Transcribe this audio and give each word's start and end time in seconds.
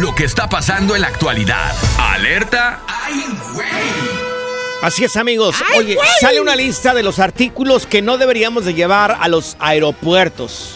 Lo 0.00 0.14
que 0.14 0.24
está 0.24 0.48
pasando 0.48 0.94
en 0.94 1.02
la 1.02 1.08
actualidad. 1.08 1.72
Alerta, 1.98 2.80
¡ay, 2.86 3.24
güey! 3.54 3.66
Así 4.82 5.04
es, 5.04 5.16
amigos. 5.16 5.56
Oye, 5.76 5.96
sale 6.20 6.40
una 6.40 6.54
lista 6.54 6.94
de 6.94 7.02
los 7.02 7.18
artículos 7.18 7.86
que 7.86 8.00
no 8.00 8.16
deberíamos 8.16 8.64
de 8.64 8.74
llevar 8.74 9.16
a 9.20 9.26
los 9.28 9.56
aeropuertos. 9.58 10.74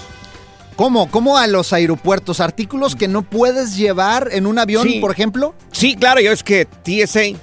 ¿Cómo? 0.75 1.09
¿Cómo 1.11 1.39
a 1.39 1.47
los 1.47 1.73
aeropuertos? 1.73 2.41
¿Artículos 2.41 2.97
que 2.97 3.07
no 3.07 3.23
puedes 3.23 3.77
llevar 3.77 4.29
en 4.33 4.47
un 4.47 4.59
avión, 4.59 4.89
Sí. 4.89 4.99
por 4.99 5.13
ejemplo? 5.13 5.55
Sí, 5.71 5.95
claro, 5.95 6.21
ya 6.21 6.31
ves 6.31 6.43
que 6.43 6.67
TSA 6.83 7.39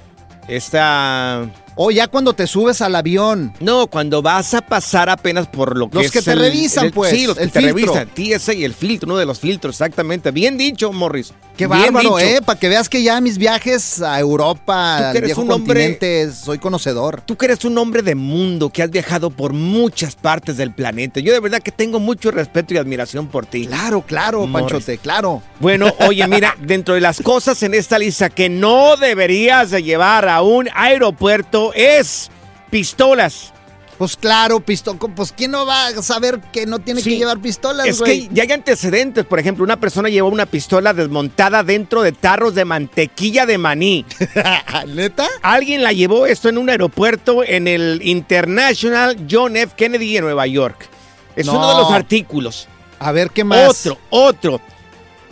está... 0.48 1.48
O 1.76 1.90
ya 1.90 2.08
cuando 2.08 2.32
te 2.34 2.46
subes 2.46 2.80
al 2.82 2.94
avión. 2.96 3.52
No, 3.60 3.86
cuando 3.86 4.22
vas 4.22 4.54
a 4.54 4.60
pasar 4.60 5.08
apenas 5.08 5.46
por 5.46 5.76
lo 5.76 5.88
que 5.88 5.96
Los 5.96 6.06
es 6.06 6.12
que 6.12 6.22
te 6.22 6.32
el- 6.32 6.38
revisan, 6.40 6.86
el- 6.86 6.92
pues, 6.92 7.10
Sí, 7.12 7.26
los 7.26 7.36
que 7.36 7.44
el 7.44 7.50
te 7.50 7.60
filtro. 7.60 7.94
revisan. 7.94 8.08
TSA 8.14 8.54
y 8.54 8.64
el 8.64 8.74
filtro, 8.74 9.06
uno 9.08 9.16
de 9.18 9.26
los 9.26 9.38
filtros, 9.40 9.74
exactamente. 9.76 10.30
Bien 10.30 10.58
dicho, 10.58 10.92
Morris. 10.92 11.32
Qué 11.56 11.66
Bien 11.66 11.92
bárbaro, 11.92 12.16
dicho. 12.16 12.18
¿eh? 12.18 12.40
Para 12.44 12.58
que 12.58 12.68
veas 12.70 12.88
que 12.88 13.02
ya 13.02 13.20
mis 13.20 13.36
viajes 13.36 14.00
a 14.00 14.18
Europa, 14.18 14.94
Tú 14.96 15.02
que 15.02 15.08
al 15.08 15.16
eres 15.16 15.28
viejo 15.28 15.42
un 15.42 15.50
hombre- 15.52 15.74
continente, 15.84 16.32
soy 16.32 16.58
conocedor. 16.58 17.22
Tú 17.26 17.36
que 17.36 17.46
eres 17.46 17.64
un 17.66 17.76
hombre 17.76 18.02
de 18.02 18.14
mundo, 18.14 18.70
que 18.70 18.82
has 18.82 18.90
viajado 18.90 19.28
por 19.30 19.52
muchas 19.52 20.16
partes 20.16 20.56
del 20.56 20.72
planeta. 20.72 21.20
Yo 21.20 21.32
de 21.34 21.40
verdad 21.40 21.60
que 21.60 21.70
tengo 21.70 22.00
mucho 22.00 22.30
respeto 22.30 22.72
y 22.74 22.78
admiración 22.78 23.26
por 23.26 23.44
ti. 23.46 23.66
Claro, 23.66 24.00
claro, 24.02 24.46
Morris. 24.46 24.68
Panchote, 24.70 24.98
claro. 24.98 25.42
Bueno, 25.60 25.92
oye, 26.06 26.26
mira, 26.28 26.56
dentro 26.62 26.94
de 26.94 27.02
las 27.02 27.20
cosas 27.20 27.62
en 27.62 27.74
esta 27.74 27.98
lista 27.98 28.30
que 28.30 28.48
no 28.48 28.96
deberías 28.96 29.70
de 29.70 29.82
llevar 29.82 30.28
a 30.30 30.40
un 30.40 30.68
aeropuerto 30.74 31.59
es 31.74 32.30
pistolas. 32.70 33.52
Pues 33.98 34.16
claro, 34.16 34.60
pistola. 34.60 34.98
Pues 35.14 35.30
¿quién 35.30 35.50
no 35.50 35.66
va 35.66 35.88
a 35.88 36.02
saber 36.02 36.40
que 36.52 36.64
no 36.64 36.78
tiene 36.78 37.02
Sí. 37.02 37.10
que 37.10 37.16
llevar 37.18 37.38
pistolas, 37.38 37.86
Es 37.86 37.98
güey? 37.98 38.28
que 38.28 38.34
ya 38.34 38.44
hay 38.44 38.52
antecedentes. 38.52 39.26
Por 39.26 39.38
ejemplo, 39.38 39.62
una 39.62 39.78
persona 39.78 40.08
llevó 40.08 40.30
una 40.30 40.46
pistola 40.46 40.94
desmontada 40.94 41.62
dentro 41.62 42.00
de 42.00 42.12
tarros 42.12 42.54
de 42.54 42.64
mantequilla 42.64 43.44
de 43.44 43.58
maní. 43.58 44.06
¿Neta? 44.88 45.26
Alguien 45.42 45.82
la 45.82 45.92
llevó 45.92 46.24
esto 46.24 46.48
en 46.48 46.56
un 46.56 46.70
aeropuerto 46.70 47.44
en 47.44 47.68
el 47.68 48.00
International 48.02 49.18
John 49.30 49.56
F. 49.58 49.74
Kennedy 49.76 50.16
en 50.16 50.24
Nueva 50.24 50.46
York. 50.46 50.88
Es 51.36 51.44
No. 51.44 51.52
uno 51.58 51.68
de 51.68 51.74
los 51.82 51.92
artículos. 51.92 52.68
A 52.98 53.12
ver, 53.12 53.30
¿qué 53.30 53.44
más? 53.44 53.68
Otro, 53.86 53.98
otro. 54.08 54.60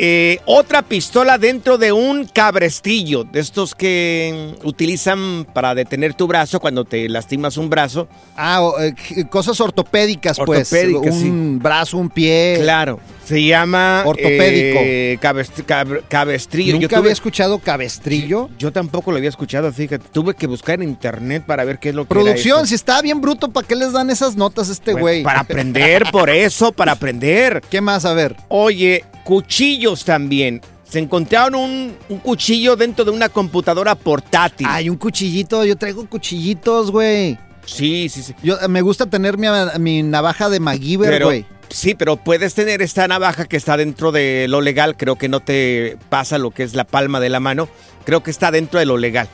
Eh, 0.00 0.38
otra 0.44 0.82
pistola 0.82 1.38
dentro 1.38 1.76
de 1.76 1.90
un 1.90 2.24
cabrestillo, 2.26 3.24
de 3.24 3.40
estos 3.40 3.74
que 3.74 4.54
utilizan 4.62 5.44
para 5.52 5.74
detener 5.74 6.14
tu 6.14 6.28
brazo 6.28 6.60
cuando 6.60 6.84
te 6.84 7.08
lastimas 7.08 7.56
un 7.56 7.68
brazo. 7.68 8.06
Ah, 8.36 8.62
o, 8.62 8.78
eh, 8.80 8.94
cosas 9.28 9.60
ortopédicas, 9.60 10.38
pues. 10.46 10.72
Ortopédicas, 10.72 11.14
Un 11.16 11.58
brazo, 11.60 11.98
un 11.98 12.10
pie. 12.10 12.58
Claro, 12.62 13.00
se 13.24 13.42
llama 13.42 14.04
Ortopédico. 14.06 14.78
eh, 14.80 15.18
cabest- 15.20 15.64
cab- 15.66 16.02
cabestrillo. 16.08 16.74
Nunca 16.74 16.82
Yo 16.82 16.88
tuve- 16.90 16.98
había 16.98 17.12
escuchado 17.12 17.58
cabestrillo. 17.58 18.50
Yo 18.56 18.70
tampoco 18.72 19.10
lo 19.10 19.16
había 19.16 19.30
escuchado, 19.30 19.72
fíjate. 19.72 20.04
Tuve 20.12 20.34
que 20.34 20.46
buscar 20.46 20.80
en 20.80 20.88
internet 20.88 21.42
para 21.44 21.64
ver 21.64 21.80
qué 21.80 21.88
es 21.88 21.96
lo 21.96 22.04
que 22.04 22.10
Producción, 22.10 22.68
si 22.68 22.76
está 22.76 23.02
bien 23.02 23.20
bruto, 23.20 23.48
¿para 23.50 23.66
qué 23.66 23.74
les 23.74 23.92
dan 23.92 24.10
esas 24.10 24.36
notas 24.36 24.68
a 24.68 24.72
este 24.72 24.92
Bueno, 24.92 25.00
güey? 25.02 25.22
Para 25.24 25.40
aprender, 25.40 26.04
por 26.12 26.30
eso, 26.30 26.70
para 26.70 26.92
aprender. 26.92 27.62
¿Qué 27.70 27.80
más? 27.80 28.04
A 28.04 28.14
ver. 28.14 28.36
Oye, 28.46 29.04
cuchillos 29.28 30.06
también. 30.06 30.62
Se 30.88 30.98
encontraron 30.98 31.54
un, 31.54 31.96
un 32.08 32.18
cuchillo 32.20 32.76
dentro 32.76 33.04
de 33.04 33.10
una 33.10 33.28
computadora 33.28 33.94
portátil. 33.94 34.66
Hay 34.70 34.88
un 34.88 34.96
cuchillito, 34.96 35.66
yo 35.66 35.76
traigo 35.76 36.08
cuchillitos, 36.08 36.90
güey. 36.90 37.38
Sí, 37.66 38.08
sí, 38.08 38.22
sí. 38.22 38.34
Yo, 38.42 38.56
me 38.70 38.80
gusta 38.80 39.04
tener 39.04 39.36
mi, 39.36 39.48
mi 39.80 40.02
navaja 40.02 40.48
de 40.48 40.60
MacGyver, 40.60 41.22
güey. 41.22 41.44
sí, 41.68 41.94
pero 41.94 42.16
puedes 42.16 42.54
tener 42.54 42.80
esta 42.80 43.06
navaja 43.06 43.44
que 43.44 43.58
está 43.58 43.76
dentro 43.76 44.12
de 44.12 44.46
lo 44.48 44.62
legal. 44.62 44.96
Creo 44.96 45.16
que 45.16 45.28
no 45.28 45.40
te 45.40 45.98
pasa 46.08 46.38
lo 46.38 46.50
que 46.50 46.62
es 46.62 46.72
la 46.74 46.84
palma 46.84 47.20
de 47.20 47.28
la 47.28 47.38
mano. 47.40 47.68
Creo 48.06 48.22
que 48.22 48.30
está 48.30 48.50
dentro 48.50 48.80
de 48.80 48.86
lo 48.86 48.96
legal. 48.96 49.28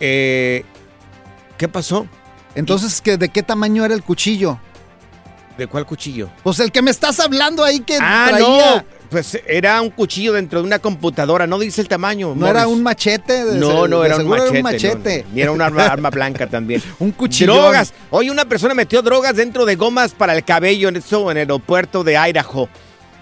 Eh, 0.00 0.64
¿Qué 1.56 1.66
pasó? 1.66 2.06
Entonces, 2.54 3.00
¿qué- 3.00 3.16
¿de 3.16 3.30
qué 3.30 3.42
tamaño 3.42 3.86
era 3.86 3.94
el 3.94 4.02
cuchillo? 4.02 4.60
¿De 5.60 5.66
cuál 5.66 5.84
cuchillo? 5.84 6.30
Pues 6.42 6.58
el 6.60 6.72
que 6.72 6.80
me 6.80 6.90
estás 6.90 7.20
hablando 7.20 7.62
ahí 7.62 7.80
que 7.80 7.98
Ah, 8.00 8.28
traía. 8.30 8.46
no. 8.76 8.84
Pues 9.10 9.38
era 9.46 9.78
un 9.82 9.90
cuchillo 9.90 10.32
dentro 10.32 10.60
de 10.60 10.66
una 10.66 10.78
computadora. 10.78 11.46
No 11.46 11.58
dice 11.58 11.82
el 11.82 11.88
tamaño. 11.88 12.32
¿No 12.34 12.46
era 12.46 12.66
un 12.66 12.82
machete? 12.82 13.44
De- 13.44 13.58
No, 13.58 13.86
no 13.86 14.00
de 14.00 14.06
era 14.06 14.16
un 14.16 14.26
machete. 14.28 14.48
Era 14.48 14.50
un 14.50 14.56
no, 14.56 14.62
machete. 14.62 15.24
no. 15.28 15.36
Y 15.36 15.40
era 15.42 15.52
una 15.52 15.66
arma, 15.66 15.84
arma 15.84 16.08
blanca 16.08 16.46
también. 16.46 16.82
Un 16.98 17.10
cuchillón. 17.12 17.56
Drogas. 17.58 17.92
Oye, 18.08 18.30
una 18.30 18.46
persona 18.46 18.72
metió 18.72 19.02
drogas 19.02 19.36
dentro 19.36 19.66
de 19.66 19.76
gomas 19.76 20.12
para 20.12 20.34
el 20.34 20.44
cabello 20.46 20.88
en 20.88 20.96
eso 20.96 21.30
en 21.30 21.36
el 21.36 21.40
aeropuerto 21.42 22.02
de 22.04 22.16
Idaho. 22.16 22.70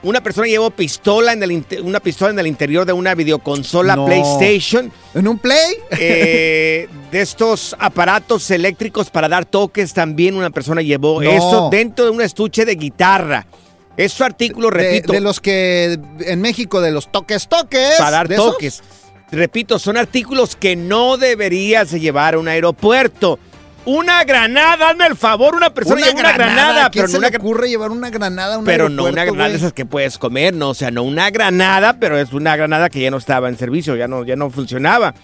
Una 0.03 0.23
persona 0.23 0.47
llevó 0.47 0.71
pistola 0.71 1.33
en 1.33 1.43
el 1.43 1.65
una 1.83 1.99
pistola 1.99 2.31
en 2.31 2.39
el 2.39 2.47
interior 2.47 2.87
de 2.87 2.93
una 2.93 3.15
videoconsola 3.15 3.97
No. 3.97 4.07
PlayStation. 4.07 4.93
¿En 5.15 5.27
un 5.27 5.39
play? 5.39 5.75
Eh, 5.91 6.89
de 7.11 7.21
estos 7.21 7.75
aparatos 7.79 8.51
eléctricos 8.51 9.11
para 9.11 9.29
dar 9.29 9.45
toques 9.45 9.93
también 9.93 10.37
una 10.37 10.51
persona 10.51 10.83
llevó 10.83 11.21
No. 11.21 11.29
eso 11.31 11.69
dentro 11.73 12.05
de 12.05 12.11
un 12.13 12.23
estuche 12.23 12.65
de 12.65 12.77
guitarra. 12.77 13.47
Es 13.97 14.13
su 14.13 14.23
artículo, 14.23 14.71
repito, 14.71 15.13
de 15.13 15.21
los 15.21 15.41
que 15.41 15.99
en 16.21 16.41
México, 16.41 16.81
de 16.81 16.93
los 16.93 17.11
toques, 17.11 17.49
toques. 17.49 17.97
para 17.99 18.13
dar 18.13 18.29
toques. 18.29 18.81
Repito, 19.33 19.81
son 19.81 19.97
artículos 19.97 20.55
que 20.55 20.77
no 20.77 21.17
deberías 21.17 21.91
de 21.91 21.99
llevar 21.99 22.35
a 22.35 22.39
un 22.39 22.47
aeropuerto. 22.47 23.41
Una 23.85 24.25
granada, 24.25 24.91
hazme 24.91 25.07
el 25.07 25.17
favor, 25.17 25.55
una 25.55 25.73
persona 25.73 26.01
lleva 26.03 26.21
una 26.21 26.33
granada, 26.33 26.87
¿a 26.87 26.91
quién 26.91 27.05
pero 27.05 27.09
se 27.09 27.13
no 27.15 27.19
una 27.21 27.31
le 27.31 27.37
ocurre 27.39 27.69
llevar 27.69 27.91
una 27.91 28.11
granada 28.11 28.57
a 28.57 28.59
un 28.59 28.65
pero 28.65 28.89
no 28.89 29.05
una 29.05 29.25
granada 29.25 29.49
de 29.49 29.57
esas 29.57 29.73
que 29.73 29.87
puedes 29.87 30.19
comer, 30.19 30.53
no, 30.53 30.71
o 30.71 30.75
sea, 30.75 30.91
no 30.91 31.03
una 31.05 31.31
granada, 31.31 31.99
pero 31.99 32.19
es 32.19 32.33
una 32.33 32.55
granada 32.57 32.91
que 32.91 33.01
ya 33.01 33.11
no 33.11 33.17
estaba 33.17 33.49
en 33.49 33.57
servicio, 33.57 33.97
ya 33.97 34.07
no, 34.07 34.25
ya 34.25 34.37
no 34.37 34.51
funcionaba. 34.51 35.15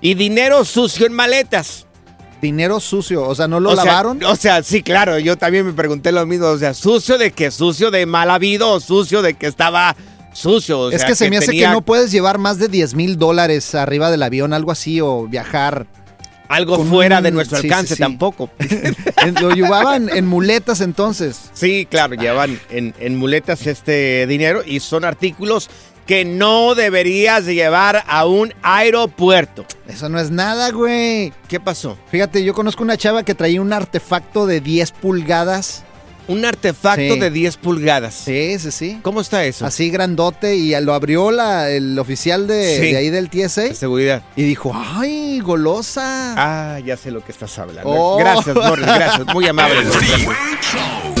Y 0.00 0.14
dinero 0.14 0.64
sucio 0.64 1.06
en 1.06 1.14
maletas. 1.14 1.86
Dinero 2.42 2.78
sucio, 2.78 3.26
o 3.26 3.34
sea, 3.34 3.48
¿no 3.48 3.58
lo 3.58 3.70
O 3.70 3.74
sea, 3.74 3.84
lavaron? 3.86 4.22
o 4.22 4.36
sea, 4.36 4.62
sí, 4.62 4.82
claro, 4.82 5.18
yo 5.18 5.38
también 5.38 5.64
me 5.64 5.72
pregunté 5.72 6.12
lo 6.12 6.26
mismo, 6.26 6.48
o 6.48 6.58
sea, 6.58 6.74
sucio 6.74 7.16
de 7.16 7.30
que 7.30 7.50
sucio 7.50 7.90
de 7.90 8.04
mal 8.04 8.28
habido 8.30 8.70
o 8.70 8.80
sucio 8.80 9.22
de 9.22 9.32
que 9.32 9.46
estaba 9.46 9.96
sucio. 10.34 10.80
o 10.80 10.90
es 10.90 11.00
sea, 11.00 11.08
que 11.08 11.14
se 11.14 11.30
me 11.30 11.38
hace 11.38 11.46
tenía 11.46 11.68
que 11.68 11.72
no 11.72 11.80
puedes 11.80 12.10
llevar 12.10 12.36
más 12.36 12.58
de 12.58 12.68
10 12.68 12.94
mil 12.94 13.16
dólares 13.16 13.74
arriba 13.74 14.10
del 14.10 14.22
avión, 14.22 14.52
algo 14.52 14.72
así, 14.72 15.00
o 15.00 15.26
viajar. 15.26 15.86
Algo 16.54 16.84
fuera 16.84 17.18
un- 17.18 17.24
de 17.24 17.30
nuestro 17.32 17.58
sí, 17.58 17.66
alcance 17.66 17.94
sí. 17.96 18.00
tampoco. 18.00 18.50
Lo 19.40 19.50
llevaban 19.50 20.08
en 20.08 20.26
muletas 20.26 20.80
entonces. 20.80 21.50
Sí, 21.52 21.86
claro, 21.90 22.14
llevan 22.14 22.60
en, 22.70 22.94
en 22.98 23.16
muletas 23.16 23.66
este 23.66 24.26
dinero 24.26 24.62
y 24.64 24.80
son 24.80 25.04
artículos 25.04 25.68
que 26.06 26.24
no 26.26 26.74
deberías 26.74 27.46
de 27.46 27.54
llevar 27.54 28.04
a 28.06 28.26
un 28.26 28.52
aeropuerto. 28.62 29.64
Eso 29.88 30.08
no 30.10 30.20
es 30.20 30.30
nada, 30.30 30.70
güey. 30.70 31.32
¿Qué 31.48 31.60
pasó? 31.60 31.96
Fíjate, 32.10 32.44
yo 32.44 32.52
conozco 32.52 32.82
una 32.82 32.96
chava 32.98 33.22
que 33.22 33.34
traía 33.34 33.60
un 33.62 33.72
artefacto 33.72 34.46
de 34.46 34.60
10 34.60 34.92
pulgadas. 34.92 35.82
Un 36.26 36.44
artefacto 36.44 37.14
Sí. 37.14 37.18
de 37.20 37.30
10 37.30 37.56
pulgadas. 37.58 38.14
Sí, 38.14 38.58
sí, 38.58 38.70
sí. 38.70 38.98
¿Cómo 39.02 39.20
está 39.20 39.44
eso? 39.44 39.66
Así 39.66 39.90
grandote 39.90 40.56
y 40.56 40.74
lo 40.80 40.94
abrió 40.94 41.30
la, 41.30 41.70
el 41.70 41.98
oficial 41.98 42.46
de, 42.46 42.78
Sí. 42.80 42.92
de 42.92 42.96
ahí 42.96 43.10
del 43.10 43.28
TSA 43.28 43.62
De 43.62 43.74
seguridad. 43.74 44.22
y 44.34 44.42
dijo, 44.44 44.72
ay, 44.74 45.40
golosa. 45.40 46.34
Ah, 46.36 46.78
ya 46.80 46.96
sé 46.96 47.10
lo 47.10 47.22
que 47.22 47.30
estás 47.32 47.58
hablando. 47.58 47.82
Oh. 47.90 48.16
Gracias, 48.16 48.56
Morris, 48.56 48.86
gracias. 48.86 49.26
Muy 49.34 49.46
amable. 49.46 49.80
El 49.80 49.86
Freeway 49.86 50.36
Show. 50.62 51.14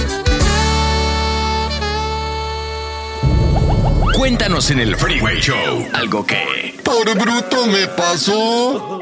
Cuéntanos 4.16 4.70
en 4.70 4.78
el 4.80 4.96
Freeway 4.96 5.38
Show 5.40 5.86
algo 5.92 6.24
que... 6.24 6.74
Por 6.82 7.14
bruto 7.18 7.66
me 7.66 7.86
pasó. 7.88 9.00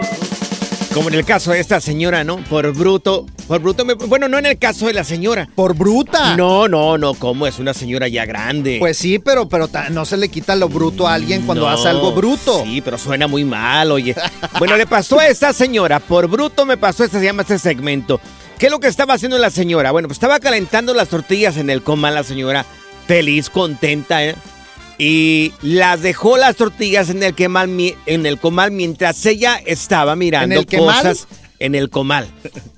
Como 0.95 1.09
en 1.09 1.15
el 1.15 1.25
caso 1.25 1.53
de 1.53 1.61
esta 1.61 1.81
señora, 1.81 2.23
¿no? 2.23 2.37
Por 2.45 2.71
bruto. 2.75 3.25
Por 3.49 3.61
bruto. 3.61 3.85
me- 3.85 3.95
bueno, 3.95 4.29
no 4.29 4.39
en 4.39 4.45
el 4.47 4.59
caso 4.59 4.87
de 4.87 4.93
la 4.93 5.05
señora. 5.05 5.49
Por 5.55 5.75
bruta. 5.75 6.37
No, 6.37 6.69
no, 6.69 6.99
no. 6.99 7.15
¿Cómo? 7.15 7.47
Es 7.47 7.59
una 7.59 7.73
señora 7.73 8.09
ya 8.09 8.27
grande. 8.27 8.77
Pues 8.79 8.99
sí, 8.99 9.19
pero, 9.19 9.49
pero 9.49 9.69
ta- 9.69 9.89
no 9.89 10.05
se 10.05 10.19
le 10.19 10.29
quita 10.29 10.55
lo 10.55 10.69
bruto 10.69 11.09
a 11.09 11.15
alguien 11.15 11.47
cuando 11.47 11.65
No, 11.65 11.71
hace 11.71 11.89
algo 11.89 12.13
bruto. 12.13 12.63
Sí, 12.65 12.83
pero 12.83 12.99
suena 12.99 13.27
muy 13.27 13.45
mal, 13.45 13.91
oye. 13.91 14.15
Bueno, 14.59 14.77
le 14.77 14.87
pasó 14.87 15.19
a 15.19 15.27
esta 15.29 15.53
señora, 15.55 15.99
por 15.99 16.29
bruto 16.29 16.67
me 16.67 16.77
pasó, 16.77 17.05
este 17.05 17.19
se 17.19 17.25
llama 17.25 17.43
este 17.43 17.59
segmento. 17.59 18.21
¿Qué 18.59 18.67
es 18.67 18.73
lo 18.73 18.79
que 18.79 18.87
estaba 18.87 19.15
haciendo 19.15 19.39
la 19.39 19.51
señora? 19.51 19.91
Bueno, 19.93 20.09
pues 20.09 20.17
estaba 20.17 20.39
calentando 20.41 20.93
las 20.95 21.09
tortillas 21.09 21.57
en 21.57 21.71
el 21.71 21.83
comal 21.83 22.15
la 22.15 22.23
señora, 22.23 22.65
feliz, 23.09 23.49
contenta, 23.51 24.25
¿eh? 24.25 24.37
Y 25.05 25.53
las 25.63 26.01
dejó 26.01 26.37
las 26.37 26.55
tortillas 26.55 27.11
en 27.11 27.25
el, 27.25 27.35
quemal 27.35 27.69
en 28.07 28.25
el 28.25 28.39
comal 28.39 28.71
mientras 28.71 29.27
ella 29.27 29.61
estaba 29.67 30.15
mirando 30.15 30.55
¿En 30.55 30.61
el 30.61 30.67
quemal? 30.67 30.95
cosas 30.95 31.27
en 31.59 31.75
el 31.75 31.91
comal. 31.91 32.29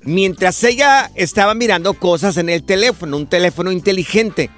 Mientras 0.05 0.65
ella 0.65 1.11
estaba 1.17 1.53
mirando 1.53 1.93
cosas 1.93 2.39
en 2.39 2.49
el 2.49 2.63
teléfono, 2.63 3.19
un 3.19 3.27
teléfono 3.27 3.71
inteligente. 3.71 4.49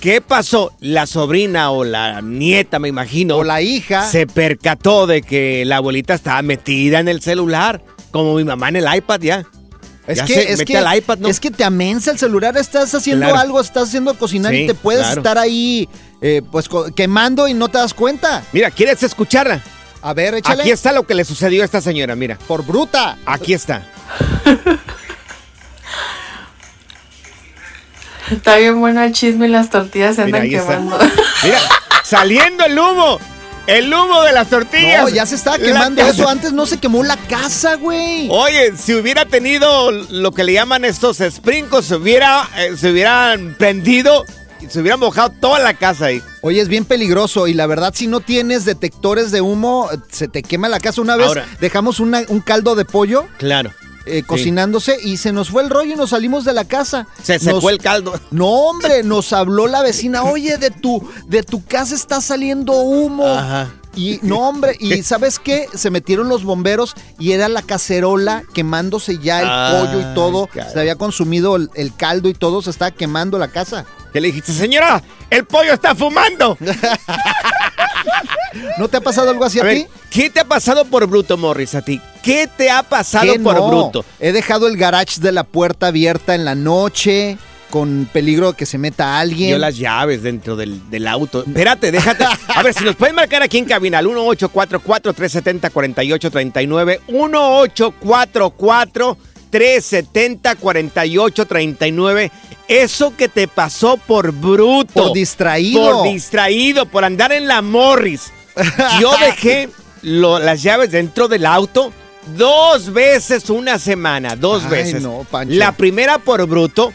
¿Qué 0.00 0.22
pasó? 0.22 0.72
La 0.80 1.06
sobrina 1.06 1.72
o 1.72 1.84
la 1.84 2.22
nieta, 2.22 2.78
me 2.78 2.88
imagino. 2.88 3.36
O 3.36 3.44
la 3.44 3.60
hija. 3.60 4.06
Se 4.06 4.26
percató 4.26 5.06
de 5.06 5.20
que 5.20 5.66
la 5.66 5.76
abuelita 5.76 6.14
estaba 6.14 6.40
metida 6.40 7.00
en 7.00 7.08
el 7.08 7.20
celular, 7.20 7.82
como 8.12 8.34
mi 8.34 8.44
mamá 8.44 8.70
en 8.70 8.76
el 8.76 8.96
iPad 8.96 9.20
ya. 9.20 9.46
Es 10.08 10.18
Ya 10.18 10.24
que, 10.24 10.52
es, 10.52 10.64
que, 10.64 10.76
al 10.78 10.96
iPad, 10.96 11.18
¿no? 11.18 11.28
es 11.28 11.38
que 11.38 11.50
te 11.50 11.62
amensa 11.64 12.10
el 12.10 12.18
celular, 12.18 12.56
estás 12.56 12.94
haciendo 12.94 13.26
Claro. 13.26 13.38
algo, 13.40 13.60
estás 13.60 13.88
haciendo 13.88 14.14
cocinar 14.14 14.52
Sí, 14.52 14.62
y 14.62 14.66
te 14.66 14.74
puedes 14.74 15.02
claro. 15.02 15.20
estar 15.20 15.36
ahí 15.38 15.86
eh, 16.22 16.40
pues 16.50 16.66
quemando 16.96 17.46
y 17.46 17.52
no 17.54 17.68
te 17.68 17.76
das 17.78 17.92
cuenta. 17.94 18.42
Mira, 18.52 18.70
¿quieres 18.70 19.02
escucharla? 19.02 19.62
A 20.00 20.14
ver, 20.14 20.34
échale. 20.34 20.62
Aquí 20.62 20.70
está 20.72 20.92
lo 20.92 21.02
que 21.06 21.14
le 21.14 21.24
sucedió 21.24 21.60
a 21.62 21.64
esta 21.66 21.80
señora, 21.82 22.16
mira. 22.16 22.38
Por 22.48 22.64
bruta. 22.64 23.18
Aquí 23.26 23.52
está. 23.52 23.86
Está 28.30 28.56
bien 28.56 28.78
bueno 28.80 29.02
el 29.02 29.12
chisme 29.12 29.46
y 29.46 29.50
las 29.50 29.70
tortillas 29.70 30.16
se 30.16 30.24
Mira, 30.24 30.38
andan 30.40 30.54
está. 30.54 30.72
quemando. 30.76 30.98
Mira, 31.42 31.58
saliendo 32.04 32.64
el 32.64 32.78
humo. 32.78 33.18
El 33.68 33.92
humo 33.92 34.22
de 34.22 34.32
las 34.32 34.48
tortillas. 34.48 35.02
No, 35.02 35.08
ya 35.10 35.26
se 35.26 35.34
está 35.34 35.58
La 35.58 35.64
quemando 35.64 36.02
eso. 36.02 36.26
Antes 36.28 36.52
no 36.54 36.64
se 36.64 36.78
quemó 36.78 37.04
la 37.04 37.16
casa, 37.18 37.74
güey. 37.76 38.26
Oye, 38.30 38.72
si 38.76 38.94
hubiera 38.94 39.26
tenido 39.26 39.90
lo 39.92 40.32
que 40.32 40.42
le 40.42 40.54
llaman 40.54 40.84
estos 40.86 41.18
sprinkles, 41.18 41.84
se 41.84 41.96
hubiera, 41.96 42.48
eh, 42.56 42.76
se 42.78 42.90
hubieran 42.90 43.54
prendido 43.58 44.24
y 44.60 44.66
se 44.68 44.80
hubiera 44.80 44.96
mojado 44.96 45.30
toda 45.38 45.58
la 45.58 45.74
casa 45.74 46.06
ahí. 46.06 46.22
Oye, 46.40 46.62
es 46.62 46.68
bien 46.68 46.86
peligroso 46.86 47.46
y 47.46 47.52
la 47.52 47.66
verdad 47.66 47.92
si 47.94 48.06
no 48.06 48.20
tienes 48.20 48.64
detectores 48.64 49.30
de 49.32 49.42
humo, 49.42 49.90
eh, 49.92 49.98
se 50.10 50.28
te 50.28 50.42
quema 50.42 50.68
la 50.70 50.80
casa. 50.80 51.02
Una 51.02 51.16
vez 51.16 51.26
Ahora. 51.28 51.46
dejamos 51.60 52.00
una- 52.00 52.24
un 52.28 52.40
caldo 52.40 52.74
de 52.74 52.86
pollo 52.86 53.26
Claro. 53.36 53.70
Eh, 54.08 54.22
cocinándose 54.26 54.96
y 55.02 55.16
se 55.18 55.32
nos 55.32 55.50
fue 55.50 55.62
el 55.62 55.70
rollo 55.70 55.92
y 55.92 55.96
nos 55.96 56.10
salimos 56.10 56.44
de 56.44 56.52
la 56.52 56.64
casa. 56.64 57.06
Se 57.22 57.38
secó 57.38 57.60
Nos- 57.60 57.70
el 57.72 57.78
caldo. 57.78 58.18
No, 58.30 58.46
hombre, 58.48 59.02
nos 59.02 59.32
habló 59.32 59.66
la 59.66 59.82
vecina, 59.82 60.22
oye, 60.24 60.56
de 60.58 60.70
tu, 60.70 61.06
de 61.26 61.42
tu 61.42 61.64
casa 61.64 61.94
está 61.94 62.20
saliendo 62.20 62.72
humo. 62.74 63.26
Ajá. 63.26 63.70
Y 63.94 64.20
no, 64.22 64.48
hombre, 64.48 64.76
y 64.78 65.02
¿sabes 65.02 65.38
qué? 65.38 65.66
Se 65.74 65.90
metieron 65.90 66.28
los 66.28 66.44
bomberos 66.44 66.94
y 67.18 67.32
era 67.32 67.48
la 67.48 67.62
cacerola 67.62 68.44
quemándose 68.54 69.18
ya 69.18 69.40
el 69.40 69.86
pollo 69.86 70.00
y 70.00 70.14
todo. 70.14 70.48
Se 70.72 70.78
había 70.80 70.96
consumido 70.96 71.56
el, 71.56 71.70
el 71.74 71.94
caldo 71.96 72.28
y 72.28 72.34
todo, 72.34 72.62
se 72.62 72.70
estaba 72.70 72.90
quemando 72.92 73.38
la 73.38 73.48
casa. 73.48 73.84
¿Qué 74.12 74.20
le 74.20 74.28
dijiste, 74.28 74.52
señora? 74.52 75.02
¡El 75.30 75.44
pollo 75.44 75.72
está 75.74 75.94
fumando! 75.94 76.56
¿No 78.78 78.88
te 78.88 78.96
ha 78.96 79.00
pasado 79.00 79.30
algo 79.30 79.44
así 79.44 79.60
a, 79.60 79.64
A 79.64 79.68
ti? 79.70 79.86
¿qué 80.10 80.30
te 80.30 80.40
ha 80.40 80.44
pasado 80.44 80.84
por 80.86 81.06
bruto, 81.06 81.36
Morris, 81.36 81.74
a 81.74 81.82
ti? 81.82 82.00
¿Qué 82.28 82.48
te 82.56 82.70
ha 82.70 82.82
pasado 82.82 83.32
¿Qué 83.32 83.40
por 83.40 83.54
no? 83.56 83.68
bruto? 83.68 84.04
He 84.20 84.32
dejado 84.32 84.68
el 84.68 84.76
garage 84.76 85.20
de 85.20 85.32
la 85.32 85.44
puerta 85.44 85.86
abierta 85.88 86.34
en 86.34 86.44
la 86.44 86.54
noche 86.54 87.38
con 87.70 88.08
peligro 88.12 88.52
de 88.52 88.56
que 88.56 88.64
se 88.66 88.78
meta 88.78 89.18
alguien. 89.18 89.48
Dio 89.48 89.58
las 89.58 89.76
llaves 89.76 90.22
dentro 90.22 90.56
del, 90.56 90.88
del 90.90 91.06
auto. 91.06 91.44
Espérate, 91.46 91.90
déjate. 91.92 92.24
A 92.48 92.62
ver, 92.62 92.72
si 92.74 92.82
nos 92.84 92.96
pueden 92.96 93.14
marcar 93.14 93.42
aquí 93.42 93.58
en 93.58 93.64
cabina 93.66 93.98
al 93.98 94.06
1844-370-4839. 94.06 97.00
1844-370-4839. 100.98 102.30
Eso 102.68 103.16
que 103.16 103.28
te 103.28 103.48
pasó 103.48 103.96
por 103.96 104.32
bruto. 104.32 104.92
Por 104.92 105.12
distraído. 105.12 106.02
Por 106.02 106.12
distraído, 106.12 106.86
por 106.86 107.04
andar 107.04 107.32
en 107.32 107.48
la 107.48 107.62
Morris. 107.62 108.30
Yo 109.00 109.10
dejé 109.20 109.70
lo- 110.02 110.38
las 110.38 110.62
llaves 110.62 110.90
dentro 110.90 111.28
del 111.28 111.46
auto 111.46 111.92
dos 112.36 112.92
veces 112.92 113.48
una 113.50 113.78
semana. 113.78 114.36
Dos 114.36 114.64
Ay, 114.64 114.70
veces. 114.70 115.02
no, 115.02 115.26
Pancho. 115.30 115.54
La 115.54 115.72
primera 115.72 116.18
por 116.18 116.46
bruto. 116.46 116.92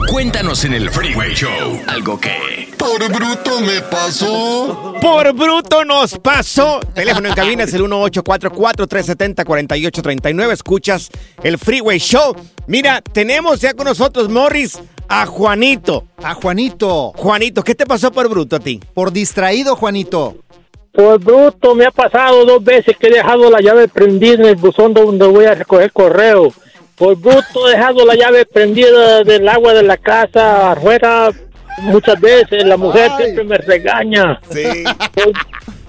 Cuéntanos 0.09 0.65
en 0.65 0.73
el 0.73 0.89
Freeway 0.89 1.35
Show 1.35 1.79
algo 1.85 2.19
que... 2.19 2.69
Por 2.75 3.07
bruto 3.11 3.61
me 3.61 3.81
pasó. 3.81 4.95
Por 4.99 5.31
bruto 5.33 5.85
nos 5.85 6.17
pasó. 6.17 6.79
Teléfono 6.95 7.29
en 7.29 7.35
cabina 7.35 7.65
es 7.65 7.73
el 7.75 7.83
1844-370-4839. 7.83 10.53
Escuchas 10.53 11.11
el 11.43 11.59
Freeway 11.59 11.99
Show. 11.99 12.35
Mira, 12.65 13.01
tenemos 13.01 13.61
ya 13.61 13.75
con 13.75 13.85
nosotros, 13.85 14.27
Morris, 14.29 14.79
a 15.09 15.25
Juanito. 15.25 16.05
A 16.23 16.35
Juanito. 16.35 17.11
Juanito, 17.15 17.63
¿qué 17.63 17.75
te 17.75 17.85
pasó 17.85 18.11
por 18.11 18.29
bruto 18.29 18.55
a 18.55 18.59
ti? 18.59 18.79
Por 18.93 19.11
distraído, 19.11 19.75
Juanito. 19.75 20.35
Por 20.93 21.19
bruto, 21.19 21.75
me 21.75 21.85
ha 21.85 21.91
pasado 21.91 22.45
dos 22.45 22.63
veces 22.63 22.95
que 22.97 23.07
he 23.07 23.11
dejado 23.11 23.49
la 23.49 23.59
llave 23.59 23.87
prendida 23.87 24.35
en 24.35 24.45
el 24.45 24.55
buzón 24.55 24.93
donde 24.93 25.25
voy 25.27 25.45
a 25.45 25.55
recoger 25.55 25.91
correo. 25.91 26.53
Por 26.95 27.17
bruto 27.17 27.67
he 27.67 27.71
dejado 27.71 28.05
la 28.05 28.15
llave 28.15 28.45
prendida 28.45 29.23
del 29.23 29.47
agua 29.47 29.73
de 29.73 29.83
la 29.83 29.97
casa 29.97 30.71
afuera 30.71 31.31
muchas 31.81 32.19
veces. 32.19 32.65
La 32.65 32.77
mujer 32.77 33.11
siempre 33.17 33.43
me 33.43 33.57
regaña. 33.57 34.39
Sí. 34.49 34.83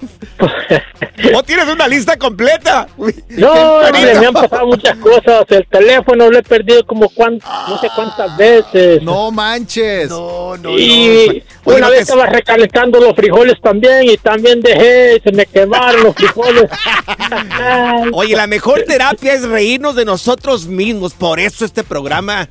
¿O 1.35 1.43
tienes 1.43 1.67
una 1.67 1.87
lista 1.87 2.17
completa? 2.17 2.87
No, 3.29 3.51
hombre, 3.51 4.15
me 4.19 4.25
han 4.27 4.33
pasado 4.33 4.67
muchas 4.67 4.97
cosas. 4.97 5.45
El 5.49 5.65
teléfono 5.67 6.29
lo 6.29 6.37
he 6.39 6.43
perdido 6.43 6.85
como 6.85 7.09
cuan- 7.09 7.39
no 7.69 7.77
sé 7.79 7.89
cuántas 7.95 8.35
veces. 8.37 9.01
No 9.03 9.31
manches. 9.31 10.09
No, 10.09 10.57
no, 10.57 10.77
Y 10.77 11.43
Oye, 11.63 11.77
una 11.77 11.89
vez 11.89 11.97
que- 11.97 12.01
estaba 12.03 12.25
recalentando 12.27 12.99
los 12.99 13.15
frijoles 13.15 13.59
también 13.61 14.09
y 14.09 14.17
también 14.17 14.61
dejé, 14.61 15.21
se 15.23 15.31
me 15.31 15.45
quemaron 15.45 16.03
los 16.03 16.15
frijoles. 16.15 16.69
Oye, 18.13 18.35
la 18.35 18.47
mejor 18.47 18.83
terapia 18.83 19.33
es 19.33 19.43
reírnos 19.43 19.95
de 19.95 20.05
nosotros 20.05 20.65
mismos. 20.67 21.13
Por 21.13 21.39
eso 21.39 21.65
este 21.65 21.83
programa 21.83 22.47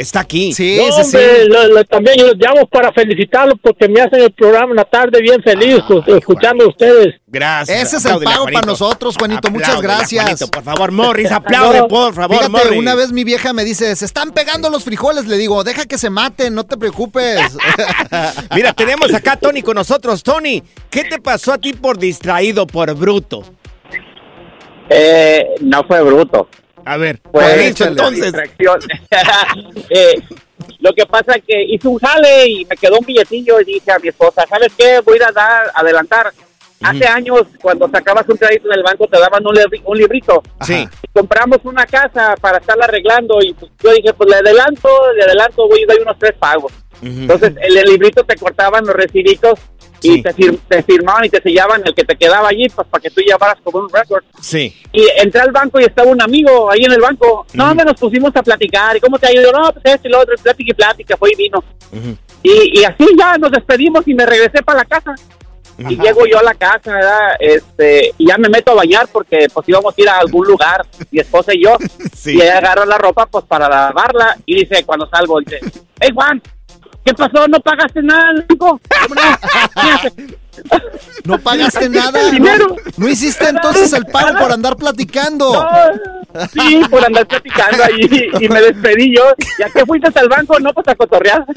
está 0.00 0.20
aquí. 0.20 0.52
Sí, 0.52 0.78
No, 0.78 0.94
hombre, 0.96 1.44
lo- 1.46 1.68
lo- 1.68 1.84
también 1.84 2.16
yo 2.18 2.26
los 2.28 2.36
llamo 2.36 2.66
para 2.66 2.92
felicitarlos 2.92 3.58
porque 3.62 3.88
me 3.88 4.00
hacen 4.00 4.20
el 4.22 4.32
programa 4.32 4.70
en 4.70 4.76
la 4.76 4.84
tarde 4.84 5.20
bien 5.20 5.42
feliz 5.42 5.80
pues, 5.86 6.06
escuchando 6.08 6.64
a 6.64 6.68
ustedes. 6.68 7.14
Gracias. 7.26 7.82
Ese 7.82 7.96
es 7.98 8.04
el 8.06 8.20
pago 8.24 8.44
para 8.44 8.66
nosotros, 8.66 9.16
Juanito. 9.18 9.50
Muchas 9.50 9.80
gracias. 9.82 10.22
Juanito, 10.24 10.48
por 10.48 10.62
favor, 10.62 10.92
Morris, 10.92 11.30
aplaude, 11.32 11.84
por 11.88 12.14
favor, 12.14 12.36
Fíjate, 12.38 12.48
Morris. 12.50 12.78
una 12.78 12.94
vez 12.94 13.12
mi 13.12 13.24
vieja 13.24 13.52
me 13.52 13.64
dice, 13.64 13.94
se 13.96 14.04
están 14.04 14.30
pegando 14.32 14.70
los 14.70 14.84
frijoles. 14.84 15.26
Le 15.26 15.36
digo, 15.36 15.62
deja 15.64 15.84
que 15.86 15.98
se 15.98 16.10
maten, 16.10 16.54
no 16.54 16.64
te 16.64 16.76
preocupes. 16.76 17.40
Mira, 18.54 18.72
tenemos 18.72 19.12
acá 19.12 19.32
a 19.32 19.36
Tony 19.36 19.62
con 19.62 19.74
nosotros. 19.74 20.22
Tony, 20.22 20.62
¿qué 20.90 21.04
te 21.04 21.20
pasó 21.20 21.52
a 21.52 21.58
ti 21.58 21.72
por 21.74 21.98
distraído, 21.98 22.66
por 22.66 22.94
bruto? 22.94 23.42
Eh, 24.90 25.44
no 25.60 25.84
fue 25.84 26.02
bruto. 26.02 26.48
A 26.84 26.96
ver, 26.96 27.20
Fue 27.30 27.42
¿qué 27.44 27.50
has 27.50 27.58
dicho 27.58 27.84
una 27.84 27.90
entonces? 27.90 28.32
Eh, 29.90 30.14
lo 30.80 30.92
que 30.92 31.06
pasa 31.06 31.36
es 31.36 31.42
que 31.46 31.62
hice 31.64 31.88
un 31.88 31.98
jale 31.98 32.46
y 32.48 32.64
me 32.64 32.76
quedó 32.76 32.98
un 32.98 33.06
billetillo 33.06 33.60
y 33.60 33.64
dije 33.64 33.90
a 33.92 33.98
mi 33.98 34.08
esposa, 34.08 34.44
¿sabes 34.48 34.72
qué? 34.76 35.00
Voy 35.04 35.18
a 35.20 35.28
a 35.28 35.32
dar, 35.32 35.70
adelantar. 35.74 36.32
Hace 36.80 37.06
años, 37.08 37.42
cuando 37.60 37.88
sacabas 37.88 38.28
un 38.28 38.36
crédito 38.36 38.68
en 38.70 38.78
el 38.78 38.84
banco, 38.84 39.08
te 39.08 39.18
daban 39.18 39.44
un, 39.44 39.52
libri- 39.54 39.82
un 39.84 39.98
librito. 39.98 40.40
Sí. 40.60 40.88
Y 41.02 41.08
compramos 41.12 41.58
una 41.64 41.84
casa 41.86 42.34
para 42.40 42.58
estarla 42.58 42.84
arreglando 42.84 43.38
y 43.42 43.52
pues, 43.54 43.72
yo 43.82 43.92
dije, 43.92 44.12
pues 44.14 44.30
le 44.30 44.36
adelanto, 44.36 44.88
le 45.16 45.24
adelanto, 45.24 45.66
voy 45.68 45.80
y 45.82 45.86
doy 45.86 45.98
unos 46.02 46.16
tres 46.18 46.34
pagos. 46.38 46.72
Entonces, 47.02 47.50
en 47.60 47.76
el 47.78 47.84
librito 47.84 48.22
te 48.24 48.36
cortaban 48.36 48.84
los 48.86 48.94
recibitos 48.94 49.58
y 50.02 50.22
te, 50.22 50.34
fir- 50.34 50.58
te 50.68 50.82
firmaban 50.82 51.24
y 51.24 51.28
te 51.28 51.40
sellaban 51.42 51.82
el 51.84 51.94
que 51.94 52.04
te 52.04 52.16
quedaba 52.16 52.48
allí, 52.48 52.68
pues 52.68 52.86
para 52.88 53.02
que 53.02 53.10
tú 53.10 53.20
llevaras 53.20 53.56
como 53.62 53.78
un 53.80 53.88
récord. 53.90 54.22
Sí. 54.40 54.74
Y 54.92 55.06
entré 55.16 55.40
al 55.40 55.50
banco 55.52 55.80
y 55.80 55.84
estaba 55.84 56.10
un 56.10 56.22
amigo 56.22 56.70
ahí 56.70 56.84
en 56.84 56.92
el 56.92 57.00
banco. 57.00 57.46
No, 57.54 57.74
me 57.74 57.84
nos 57.84 57.98
pusimos 57.98 58.34
a 58.36 58.42
platicar. 58.42 58.96
¿Y 58.96 59.00
cómo 59.00 59.18
te 59.18 59.26
ha 59.26 59.32
ido? 59.32 59.50
No, 59.52 59.72
pues 59.72 59.84
esto 59.84 60.08
y 60.08 60.10
lo 60.10 60.20
otro, 60.20 60.34
plática 60.42 60.70
y 60.70 60.74
plática, 60.74 61.16
fue 61.16 61.30
y 61.32 61.36
vino. 61.36 61.64
Y, 62.42 62.80
y 62.80 62.84
así 62.84 63.06
ya 63.18 63.36
nos 63.38 63.50
despedimos 63.50 64.06
y 64.06 64.14
me 64.14 64.24
regresé 64.26 64.62
para 64.62 64.78
la 64.80 64.84
casa. 64.84 65.14
Y 65.80 65.96
llego 65.96 66.26
yo 66.26 66.40
a 66.40 66.42
la 66.42 66.54
casa, 66.54 66.92
¿verdad? 66.92 67.36
Este, 67.38 68.12
y 68.18 68.26
ya 68.26 68.36
me 68.36 68.48
meto 68.48 68.72
a 68.72 68.74
bañar 68.74 69.06
porque 69.12 69.46
pues 69.52 69.68
íbamos 69.68 69.96
a 69.96 70.00
ir 70.00 70.08
a 70.08 70.18
algún 70.18 70.44
lugar, 70.44 70.84
mi 71.12 71.20
esposa 71.20 71.52
y 71.54 71.62
yo. 71.64 71.76
Y 72.26 72.42
ella 72.42 72.58
agarra 72.58 72.84
la 72.84 72.98
ropa 72.98 73.26
pues 73.26 73.44
para 73.44 73.68
lavarla 73.68 74.36
y 74.44 74.56
dice, 74.56 74.84
cuando 74.84 75.08
salgo, 75.08 75.38
dice, 75.38 75.60
hey 76.00 76.10
Juan, 76.12 76.42
¿qué 77.08 77.14
pasó? 77.14 77.48
¿No 77.48 77.60
pagaste 77.60 78.02
nada? 78.02 78.44
¿Cómo 78.58 78.80
no? 79.08 79.22
No 81.24 81.38
pagaste 81.38 81.88
nada. 81.88 82.32
No, 82.32 82.76
no 82.96 83.08
hiciste 83.08 83.48
entonces 83.48 83.92
el 83.92 84.04
pago 84.06 84.38
por 84.38 84.52
andar 84.52 84.76
platicando. 84.76 85.66
Sí, 86.52 86.80
por 86.90 87.04
andar 87.04 87.26
platicando 87.26 87.84
ahí 87.84 88.28
y 88.40 88.48
me 88.48 88.60
despedí 88.60 89.14
yo. 89.16 89.22
¿Ya 89.58 89.68
que 89.70 89.84
fuiste 89.86 90.10
al 90.18 90.28
banco? 90.28 90.58
No, 90.60 90.72
pues 90.72 90.86
a 90.88 90.94
cotorrear. 90.94 91.44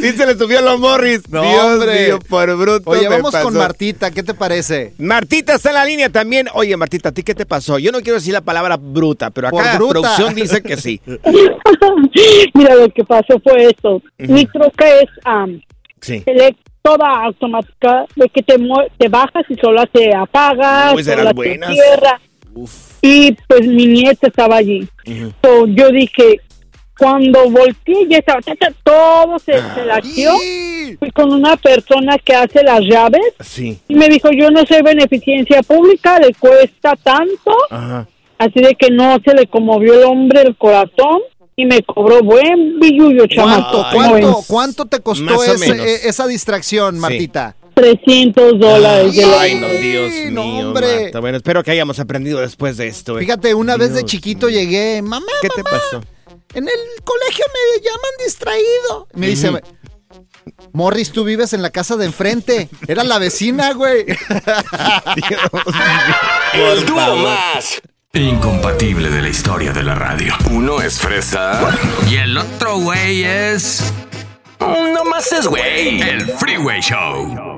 Sí 0.00 0.12
se 0.12 0.26
le 0.26 0.34
subió 0.36 0.58
a 0.58 0.62
los 0.62 0.78
Morris. 0.78 1.28
No, 1.28 1.42
Dios 1.42 1.64
hombre. 1.64 2.06
mío, 2.06 2.18
por 2.28 2.54
bruto 2.56 2.90
Oye, 2.90 3.08
vamos 3.08 3.34
con. 3.34 3.54
Martita, 3.54 4.10
¿qué 4.10 4.22
te 4.22 4.34
parece? 4.34 4.92
Martita 4.98 5.54
está 5.54 5.70
en 5.70 5.74
la 5.74 5.84
línea 5.84 6.10
también. 6.10 6.46
Oye, 6.54 6.76
Martita, 6.76 7.08
¿a 7.08 7.12
ti 7.12 7.22
qué 7.22 7.34
te 7.34 7.46
pasó? 7.46 7.78
Yo 7.78 7.90
no 7.92 8.00
quiero 8.00 8.14
decir 8.18 8.32
la 8.32 8.40
palabra 8.40 8.76
bruta, 8.76 9.30
pero 9.30 9.48
acá 9.48 9.72
la 9.74 9.78
producción 9.78 10.34
dice 10.34 10.62
que 10.62 10.76
sí. 10.76 11.00
Mira, 12.54 12.74
lo 12.74 12.88
que 12.90 13.04
pasó 13.04 13.40
fue 13.42 13.66
esto. 13.66 14.02
Mi 14.18 14.46
troca 14.46 14.88
es 15.00 15.08
am, 15.24 15.60
Sí. 16.00 16.22
select- 16.24 16.56
toda 16.82 17.06
automática, 17.24 18.06
de 18.16 18.28
que 18.28 18.42
te, 18.42 18.56
te 18.96 19.08
bajas 19.08 19.44
y 19.48 19.54
sola 19.56 19.88
se 19.92 20.14
apaga, 20.14 20.90
sola 20.90 21.32
se 21.36 21.72
cierra. 21.72 22.20
Y 23.00 23.32
pues 23.46 23.66
mi 23.66 23.86
nieta 23.86 24.26
estaba 24.28 24.56
allí. 24.56 24.88
So, 25.42 25.66
yo 25.68 25.90
dije, 25.90 26.40
cuando 26.98 27.48
volteé, 27.50 28.06
ya 28.08 28.18
estaba, 28.18 28.40
ta, 28.40 28.54
ta, 28.56 28.72
todo 28.82 29.38
se, 29.38 29.52
se 29.52 29.84
laqueó. 29.84 30.32
Fui 30.98 31.10
con 31.12 31.32
una 31.32 31.56
persona 31.56 32.18
que 32.18 32.34
hace 32.34 32.62
las 32.64 32.80
llaves 32.80 33.22
Sí. 33.40 33.78
y 33.86 33.94
me 33.94 34.08
dijo, 34.08 34.30
yo 34.32 34.50
no 34.50 34.64
soy 34.66 34.82
beneficencia 34.82 35.62
pública, 35.62 36.18
le 36.18 36.34
cuesta 36.34 36.96
tanto. 36.96 37.52
Ajá. 37.70 38.08
Así 38.38 38.60
de 38.60 38.74
que 38.74 38.90
no 38.90 39.18
se 39.24 39.34
le 39.34 39.46
conmovió 39.46 39.94
el 39.94 40.04
hombre 40.04 40.42
el 40.42 40.56
corazón 40.56 41.20
y 41.58 41.66
me 41.66 41.82
cobró 41.82 42.22
buen 42.22 42.78
billuyo, 42.78 43.26
chamaco. 43.26 43.84
¿Cuánto, 43.92 43.94
¿Cómo 43.96 44.10
cuánto, 44.20 44.44
cuánto 44.46 44.86
te 44.86 45.00
costó 45.00 45.42
ese- 45.42 45.72
e- 45.76 46.08
esa 46.08 46.26
distracción, 46.28 46.98
Martita? 47.00 47.56
300 47.74 48.60
dólares. 48.60 49.16
de 49.16 49.26
la- 49.26 49.40
Ay, 49.40 49.54
no, 49.56 49.66
Dios 49.68 50.12
mío, 50.30 50.68
hombre. 50.68 51.02
Marta. 51.02 51.18
Bueno, 51.20 51.36
espero 51.38 51.64
que 51.64 51.72
hayamos 51.72 51.98
aprendido 51.98 52.38
después 52.40 52.76
de 52.76 52.86
esto. 52.86 53.18
eh. 53.18 53.22
Fíjate, 53.22 53.54
una 53.54 53.76
vez 53.76 53.88
de 53.92 53.98
Dios 54.00 54.10
chiquito 54.10 54.48
llegué, 54.48 55.02
mamá, 55.02 55.26
¿Qué 55.42 55.48
te 55.48 55.64
pasó? 55.64 56.00
en 56.54 56.64
el 56.64 57.02
colegio 57.04 57.44
me 57.52 57.82
llaman 57.82 58.10
distraído. 58.24 59.08
Me 59.14 59.26
dice. 59.26 59.50
Morris, 60.72 61.10
tú 61.10 61.24
vives 61.24 61.52
en 61.54 61.62
la 61.62 61.70
casa 61.70 61.96
de 61.96 62.04
enfrente. 62.06 62.68
Era 62.86 63.02
la 63.02 63.18
vecina, 63.18 63.72
güey. 63.72 64.06
El 66.54 66.86
dúo 66.86 67.16
más 67.16 67.82
incompatible 68.14 69.10
de 69.10 69.22
la 69.22 69.28
historia 69.28 69.72
de 69.72 69.82
la 69.82 69.94
radio. 69.94 70.34
Uno 70.50 70.80
es 70.80 70.98
fresa 70.98 71.60
y 72.08 72.16
el 72.16 72.38
otro 72.38 72.78
güey 72.78 73.24
es. 73.24 73.92
No 74.60 75.04
más 75.04 75.30
es 75.32 75.46
güey. 75.46 76.00
El 76.00 76.26
Freeway 76.26 76.80
Show. 76.80 77.57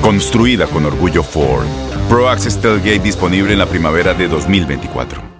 Construida 0.00 0.66
con 0.66 0.86
orgullo 0.86 1.22
Ford. 1.22 1.66
Pro 2.08 2.28
Access 2.28 2.58
Tailgate 2.58 3.00
disponible 3.00 3.52
en 3.52 3.58
la 3.58 3.66
primavera 3.66 4.14
de 4.14 4.28
2024. 4.28 5.39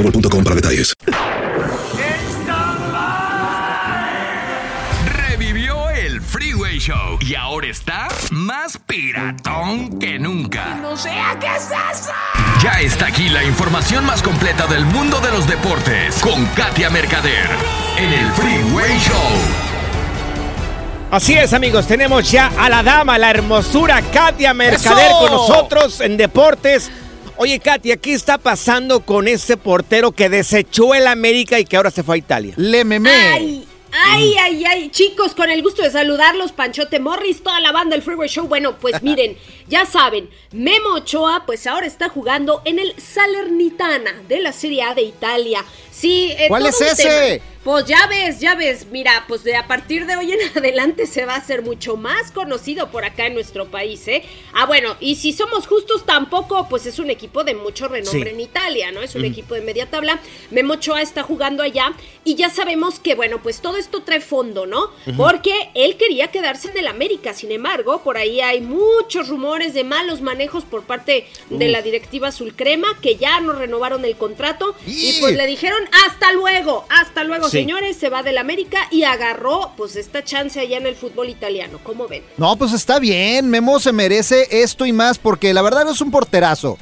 para 0.43 0.55
detalles. 0.55 0.93
Revivió 5.05 5.89
el 5.89 6.21
Freeway 6.21 6.79
Show 6.79 7.19
y 7.21 7.35
ahora 7.35 7.67
está 7.67 8.07
más 8.31 8.77
piratón 8.77 9.99
que 9.99 10.17
nunca. 10.17 10.75
No 10.81 10.97
sea 10.97 11.37
qué 11.39 11.47
es 11.47 11.65
eso. 11.65 12.11
Ya 12.63 12.79
está 12.81 13.07
aquí 13.07 13.29
la 13.29 13.43
información 13.43 14.05
más 14.05 14.21
completa 14.21 14.67
del 14.67 14.85
mundo 14.85 15.19
de 15.19 15.31
los 15.31 15.47
deportes 15.47 16.19
con 16.21 16.45
Katia 16.47 16.89
Mercader 16.89 17.49
en 17.97 18.13
el 18.13 18.31
Freeway 18.31 18.99
Show. 18.99 19.71
Así 21.11 21.33
es, 21.33 21.51
amigos, 21.51 21.87
tenemos 21.87 22.31
ya 22.31 22.51
a 22.57 22.69
la 22.69 22.81
dama, 22.83 23.17
la 23.17 23.31
hermosura 23.31 24.01
Katia 24.01 24.53
Mercader 24.53 25.07
¡Eso! 25.07 25.19
con 25.19 25.31
nosotros 25.31 25.99
en 25.99 26.15
deportes. 26.15 26.89
Oye, 27.43 27.59
Katia, 27.59 27.97
¿qué 27.97 28.13
está 28.13 28.37
pasando 28.37 28.99
con 28.99 29.27
ese 29.27 29.57
portero 29.57 30.11
que 30.11 30.29
desechó 30.29 30.93
el 30.93 31.07
América 31.07 31.59
y 31.59 31.65
que 31.65 31.75
ahora 31.75 31.89
se 31.89 32.03
fue 32.03 32.13
a 32.13 32.17
Italia? 32.19 32.53
Le 32.55 32.85
memé. 32.85 33.09
Ay, 33.09 33.67
ay, 33.91 34.35
ay, 34.39 34.63
ay, 34.63 34.89
chicos, 34.91 35.33
con 35.33 35.49
el 35.49 35.63
gusto 35.63 35.81
de 35.81 35.89
saludarlos, 35.89 36.51
Panchote 36.51 36.99
Morris, 36.99 37.41
toda 37.41 37.59
la 37.59 37.71
banda 37.71 37.95
del 37.95 38.03
Freeway 38.03 38.29
Show. 38.29 38.47
Bueno, 38.47 38.77
pues 38.77 39.01
miren, 39.01 39.35
ya 39.67 39.87
saben, 39.87 40.29
Memo 40.51 40.89
Ochoa, 40.97 41.47
pues 41.47 41.65
ahora 41.65 41.87
está 41.87 42.09
jugando 42.09 42.61
en 42.63 42.77
el 42.77 42.93
Salernitana 43.01 44.21
de 44.27 44.39
la 44.39 44.51
Serie 44.53 44.83
A 44.83 44.93
de 44.93 45.01
Italia. 45.01 45.65
Sí, 45.91 46.35
eh, 46.37 46.45
¿Cuál 46.47 46.61
todo 46.61 46.69
es 46.69 46.79
un 46.79 46.87
ese? 46.89 47.03
tema. 47.03 47.45
Pues 47.63 47.85
ya 47.85 48.07
ves, 48.07 48.39
ya 48.39 48.55
ves, 48.55 48.87
mira, 48.91 49.23
pues 49.27 49.43
de 49.43 49.55
a 49.55 49.67
partir 49.67 50.07
de 50.07 50.15
hoy 50.15 50.31
en 50.31 50.39
adelante 50.57 51.05
se 51.05 51.25
va 51.25 51.35
a 51.35 51.37
hacer 51.37 51.61
mucho 51.61 51.95
más 51.95 52.31
conocido 52.31 52.89
por 52.89 53.05
acá 53.05 53.27
en 53.27 53.35
nuestro 53.35 53.67
país, 53.67 54.07
¿eh? 54.07 54.23
Ah, 54.53 54.65
bueno, 54.65 54.95
y 54.99 55.15
si 55.17 55.31
somos 55.31 55.67
justos, 55.67 56.03
tampoco, 56.03 56.67
pues 56.69 56.87
es 56.87 56.97
un 56.97 57.11
equipo 57.11 57.43
de 57.43 57.53
mucho 57.53 57.87
renombre 57.87 58.29
Sí. 58.31 58.35
en 58.35 58.39
Italia, 58.39 58.91
¿no? 58.91 59.03
Es 59.03 59.13
un 59.13 59.21
Mm. 59.21 59.25
equipo 59.25 59.53
de 59.53 59.61
media 59.61 59.85
tabla. 59.85 60.19
Memo 60.49 60.73
Ochoa 60.73 61.03
está 61.03 61.21
jugando 61.21 61.61
allá 61.61 61.93
y 62.25 62.33
ya 62.33 62.49
sabemos 62.49 62.99
que, 62.99 63.13
bueno, 63.13 63.43
pues 63.43 63.61
todo 63.61 63.77
esto 63.77 64.01
trae 64.01 64.21
fondo, 64.21 64.65
¿no? 64.65 64.89
Porque 65.15 65.53
él 65.75 65.97
quería 65.97 66.29
quedarse 66.31 66.71
en 66.71 66.79
el 66.79 66.87
América, 66.87 67.35
sin 67.35 67.51
embargo, 67.51 68.01
por 68.03 68.17
ahí 68.17 68.41
hay 68.41 68.61
muchos 68.61 69.27
rumores 69.29 69.75
de 69.75 69.83
malos 69.83 70.21
manejos 70.21 70.63
por 70.63 70.81
parte 70.81 71.27
de 71.51 71.67
la 71.69 71.83
directiva 71.83 72.29
azul 72.29 72.55
crema, 72.55 72.87
que 73.03 73.17
ya 73.17 73.39
no 73.39 73.53
renovaron 73.53 74.03
el 74.03 74.15
contrato 74.17 74.75
y 74.87 75.09
¡Y! 75.11 75.19
pues 75.19 75.35
le 75.37 75.45
dijeron 75.45 75.79
hasta 76.07 76.33
luego, 76.33 76.85
hasta 76.89 77.23
luego, 77.23 77.50
Sí. 77.51 77.59
señores, 77.59 77.97
se 77.97 78.09
va 78.09 78.23
del 78.23 78.37
América 78.37 78.87
y 78.91 79.03
agarró 79.03 79.71
pues 79.77 79.95
esta 79.95 80.23
chance 80.23 80.59
allá 80.59 80.77
en 80.77 80.87
el 80.87 80.95
fútbol 80.95 81.29
italiano, 81.29 81.79
¿cómo 81.83 82.07
ven? 82.07 82.23
No, 82.37 82.55
pues 82.55 82.73
está 82.73 82.99
bien. 82.99 83.49
Memo 83.49 83.79
se 83.79 83.91
merece 83.91 84.47
esto 84.49 84.85
y 84.85 84.93
más 84.93 85.19
porque 85.19 85.53
la 85.53 85.61
verdad 85.61 85.89
es 85.89 86.01
un 86.01 86.11
porterazo. 86.11 86.77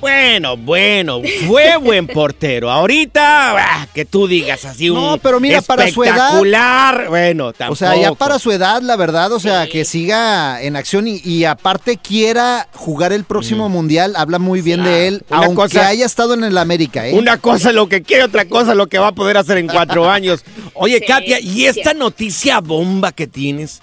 Bueno, 0.00 0.56
bueno, 0.56 1.20
fue 1.46 1.76
buen 1.78 2.06
portero. 2.06 2.70
Ahorita, 2.70 3.56
ah, 3.58 3.86
que 3.94 4.04
tú 4.04 4.26
digas 4.28 4.64
así 4.66 4.90
un 4.90 5.00
No, 5.00 5.18
pero 5.18 5.40
mira, 5.40 5.62
para 5.62 5.90
su 5.90 6.04
edad- 6.04 6.16
espectacular. 6.16 7.08
Bueno, 7.08 7.52
tampoco. 7.52 7.72
O 7.72 7.76
sea, 7.76 7.96
ya 7.96 8.12
para 8.14 8.38
su 8.38 8.52
edad, 8.52 8.82
la 8.82 8.96
verdad, 8.96 9.32
o 9.32 9.40
sea, 9.40 9.66
que 9.66 9.84
siga 9.84 10.60
en 10.62 10.76
acción 10.76 11.08
y, 11.08 11.20
y 11.24 11.44
aparte 11.44 11.96
quiera 11.96 12.68
jugar 12.74 13.12
el 13.12 13.24
próximo 13.24 13.68
mundial, 13.68 14.14
habla 14.16 14.38
muy 14.38 14.60
bien 14.60 14.84
de 14.84 15.08
él, 15.08 15.24
Una 15.30 15.38
aunque 15.46 15.54
cosa- 15.62 15.88
haya 15.88 16.04
estado 16.04 16.34
en 16.34 16.44
el 16.44 16.58
América, 16.58 17.06
¿eh? 17.08 17.14
Una 17.14 17.38
cosa 17.38 17.72
lo 17.72 17.88
que 17.88 18.02
quiere, 18.02 18.24
otra 18.24 18.44
cosa 18.44 18.74
lo 18.74 18.88
que 18.88 18.98
va 18.98 19.08
a 19.08 19.12
poder 19.12 19.38
hacer 19.38 19.56
en 19.58 19.66
cuatro 19.66 20.10
años. 20.10 20.44
Oye, 20.74 20.98
Sí, 20.98 21.06
Katia, 21.06 21.40
¿y 21.40 21.64
esta 21.66 21.94
noticia 21.94 22.60
bomba 22.60 23.12
que 23.12 23.26
tienes? 23.26 23.80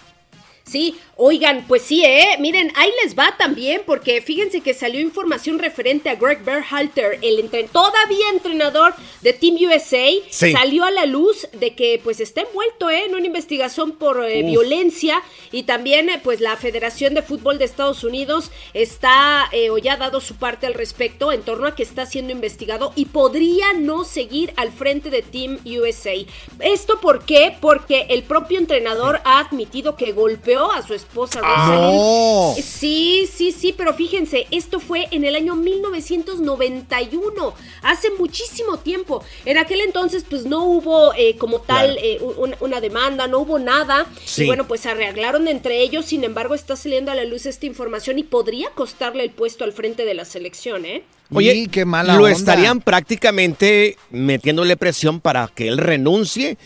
Sí, 0.65 0.96
oigan, 1.17 1.65
pues 1.67 1.82
sí, 1.82 2.03
¿eh? 2.05 2.38
Miren, 2.39 2.72
ahí 2.75 2.89
les 3.03 3.17
va 3.20 3.36
también, 3.38 3.82
porque 3.86 4.22
fíjense 4.22 4.62
que 4.62 4.74
salió 4.74 5.01
información 5.01 5.60
referente 5.60 6.10
a 6.10 6.15
Greg 6.15 6.43
Berhalter, 6.43 7.20
el 7.22 7.39
entre- 7.39 7.65
todavía 7.65 8.29
entrenador 8.32 8.96
de 9.22 9.34
Team 9.34 9.55
USA. 9.55 10.08
Sí. 10.29 10.53
Salió 10.53 10.86
a 10.86 10.91
la 10.91 11.05
luz 11.05 11.48
de 11.51 11.75
que 11.75 12.00
pues 12.03 12.22
está 12.22 12.41
envuelto 12.41 12.89
¿eh? 12.89 13.05
en 13.05 13.13
una 13.13 13.25
investigación 13.27 13.91
por 13.91 14.24
eh, 14.24 14.41
violencia 14.43 15.22
y 15.51 15.63
también 15.63 16.10
eh, 16.10 16.22
pues 16.24 16.39
la 16.39 16.55
Federación 16.55 17.13
de 17.13 17.22
Fútbol 17.24 17.58
de 17.58 17.65
Estados 17.65 18.03
Unidos 18.05 18.50
está 18.74 19.50
eh, 19.51 19.70
o 19.70 19.77
ya 19.77 19.93
ha 19.93 19.98
dado 19.98 20.22
su 20.22 20.36
parte 20.38 20.65
al 20.65 20.74
respecto 20.75 21.32
en 21.34 21.41
torno 21.43 21.67
a 21.67 21.76
que 21.76 21.84
está 21.84 22.06
siendo 22.06 22.32
investigado 22.32 22.93
y 22.95 23.06
podría 23.06 23.73
no 23.73 24.06
seguir 24.06 24.54
al 24.56 24.71
frente 24.71 25.10
de 25.10 25.21
Team 25.23 25.60
USA. 25.65 26.13
¿Esto 26.62 26.99
por 27.02 27.26
qué? 27.26 27.56
Porque 27.60 28.08
el 28.10 28.23
propio 28.23 28.60
entrenador 28.60 29.19
ha 29.26 29.39
admitido 29.39 29.95
que 29.97 30.13
golpeó 30.13 30.52
a 30.71 30.85
su 30.85 30.93
esposa 30.93 31.39
Rosalind. 31.41 31.93
no. 31.93 32.55
Sí, 32.61 33.27
sí, 33.31 33.51
sí, 33.51 33.73
pero 33.75 33.93
fíjense, 33.93 34.47
esto 34.51 34.79
fue 34.79 35.07
en 35.11 35.23
el 35.25 35.35
año 35.35 35.55
1991, 35.55 37.53
hace 37.81 38.09
muchísimo 38.17 38.77
tiempo. 38.77 39.23
En 39.45 39.57
aquel 39.57 39.81
entonces, 39.81 40.25
pues 40.29 40.45
no 40.45 40.63
hubo 40.65 41.13
eh, 41.15 41.37
como 41.37 41.59
tal 41.59 41.93
Claro. 41.93 42.01
eh, 42.03 42.19
un- 42.37 42.55
una 42.59 42.81
demanda, 42.81 43.27
no 43.27 43.39
hubo 43.39 43.59
nada. 43.59 44.05
Sí. 44.25 44.43
Y 44.43 44.47
bueno, 44.47 44.67
pues 44.67 44.85
arreglaron 44.85 45.47
entre 45.47 45.81
ellos, 45.81 46.05
sin 46.05 46.23
embargo, 46.23 46.55
está 46.55 46.75
saliendo 46.75 47.11
a 47.11 47.15
la 47.15 47.23
luz 47.25 47.45
esta 47.45 47.65
información 47.65 48.19
y 48.19 48.23
podría 48.23 48.69
costarle 48.71 49.23
el 49.23 49.31
puesto 49.31 49.63
al 49.63 49.73
frente 49.73 50.05
de 50.05 50.13
la 50.13 50.25
selección, 50.25 50.85
¿eh? 50.85 51.03
Oye, 51.33 51.67
qué 51.71 51.83
mala 51.85 52.13
¿lo 52.15 52.25
onda. 52.25 52.31
estarían 52.37 52.79
prácticamente 52.81 53.97
metiéndole 54.11 54.77
presión 54.77 55.19
para 55.19 55.47
que 55.47 55.67
él 55.67 55.77
renuncie 55.77 56.57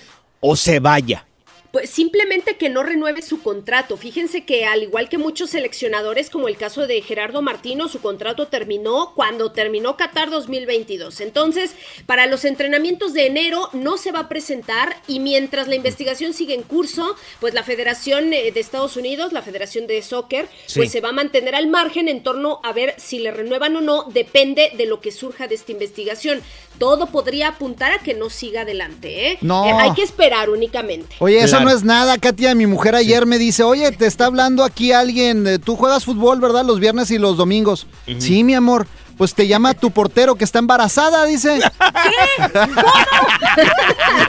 o 0.42 0.56
se 0.56 0.80
vaya? 0.80 1.26
Pues 1.72 1.90
simplemente 1.90 2.56
que 2.58 2.70
no 2.70 2.82
renueve 2.84 3.22
su 3.22 3.42
contrato. 3.42 3.98
Fíjense 3.98 4.46
que 4.46 4.66
al 4.66 4.84
igual 4.84 5.10
que 5.10 5.18
muchos 5.18 5.50
seleccionadores, 5.50 6.30
como 6.30 6.48
el 6.48 6.58
caso 6.58 6.88
de 6.88 7.02
Gerardo 7.02 7.42
Martino, 7.42 7.88
su 7.90 8.00
contrato 8.00 8.48
terminó 8.48 9.12
cuando 9.16 9.52
terminó 9.52 9.98
Qatar 9.98 10.30
2022. 10.30 11.20
Entonces, 11.22 11.76
para 12.06 12.26
los 12.26 12.46
entrenamientos 12.46 13.14
de 13.14 13.28
enero 13.28 13.70
no 13.74 13.98
se 13.98 14.12
va 14.12 14.20
a 14.22 14.30
presentar 14.30 14.96
y 15.08 15.20
mientras 15.20 15.68
la 15.68 15.76
investigación 15.76 16.34
sigue 16.34 16.54
en 16.54 16.64
curso, 16.64 17.16
pues 17.40 17.54
la 17.54 17.64
Federación 17.64 18.34
eh, 18.34 18.52
de 18.52 18.60
Estados 18.60 18.96
Unidos, 18.96 19.34
la 19.34 19.42
Federación 19.42 19.88
de 19.88 20.02
Soccer, 20.02 20.48
Sí. 20.68 20.80
pues 20.80 20.92
se 20.92 21.02
va 21.02 21.10
a 21.10 21.14
mantener 21.14 21.54
al 21.56 21.68
margen 21.68 22.08
en 22.08 22.24
torno 22.24 22.60
a 22.64 22.72
ver 22.74 22.96
si 22.98 23.20
le 23.20 23.32
renuevan 23.32 23.76
o 23.76 23.82
no, 23.82 24.04
depende 24.06 24.72
de 24.76 24.86
lo 24.86 25.02
que 25.02 25.12
surja 25.12 25.48
de 25.48 25.56
esta 25.56 25.72
investigación. 25.72 26.42
Todo 26.80 27.08
podría 27.08 27.50
apuntar 27.50 27.92
a 27.92 28.00
que 28.00 28.14
no 28.14 28.30
siga 28.30 28.62
adelante, 28.62 29.32
¿eh? 29.32 29.38
No. 29.42 29.66
Eh, 29.66 29.72
hay 29.74 29.94
que 29.94 30.04
esperar 30.04 30.50
únicamente. 30.50 31.16
Oye, 31.20 31.40
eso 31.40 31.57
no 31.62 31.70
es 31.70 31.84
nada, 31.84 32.18
Katia. 32.18 32.56
Mi 32.56 32.66
mujer 32.68 32.96
ayer 32.96 33.26
me 33.26 33.38
dice, 33.38 33.64
oye, 33.64 33.92
te 33.92 34.06
está 34.06 34.26
hablando 34.26 34.64
aquí 34.64 34.92
alguien. 34.92 35.46
eh, 35.48 35.60
Tú 35.60 35.76
juegas 35.76 36.06
fútbol, 36.06 36.40
¿verdad? 36.40 36.64
Los 36.66 36.80
viernes 36.80 37.12
y 37.12 37.18
los 37.18 37.38
domingos. 37.38 37.88
Sí, 38.20 38.44
mi 38.44 38.54
amor. 38.56 38.88
Pues 39.18 39.34
te 39.34 39.48
llama 39.48 39.74
tu 39.74 39.90
portero 39.90 40.36
que 40.36 40.44
está 40.44 40.60
embarazada, 40.60 41.26
dice. 41.26 41.60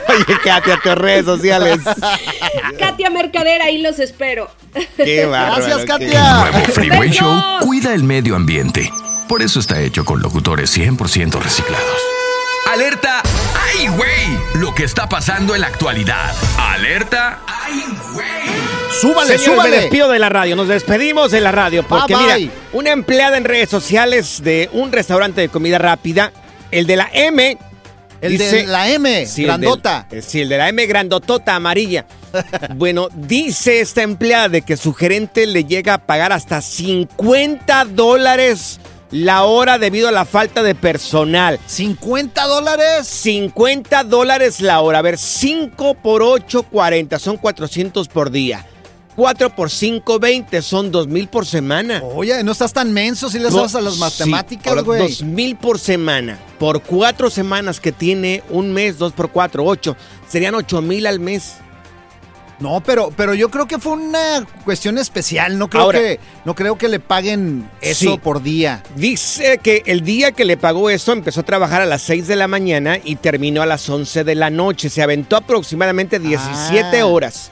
Oye, 0.09 0.39
Katia, 0.43 0.79
tus 0.83 0.95
redes 0.95 1.25
sociales. 1.25 1.79
Katia 2.79 3.09
Mercader, 3.09 3.61
ahí 3.61 3.77
los 3.81 3.99
espero. 3.99 4.49
Qué 4.97 5.25
bárbaro, 5.25 5.55
Gracias, 5.65 5.79
qué- 5.81 5.85
Katia. 5.85 6.33
Nuevo 6.39 6.59
Freeway 6.73 7.09
Besos. 7.09 7.17
Show 7.17 7.59
cuida 7.61 7.93
el 7.93 8.03
medio 8.03 8.35
ambiente. 8.35 8.91
Por 9.27 9.41
eso 9.43 9.59
está 9.59 9.79
hecho 9.79 10.03
con 10.05 10.21
locutores 10.21 10.75
100% 10.75 11.39
reciclados. 11.39 11.85
Alerta, 12.73 13.21
¡ay, 13.79 13.87
güey! 13.87 14.61
Lo 14.61 14.73
que 14.75 14.83
está 14.83 15.07
pasando 15.07 15.55
en 15.55 15.61
la 15.61 15.67
actualidad. 15.67 16.33
Alerta, 16.57 17.39
¡ay, 17.47 17.83
güey! 18.13 18.27
Súbale, 18.99 19.37
Señores, 19.37 19.47
me 19.47 19.53
súbale. 19.55 19.77
despido 19.81 20.09
de 20.09 20.19
la 20.19 20.29
radio. 20.29 20.55
Nos 20.55 20.67
despedimos 20.67 21.31
de 21.31 21.39
la 21.41 21.51
radio 21.51 21.87
porque 21.87 22.15
Bye, 22.15 22.39
mira, 22.39 22.51
una 22.73 22.91
empleada 22.91 23.37
en 23.37 23.45
redes 23.45 23.69
sociales 23.69 24.41
de 24.43 24.69
un 24.73 24.91
restaurante 24.91 25.41
de 25.41 25.49
comida 25.49 25.77
rápida, 25.77 26.31
el 26.71 26.85
de 26.87 26.95
la 26.97 27.09
M. 27.13 27.57
El 28.21 28.37
de 28.37 28.65
la 28.67 28.89
M, 28.89 29.25
grandota. 29.37 30.05
del- 30.09 30.19
eh, 30.19 30.21
sí, 30.21 30.41
el 30.41 30.49
de 30.49 30.57
la 30.57 30.67
M 30.67 30.85
grandotota 30.87 31.55
amarilla. 31.55 32.05
bueno, 32.75 33.07
dice 33.13 33.79
esta 33.79 34.01
empleada 34.01 34.49
de 34.49 34.61
que 34.63 34.75
su 34.75 34.93
gerente 34.93 35.45
le 35.47 35.63
llega 35.63 35.93
a 35.93 35.97
pagar 35.99 36.33
hasta 36.33 36.61
50 36.61 37.85
dólares 37.85 38.79
la 39.11 39.43
hora 39.43 39.77
debido 39.77 40.07
a 40.07 40.11
la 40.11 40.25
falta 40.25 40.61
de 40.63 40.75
personal. 40.75 41.59
¿50 41.67 42.47
dólares? 42.47 43.07
50 43.07 44.03
dólares 44.03 44.61
la 44.61 44.81
hora. 44.81 44.99
A 44.99 45.01
ver, 45.01 45.17
5 45.17 45.95
por 45.95 46.21
8, 46.21 46.63
40. 46.63 47.19
Son 47.19 47.37
400 47.37 48.07
por 48.07 48.31
día. 48.31 48.65
4 49.15 49.53
por 49.55 49.69
5, 49.69 50.19
20. 50.19 50.61
Son 50.61 50.91
2 50.91 51.07
mil 51.07 51.27
por 51.27 51.45
semana. 51.45 52.01
Oye, 52.03 52.41
no 52.43 52.51
estás 52.53 52.71
tan 52.71 52.93
menso 52.93 53.29
si 53.29 53.37
le 53.39 53.51
sabes 53.51 53.75
a 53.75 53.81
las 53.81 53.97
matemáticas, 53.97 54.73
Sí, 54.73 54.79
güey. 54.85 54.99
ahora, 55.01 55.09
2 55.09 55.23
mil 55.23 55.57
por 55.57 55.77
semana. 55.79 56.39
Por 56.57 56.81
cuatro 56.81 57.29
semanas 57.29 57.79
que 57.79 57.91
tiene 57.91 58.43
un 58.49 58.71
mes, 58.71 58.97
2 58.97 59.11
por 59.13 59.29
4, 59.31 59.65
8. 59.65 59.95
Serían 60.29 60.55
8 60.55 60.81
mil 60.81 61.05
al 61.07 61.19
mes. 61.19 61.55
No, 62.59 62.81
pero, 62.85 63.11
pero 63.15 63.33
yo 63.33 63.49
creo 63.49 63.67
que 63.67 63.79
fue 63.79 63.93
una 63.93 64.45
cuestión 64.65 64.97
especial. 64.97 65.57
No 65.57 65.69
creo, 65.69 65.83
Ahora- 65.83 65.99
que, 65.99 66.19
no 66.43 66.55
creo 66.55 66.77
que 66.77 66.89
le 66.89 66.99
paguen 66.99 67.69
eso 67.79 68.11
Sí. 68.13 68.19
por 68.21 68.41
día. 68.43 68.83
Dice 68.95 69.59
que 69.63 69.83
el 69.85 70.01
día 70.03 70.33
que 70.33 70.43
le 70.43 70.57
pagó 70.57 70.89
eso 70.89 71.13
empezó 71.13 71.39
a 71.39 71.43
trabajar 71.43 71.81
a 71.81 71.85
las 71.85 72.01
6 72.01 72.27
de 72.27 72.35
la 72.35 72.47
mañana 72.49 72.97
y 73.03 73.15
terminó 73.15 73.61
a 73.61 73.65
las 73.65 73.87
11 73.89 74.23
de 74.25 74.35
la 74.35 74.49
noche. 74.49 74.89
Se 74.89 75.01
aventó 75.01 75.37
aproximadamente 75.37 76.19
17 76.19 76.99
Ah. 76.99 77.05
horas. 77.05 77.51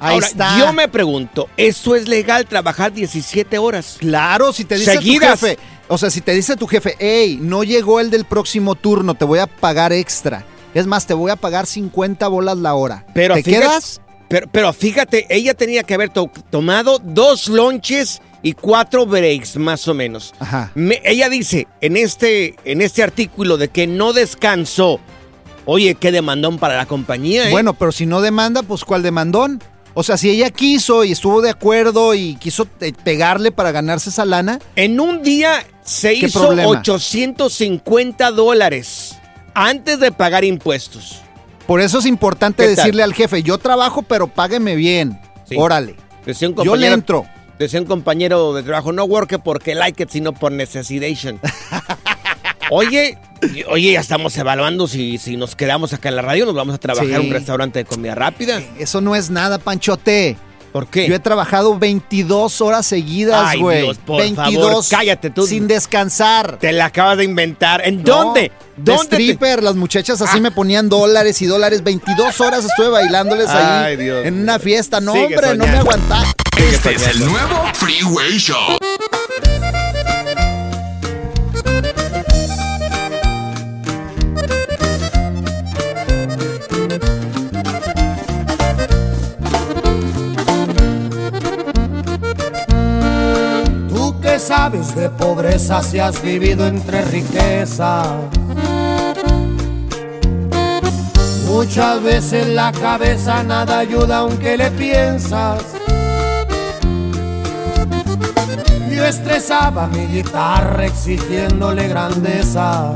Ahí 0.00 0.14
Ahora, 0.14 0.26
está. 0.26 0.58
yo 0.58 0.72
me 0.72 0.88
pregunto, 0.88 1.48
¿eso 1.56 1.94
es 1.94 2.08
legal 2.08 2.46
trabajar 2.46 2.92
17 2.92 3.58
horas? 3.58 3.98
Claro, 4.00 4.52
si 4.52 4.64
te 4.64 4.74
dice 4.76 4.94
Seguidas. 4.94 5.38
tu 5.38 5.46
jefe, 5.46 5.58
o 5.86 5.96
sea, 5.96 6.10
si 6.10 6.20
te 6.20 6.32
dice 6.32 6.56
tu 6.56 6.66
jefe, 6.66 6.96
hey, 6.98 7.38
no 7.40 7.62
llegó 7.62 8.00
el 8.00 8.10
del 8.10 8.24
próximo 8.24 8.74
turno, 8.74 9.14
te 9.14 9.24
voy 9.24 9.38
a 9.38 9.46
pagar 9.46 9.92
extra. 9.92 10.44
Es 10.74 10.86
más, 10.86 11.06
te 11.06 11.14
voy 11.14 11.30
a 11.30 11.36
pagar 11.36 11.66
50 11.66 12.26
bolas 12.26 12.56
la 12.58 12.74
hora. 12.74 13.04
Pero 13.14 13.34
¿Te 13.34 13.44
fíjate- 13.44 13.64
quedas? 13.66 14.00
Pero, 14.32 14.46
pero 14.50 14.72
fíjate, 14.72 15.26
ella 15.28 15.52
tenía 15.52 15.82
que 15.82 15.92
haber 15.92 16.08
to- 16.08 16.30
tomado 16.48 16.98
dos 17.04 17.48
lonches 17.48 18.22
y 18.42 18.54
cuatro 18.54 19.04
breaks, 19.04 19.56
más 19.58 19.86
o 19.88 19.92
menos. 19.92 20.32
Ajá. 20.38 20.72
Me- 20.74 21.02
ella 21.04 21.28
dice 21.28 21.66
en 21.82 21.98
este, 21.98 22.54
en 22.64 22.80
este 22.80 23.02
artículo 23.02 23.58
de 23.58 23.68
que 23.68 23.86
no 23.86 24.14
descansó. 24.14 25.00
Oye, 25.66 25.96
qué 25.96 26.10
demandón 26.12 26.58
para 26.58 26.78
la 26.78 26.86
compañía, 26.86 27.48
¿eh? 27.48 27.50
Bueno, 27.50 27.74
pero 27.74 27.92
si 27.92 28.06
no 28.06 28.22
demanda, 28.22 28.62
pues 28.62 28.86
¿cuál 28.86 29.02
demandón? 29.02 29.62
O 29.92 30.02
sea, 30.02 30.16
si 30.16 30.30
ella 30.30 30.48
quiso 30.48 31.04
y 31.04 31.12
estuvo 31.12 31.42
de 31.42 31.50
acuerdo 31.50 32.14
y 32.14 32.36
quiso 32.36 32.66
eh, 32.80 32.94
pegarle 33.04 33.52
para 33.52 33.70
ganarse 33.70 34.08
esa 34.08 34.24
lana, 34.24 34.58
En 34.76 34.98
un 34.98 35.22
día 35.22 35.62
se 35.84 36.14
¿Qué 36.18 36.26
hizo 36.28 36.40
problema? 36.46 36.70
850 36.70 38.30
dólares 38.30 39.14
antes 39.52 40.00
de 40.00 40.10
pagar 40.10 40.44
impuestos. 40.44 41.21
Por 41.66 41.80
eso 41.80 41.98
es 41.98 42.06
importante 42.06 42.66
decirle 42.66 43.02
al 43.02 43.14
jefe, 43.14 43.42
yo 43.42 43.58
trabajo, 43.58 44.02
pero 44.02 44.28
págueme 44.28 44.74
bien. 44.76 45.20
Sí. 45.48 45.56
Órale. 45.58 45.96
Yo 46.64 46.76
le 46.76 46.86
entro. 46.88 47.26
decía 47.58 47.80
un 47.80 47.86
compañero 47.86 48.52
de 48.54 48.62
trabajo, 48.62 48.92
no 48.92 49.04
work 49.04 49.40
porque 49.42 49.74
like 49.74 50.02
it, 50.02 50.10
sino 50.10 50.32
por 50.32 50.52
necessidad. 50.52 51.08
Oye, 52.70 53.18
oye, 53.68 53.92
ya 53.92 54.00
estamos 54.00 54.34
evaluando 54.38 54.88
si, 54.88 55.18
si 55.18 55.36
nos 55.36 55.54
quedamos 55.56 55.92
acá 55.92 56.08
en 56.08 56.16
la 56.16 56.22
radio, 56.22 56.46
nos 56.46 56.54
vamos 56.54 56.74
a 56.74 56.78
trabajar 56.78 57.06
Sí. 57.08 57.14
en 57.14 57.20
un 57.26 57.30
restaurante 57.30 57.80
de 57.80 57.84
comida 57.84 58.14
rápida. 58.14 58.62
Eso 58.78 59.02
no 59.02 59.14
es 59.14 59.28
nada, 59.30 59.58
Panchote. 59.58 60.38
¿Por 60.72 60.86
qué? 60.86 61.06
Yo 61.06 61.14
he 61.14 61.18
trabajado 61.18 61.78
22 61.78 62.60
horas 62.62 62.86
seguidas, 62.86 63.44
Ay, 63.46 63.60
güey. 63.60 63.82
Dios, 63.82 63.98
por 63.98 64.20
22 64.22 64.64
favor, 64.64 64.84
cállate 64.88 65.28
tú. 65.30 65.46
Sin 65.46 65.68
descansar. 65.68 66.58
Te 66.58 66.72
la 66.72 66.86
acabas 66.86 67.18
de 67.18 67.24
inventar. 67.24 67.86
¿En 67.86 68.02
No, 68.02 68.24
dónde? 68.24 68.50
De 68.76 68.92
¿Dónde? 68.92 69.04
te- 69.08 69.16
stripper, 69.16 69.62
las 69.62 69.74
muchachas 69.76 70.22
así 70.22 70.40
me 70.40 70.50
ponían 70.50 70.88
dólares 70.88 71.42
y 71.42 71.46
dólares. 71.46 71.82
22 71.84 72.40
horas 72.40 72.64
estuve 72.64 72.88
bailándoles 72.88 73.48
ahí 73.50 73.84
Ay, 73.92 73.96
Dios 73.98 74.24
en 74.24 74.40
una 74.40 74.58
fiesta. 74.58 75.00
No, 75.02 75.12
Sigue 75.12 75.26
hombre, 75.26 75.56
no 75.56 75.66
me 75.66 75.76
aguantaba. 75.78 76.24
Este 76.56 76.94
es 76.94 77.06
el 77.06 77.20
nuevo 77.20 77.62
Freeway 77.74 78.38
Show. 78.38 78.78
Sabes 94.42 94.94
de 94.96 95.08
pobreza 95.08 95.82
si 95.82 96.00
has 96.00 96.20
vivido 96.20 96.66
entre 96.66 97.02
riquezas. 97.02 98.08
Muchas 101.46 102.02
veces 102.02 102.48
la 102.48 102.72
cabeza 102.72 103.44
nada 103.44 103.78
ayuda 103.78 104.18
aunque 104.18 104.56
le 104.56 104.70
piensas. 104.72 105.62
Yo 108.90 109.04
estresaba 109.04 109.86
mi 109.86 110.06
guitarra 110.06 110.86
exigiéndole 110.86 111.86
grandeza. 111.86 112.94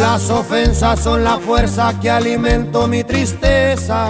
Las 0.00 0.28
ofensas 0.30 0.98
son 0.98 1.22
la 1.22 1.38
fuerza 1.38 1.94
que 2.00 2.10
alimento 2.10 2.88
mi 2.88 3.04
tristeza. 3.04 4.08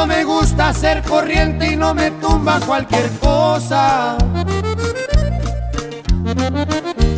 No 0.00 0.06
me 0.06 0.24
gusta 0.24 0.72
ser 0.72 1.02
corriente 1.02 1.72
y 1.72 1.76
no 1.76 1.92
me 1.92 2.10
tumba 2.12 2.58
cualquier 2.60 3.10
cosa. 3.18 4.16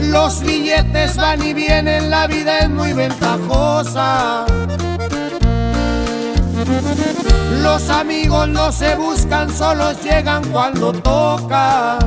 Los 0.00 0.40
billetes 0.40 1.16
van 1.16 1.46
y 1.46 1.54
vienen, 1.54 2.10
la 2.10 2.26
vida 2.26 2.58
es 2.58 2.68
muy 2.68 2.92
ventajosa. 2.92 4.46
Los 7.62 7.88
amigos 7.88 8.48
no 8.48 8.72
se 8.72 8.96
buscan, 8.96 9.48
solos 9.48 10.02
llegan 10.02 10.44
cuando 10.46 10.92
toca. 10.92 11.98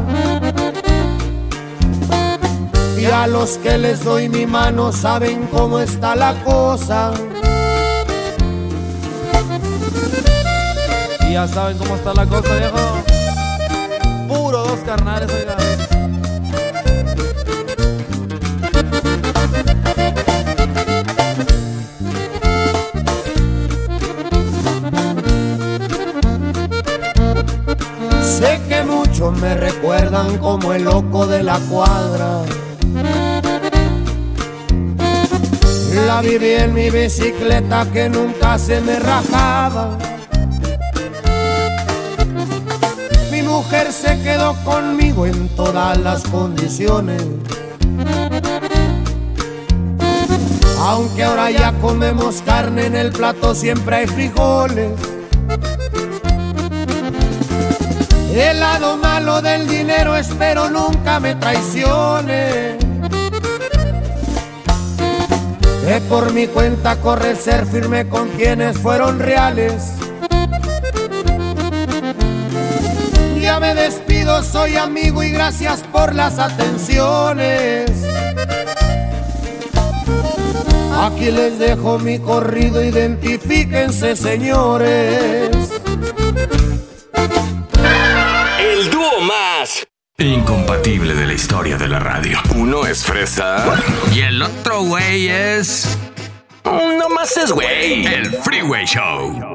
Y 2.97 3.05
a 3.05 3.27
los 3.27 3.57
que 3.59 3.77
les 3.77 4.03
doy 4.03 4.27
mi 4.27 4.45
mano 4.45 4.91
saben 4.91 5.47
cómo 5.47 5.79
está 5.79 6.17
la 6.17 6.33
cosa. 6.43 7.13
Ya 11.35 11.45
saben 11.49 11.77
cómo 11.77 11.97
está 11.97 12.13
la 12.13 12.25
cosa, 12.25 12.55
viejo. 12.55 12.77
Puro 14.25 14.59
dos 14.63 14.79
carnales, 14.85 15.29
oiga. 15.33 15.57
Sé 28.23 28.61
que 28.69 28.83
muchos 28.83 29.37
me 29.37 29.55
recuerdan 29.55 30.37
como 30.37 30.71
el 30.71 30.85
loco 30.85 31.27
de 31.27 31.43
la 31.43 31.59
cuadra. 31.69 32.43
La 36.07 36.21
viví 36.21 36.51
en 36.51 36.73
mi 36.73 36.89
bicicleta 36.89 37.85
que 37.91 38.07
nunca 38.07 38.57
se 38.57 38.79
me 38.79 38.99
rajaba. 38.99 39.97
Mujer 43.75 43.91
se 43.91 44.21
quedó 44.23 44.55
conmigo 44.63 45.25
en 45.25 45.49
todas 45.49 45.97
las 45.97 46.23
condiciones. 46.23 47.21
Aunque 50.79 51.23
ahora 51.23 51.51
ya 51.51 51.73
comemos 51.81 52.41
carne 52.45 52.85
en 52.85 52.95
el 52.95 53.11
plato, 53.11 53.53
siempre 53.53 53.97
hay 53.97 54.07
frijoles. 54.07 54.91
El 58.33 58.59
lado 58.59 58.97
malo 58.97 59.41
del 59.41 59.67
dinero 59.67 60.15
espero 60.15 60.69
nunca 60.69 61.19
me 61.19 61.35
traicione. 61.35 62.77
Que 65.85 66.01
por 66.07 66.31
mi 66.33 66.47
cuenta 66.47 66.95
corre 67.01 67.35
ser 67.35 67.65
firme 67.65 68.07
con 68.07 68.29
quienes 68.29 68.77
fueron 68.77 69.19
reales. 69.19 69.94
Ya 73.55 73.61
me 73.61 73.73
despido, 73.73 74.43
soy 74.43 74.75
amigo 74.75 75.23
y 75.23 75.29
gracias 75.29 75.81
por 75.83 76.13
las 76.13 76.39
atenciones. 76.39 77.89
Aquí 80.99 81.31
les 81.31 81.57
dejo 81.57 81.97
mi 81.97 82.19
corrido, 82.19 82.83
identifíquense 82.83 84.17
señores. 84.17 85.55
El 88.59 88.89
dúo 88.91 89.21
más 89.21 89.87
incompatible 90.17 91.15
de 91.15 91.25
la 91.25 91.33
historia 91.33 91.77
de 91.77 91.87
la 91.87 91.99
radio. 91.99 92.37
Uno 92.57 92.85
es 92.85 93.05
fresa 93.05 93.81
y 94.13 94.19
el 94.19 94.41
otro 94.41 94.81
güey 94.81 95.29
es. 95.29 95.97
No 96.65 97.07
más 97.07 97.37
es 97.37 97.53
güey. 97.53 98.05
El 98.05 98.31
Freeway 98.31 98.85
Show. 98.85 99.54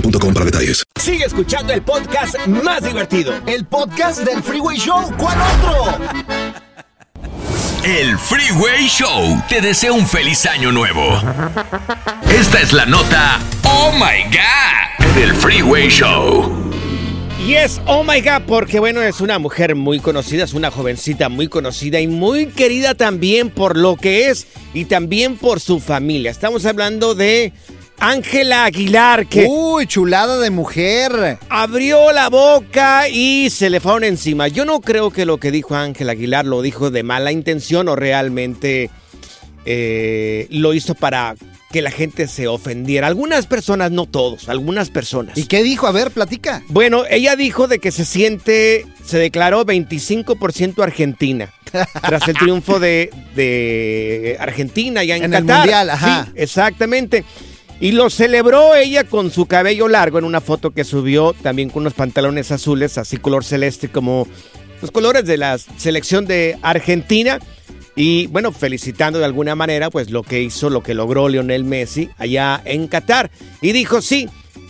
boostmobile.com 0.00 0.34
para 0.34 0.44
detalles. 0.44 0.84
Sigue 1.00 1.24
escuchando 1.24 1.72
el 1.72 1.82
podcast 1.82 2.36
más 2.46 2.82
divertido. 2.82 3.34
El 3.46 3.66
podcast 3.66 4.20
del 4.20 4.42
Freeway 4.42 4.78
Show. 4.78 5.12
¿Cuál 5.18 5.38
otro? 5.40 5.98
El 7.84 8.18
Freeway 8.18 8.86
Show 8.86 9.42
te 9.48 9.60
desea 9.60 9.92
un 9.92 10.06
feliz 10.06 10.44
año 10.46 10.72
nuevo. 10.72 11.20
Esta 12.28 12.60
es 12.60 12.72
la 12.72 12.86
nota 12.86 13.38
Oh 13.64 13.92
My 13.92 14.24
God 14.24 15.14
del 15.14 15.34
Freeway 15.34 15.88
Show. 15.88 16.68
Y 17.46 17.54
es 17.54 17.80
Oh 17.86 18.02
My 18.02 18.20
God 18.20 18.42
porque 18.46 18.78
bueno, 18.78 19.00
es 19.00 19.20
una 19.20 19.38
mujer 19.38 19.74
muy 19.74 20.00
conocida, 20.00 20.44
es 20.44 20.52
una 20.52 20.70
jovencita 20.70 21.28
muy 21.28 21.48
conocida 21.48 22.00
y 22.00 22.06
muy 22.06 22.46
querida 22.46 22.94
también 22.94 23.48
por 23.48 23.76
lo 23.76 23.96
que 23.96 24.28
es 24.28 24.48
y 24.74 24.84
también 24.84 25.36
por 25.36 25.60
su 25.60 25.80
familia. 25.80 26.30
Estamos 26.30 26.66
hablando 26.66 27.14
de 27.14 27.52
Ángela 28.00 28.64
Aguilar, 28.64 29.26
que. 29.26 29.46
Uy, 29.48 29.86
chulada 29.86 30.38
de 30.38 30.50
mujer. 30.50 31.38
Abrió 31.48 32.12
la 32.12 32.28
boca 32.28 33.08
y 33.08 33.50
se 33.50 33.70
le 33.70 33.80
fueron 33.80 34.04
encima. 34.04 34.48
Yo 34.48 34.64
no 34.64 34.80
creo 34.80 35.10
que 35.10 35.24
lo 35.24 35.38
que 35.38 35.50
dijo 35.50 35.74
Ángela 35.74 36.12
Aguilar 36.12 36.46
lo 36.46 36.62
dijo 36.62 36.90
de 36.90 37.02
mala 37.02 37.32
intención 37.32 37.88
o 37.88 37.96
realmente 37.96 38.90
eh, 39.64 40.46
lo 40.50 40.74
hizo 40.74 40.94
para 40.94 41.34
que 41.70 41.82
la 41.82 41.90
gente 41.90 42.28
se 42.28 42.48
ofendiera. 42.48 43.06
Algunas 43.06 43.46
personas, 43.46 43.90
no 43.90 44.06
todos, 44.06 44.48
algunas 44.48 44.88
personas. 44.90 45.36
¿Y 45.36 45.44
qué 45.46 45.62
dijo? 45.62 45.86
A 45.86 45.92
ver, 45.92 46.10
platica. 46.10 46.62
Bueno, 46.68 47.02
ella 47.10 47.36
dijo 47.36 47.68
de 47.68 47.78
que 47.78 47.90
se 47.90 48.04
siente, 48.04 48.86
se 49.04 49.18
declaró 49.18 49.66
25% 49.66 50.82
argentina. 50.82 51.52
tras 52.00 52.26
el 52.26 52.34
triunfo 52.34 52.80
de, 52.80 53.10
de 53.34 54.38
Argentina 54.40 55.04
ya 55.04 55.16
en, 55.16 55.24
En 55.24 55.30
Qatar. 55.32 55.50
el 55.50 55.56
Mundial, 55.58 55.90
ajá. 55.90 56.24
Sí, 56.24 56.32
exactamente. 56.36 57.24
Y 57.80 57.92
lo 57.92 58.10
celebró 58.10 58.74
ella 58.74 59.04
con 59.04 59.30
su 59.30 59.46
cabello 59.46 59.86
largo 59.86 60.18
en 60.18 60.24
una 60.24 60.40
foto 60.40 60.72
que 60.72 60.82
subió 60.82 61.32
también 61.32 61.70
con 61.70 61.82
unos 61.82 61.94
pantalones 61.94 62.50
azules, 62.50 62.98
así 62.98 63.18
color 63.18 63.44
celeste 63.44 63.88
como 63.88 64.26
los 64.82 64.90
colores 64.90 65.24
de 65.26 65.36
la 65.36 65.58
selección 65.58 66.26
de 66.26 66.58
Argentina. 66.62 67.38
Y 67.94 68.26
bueno, 68.28 68.52
felicitando 68.52 69.18
de 69.18 69.24
alguna 69.24 69.54
manera 69.54 69.90
pues 69.90 70.10
lo 70.10 70.22
que 70.22 70.42
hizo, 70.42 70.70
lo 70.70 70.82
que 70.82 70.94
logró 70.94 71.28
Lionel 71.28 71.64
Messi 71.64 72.10
allá 72.18 72.60
en 72.64 72.88
Qatar. 72.88 73.30
Y 73.60 73.72
dijo, 73.72 74.00
sí, 74.02 74.28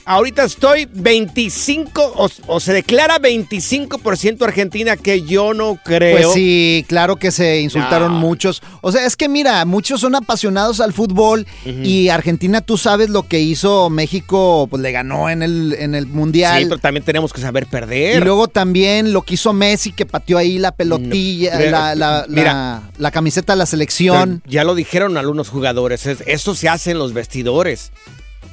ahorita 0.09 0.45
estoy 0.45 0.89
25 0.93 2.03
o, 2.17 2.29
o 2.47 2.61
se 2.61 2.73
declara 2.73 3.19
25% 3.19 4.43
Argentina 4.43 4.97
que 4.97 5.23
yo 5.23 5.55
no 5.55 5.79
creo. 5.85 6.17
Pues 6.17 6.33
sí, 6.35 6.85
claro 6.89 7.17
que 7.17 7.31
se 7.31 7.61
insultaron 7.61 8.13
No. 8.15 8.19
muchos. 8.19 8.63
O 8.81 8.91
sea, 8.91 9.05
es 9.07 9.17
que 9.17 9.29
mira, 9.29 9.65
muchos 9.65 10.01
son 10.01 10.15
apasionados 10.15 10.81
al 10.81 10.93
fútbol 10.93 11.47
y 11.65 12.09
Argentina, 12.09 12.61
tú 12.61 12.77
sabes 12.79 13.11
lo 13.11 13.25
que 13.29 13.41
hizo 13.41 13.91
México, 13.91 14.67
pues 14.71 14.83
le 14.83 14.93
ganó 14.93 15.29
en 15.31 15.43
el, 15.43 15.75
en 15.79 15.95
el 15.95 16.07
Mundial. 16.07 16.59
Sí, 16.63 16.65
pero 16.69 16.79
también 16.81 17.05
tenemos 17.05 17.33
que 17.33 17.41
saber 17.41 17.67
perder. 17.67 18.17
Y 18.23 18.25
luego 18.25 18.49
también 18.49 19.13
lo 19.13 19.23
que 19.23 19.35
hizo 19.35 19.53
Messi, 19.53 19.93
que 19.93 20.07
pateó 20.07 20.39
ahí 20.39 20.59
la 20.59 20.73
pelotilla, 20.73 21.53
No, 21.53 21.59
pero- 21.59 21.71
la, 21.71 21.95
la- 21.95 22.27
mira. 22.29 22.53
la- 22.53 22.83
la 22.97 23.11
camiseta 23.11 23.53
de 23.53 23.59
la 23.59 23.67
selección. 23.67 24.43
Ya 24.47 24.65
lo 24.65 24.75
dijeron 24.75 25.17
algunos 25.17 25.49
jugadores, 25.51 26.07
es- 26.07 26.23
eso 26.27 26.55
se 26.55 26.69
hace 26.69 26.93
en 26.93 26.99
los 26.99 27.13
vestidores. 27.13 27.93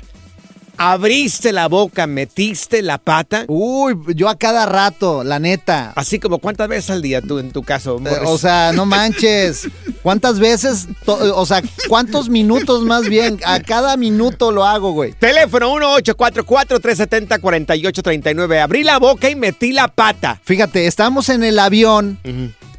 abriste 0.78 1.52
la 1.52 1.68
boca, 1.68 2.08
metiste 2.08 2.82
la 2.82 2.98
pata? 2.98 3.46
Uy, 3.48 3.96
yo 4.16 4.30
a 4.30 4.38
cada 4.38 4.66
rato, 4.66 5.24
la 5.24 5.40
neta. 5.40 5.94
Así 5.96 6.20
como 6.20 6.40
cuántas 6.40 6.68
veces 6.68 6.90
al 6.92 7.02
día 7.02 7.22
tú 7.22 7.40
en 7.40 7.52
tu 7.52 7.64
caso, 7.64 7.98
Eh, 7.98 8.02
Morris? 8.02 8.20
O 8.30 8.38
sea, 8.38 8.72
no 8.74 8.86
manches. 8.86 9.68
¿Cuántas 10.04 10.40
veces? 10.40 10.88
O 11.06 11.46
sea, 11.46 11.62
¿cuántos 11.88 12.30
minutos 12.30 12.84
más 12.84 13.08
bien? 13.10 13.40
A 13.46 13.60
cada 13.60 13.98
minuto 13.98 14.52
lo 14.52 14.66
hago, 14.66 14.92
güey. 14.92 15.14
Teléfono 15.14 15.74
1844-370-4839. 15.76 18.62
Abrí 18.62 18.84
la 18.84 19.00
boca 19.00 19.30
y 19.30 19.36
metí 19.36 19.72
la 19.72 19.88
pata. 19.88 20.40
Fíjate, 20.44 20.88
estábamos 20.88 21.30
en 21.30 21.44
el 21.44 21.58
avión 21.60 22.20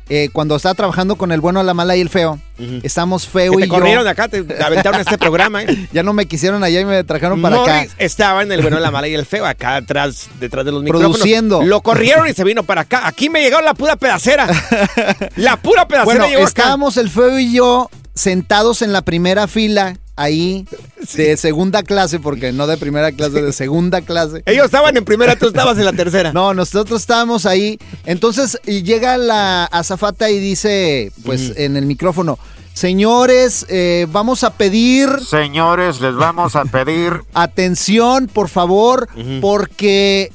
eh, 0.09 0.29
cuando 0.33 0.55
estaba 0.57 0.75
trabajando 0.75 1.16
con 1.16 1.33
el 1.33 1.40
bueno, 1.40 1.62
la 1.62 1.75
mala 1.75 1.97
y 1.97 2.01
el 2.01 2.09
feo. 2.09 2.38
Estamos 2.83 3.27
feo 3.29 3.53
Que 3.53 3.59
y 3.59 3.61
te 3.62 3.66
yo. 3.66 3.75
corrieron 3.75 4.05
de 4.05 4.11
acá, 4.11 4.29
te 4.29 4.38
aventaron 4.62 5.01
este 5.01 5.19
programa, 5.19 5.62
¿eh? 5.62 5.88
Ya 5.92 6.03
no 6.03 6.12
me 6.12 6.27
quisieron 6.27 6.62
allá 6.64 6.81
y 6.81 6.85
me 6.85 7.05
trajeron 7.05 7.42
para 7.42 7.61
acá. 7.62 7.87
Estaba 7.99 8.42
en 8.42 8.51
el 8.53 8.62
bueno, 8.62 8.79
la 8.81 8.90
mala 8.90 9.09
y 9.09 9.14
el 9.14 9.27
feo, 9.27 9.45
acá 9.45 9.77
atrás, 9.77 10.29
detrás 10.40 10.64
de 10.64 10.73
los 10.73 10.83
micrófonos. 10.83 11.16
Produciendo. 11.19 11.62
Lo 11.62 11.81
corrieron 11.83 12.27
y 12.29 12.33
se 12.33 12.45
vino 12.45 12.62
para 12.62 12.83
acá. 12.83 13.07
Aquí 13.07 13.29
me 13.29 13.40
llegaron 13.42 13.64
la 13.64 13.75
pura 13.75 13.97
pedacera. 13.97 14.47
la 15.37 15.57
pura 15.57 15.87
pedacera 15.87 16.05
Bueno, 16.05 16.27
llegó 16.29 16.40
acá. 16.42 16.49
estábamos 16.49 16.97
el 16.97 17.11
feo 17.11 17.38
y 17.38 17.53
yo 17.53 17.90
sentados 18.14 18.81
en 18.83 18.92
la 18.92 19.03
primera 19.03 19.47
fila, 19.49 19.97
ahí, 20.16 20.66
de 21.14 21.37
segunda 21.37 21.83
clase, 21.83 22.18
porque 22.18 22.52
no 22.52 22.66
de 22.66 22.76
primera 22.76 23.12
clase, 23.12 23.42
de 23.42 23.52
segunda 23.52 24.00
clase. 24.00 24.42
Ellos 24.46 24.64
estaban 24.64 24.96
en 24.96 25.05
primera, 25.05 25.37
tú 25.37 25.48
estabas 25.48 25.79
en 25.79 25.85
la 25.85 25.92
tercera. 25.92 26.33
No, 26.33 26.55
nosotros 26.55 27.00
estábamos 27.00 27.46
ahí. 27.46 27.79
Entonces, 28.05 28.59
llega 28.64 29.16
la 29.18 29.64
azafata 29.66 30.31
y 30.31 30.38
dice, 30.38 31.12
pues, 31.24 31.52
en 31.57 31.76
el 31.76 31.87
micrófono, 31.87 32.38
señores, 32.72 33.66
eh, 33.68 34.07
vamos 34.11 34.42
a 34.42 34.55
pedir... 34.55 35.09
Señores, 35.20 36.00
les 36.00 36.14
vamos 36.14 36.57
a 36.57 36.64
pedir 36.64 37.12
Atención, 37.35 38.26
por 38.26 38.48
favor, 38.48 39.09
porque 39.40 40.33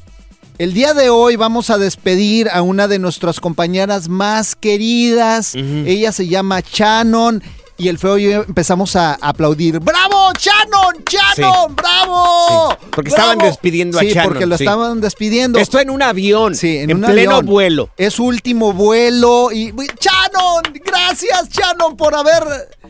El 0.58 0.74
día 0.74 0.94
de 0.94 1.10
hoy 1.10 1.38
vamos 1.38 1.72
a 1.72 1.80
despedir 1.80 2.48
a 2.50 2.62
una 2.62 2.88
de 2.88 3.00
nuestras 3.00 3.40
compañeras 3.40 4.10
más 4.10 4.56
queridas. 4.56 5.56
Ella 5.56 6.12
se 6.12 6.28
llama 6.28 6.60
Shannon. 6.62 7.42
Y 7.82 7.88
el 7.90 7.98
feo 7.98 8.16
y 8.20 8.26
yo 8.30 8.44
empezamos 8.44 8.96
a 8.96 9.16
aplaudir. 9.16 9.80
¡Bravo, 9.80 10.32
Shannon! 10.38 11.04
¡Shannon! 11.10 11.70
Sí. 11.70 11.74
¡Bravo! 11.76 12.72
Sí, 12.80 12.88
porque 12.92 13.10
estaban 13.10 13.40
despidiendo 13.40 13.98
a 13.98 14.02
Sí, 14.02 14.10
Shannon, 14.10 14.30
porque 14.30 14.46
lo 14.46 14.54
estaban 14.54 15.02
despidiendo. 15.02 15.58
Esto 15.58 15.80
en 15.80 15.90
un 15.90 16.04
avión. 16.04 16.54
Sí, 16.54 16.78
en, 16.78 16.92
en 16.92 16.98
un 16.98 17.12
pleno 17.12 17.38
avión. 17.38 17.46
vuelo. 17.48 17.90
Es 17.98 18.14
su 18.14 18.26
último 18.26 18.72
vuelo. 18.74 19.52
Y. 19.52 19.72
¡Shannon! 19.72 20.62
¡Gracias, 20.86 21.50
Shannon, 21.50 21.98
por 21.98 22.14
haber. 22.14 22.44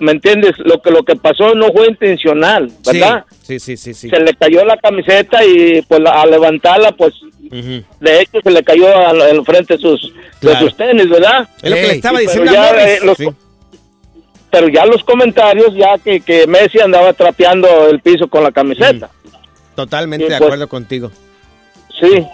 ¿me 0.00 0.12
entiendes? 0.12 0.52
Lo 0.58 0.82
que 0.82 0.90
lo 0.90 1.02
que 1.02 1.16
pasó 1.16 1.54
no 1.54 1.72
fue 1.72 1.88
intencional, 1.88 2.70
¿verdad? 2.84 3.24
Sí, 3.40 3.58
sí, 3.58 3.76
sí, 3.76 3.94
sí. 3.94 4.10
Se 4.10 4.20
le 4.20 4.34
cayó 4.34 4.64
la 4.64 4.76
camiseta 4.76 5.44
y 5.44 5.82
pues 5.82 6.00
la- 6.00 6.20
al 6.22 6.30
levantarla, 6.30 6.92
pues 6.92 7.14
de 8.00 8.20
hecho 8.20 8.38
se 8.42 8.50
le 8.50 8.62
cayó 8.62 8.86
al, 8.96 9.20
al 9.20 9.44
frente 9.44 9.76
sus, 9.78 10.12
de 10.40 10.56
sus 10.58 10.76
tenis, 10.76 11.08
¿verdad? 11.08 11.48
Es 11.62 11.70
lo 11.70 11.76
que 11.76 11.82
le 11.82 11.92
estaba 11.94 12.18
diciendo 12.20 12.50
a 12.50 12.54
ya, 12.54 12.86
eh, 12.94 12.98
los- 13.04 13.16
Sí. 13.18 13.28
Pero 14.52 14.68
ya 14.68 14.84
los 14.86 15.02
comentarios, 15.02 15.74
ya 15.74 15.96
que, 15.98 16.20
que 16.20 16.46
Messi 16.46 16.78
andaba 16.78 17.12
trapeando 17.14 17.88
el 17.88 18.00
piso 18.00 18.28
con 18.28 18.44
la 18.44 18.52
camiseta. 18.52 19.08
Totalmente 19.74 20.26
Sí, 20.26 20.30
de 20.32 20.36
pues. 20.38 20.46
acuerdo 20.46 20.68
contigo. 20.68 21.10
Sí, 21.98 22.24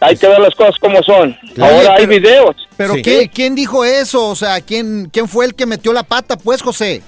hay 0.00 0.16
que 0.16 0.26
ver 0.26 0.40
las 0.40 0.54
cosas 0.54 0.74
como 0.80 1.02
son. 1.02 1.36
Claro. 1.54 1.76
Ahora 1.76 1.94
hay 1.96 2.06
Pero- 2.06 2.20
videos. 2.20 2.56
¿Pero 2.78 2.94
Sí. 2.94 3.02
¿qué- 3.02 3.30
quién 3.32 3.54
dijo 3.54 3.84
eso? 3.84 4.26
O 4.30 4.34
sea, 4.34 4.60
¿quién, 4.62 5.10
¿quién 5.12 5.28
fue 5.28 5.44
el 5.44 5.54
que 5.54 5.66
metió 5.66 5.92
la 5.92 6.02
pata, 6.02 6.36
pues, 6.38 6.62
José? 6.62 7.02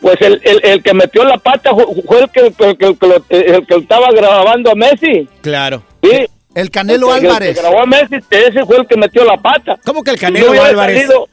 Pues 0.00 0.16
el, 0.20 0.40
el, 0.44 0.60
el 0.64 0.82
que 0.82 0.94
metió 0.94 1.24
la 1.24 1.38
pata 1.38 1.70
fu- 1.70 2.02
fue 2.06 2.20
el 2.22 2.30
que, 2.30 2.40
el, 2.40 2.54
que- 2.54 2.86
el 2.86 2.98
que 2.98 3.06
lo- 3.06 3.24
el 3.30 3.66
que 3.66 3.74
estaba 3.76 4.10
grabando 4.10 4.72
a 4.72 4.74
Messi. 4.74 5.28
Claro. 5.40 5.82
Sí. 6.02 6.26
El 6.54 6.70
Canelo 6.70 7.14
El 7.14 7.20
que- 7.20 7.26
el 7.26 7.26
Álvarez. 7.32 7.54
que 7.56 7.62
grabó 7.62 7.80
a 7.82 7.86
Messi, 7.86 8.16
ese 8.30 8.64
fue 8.66 8.76
el 8.78 8.86
que 8.86 8.96
metió 8.96 9.24
la 9.24 9.36
pata. 9.38 9.78
¿Cómo 9.84 10.02
que 10.02 10.10
el 10.10 10.16
Si 10.16 10.20
Canelo 10.26 10.52
no 10.52 10.62
Álvarez? 10.62 11.02
salido, 11.02 11.28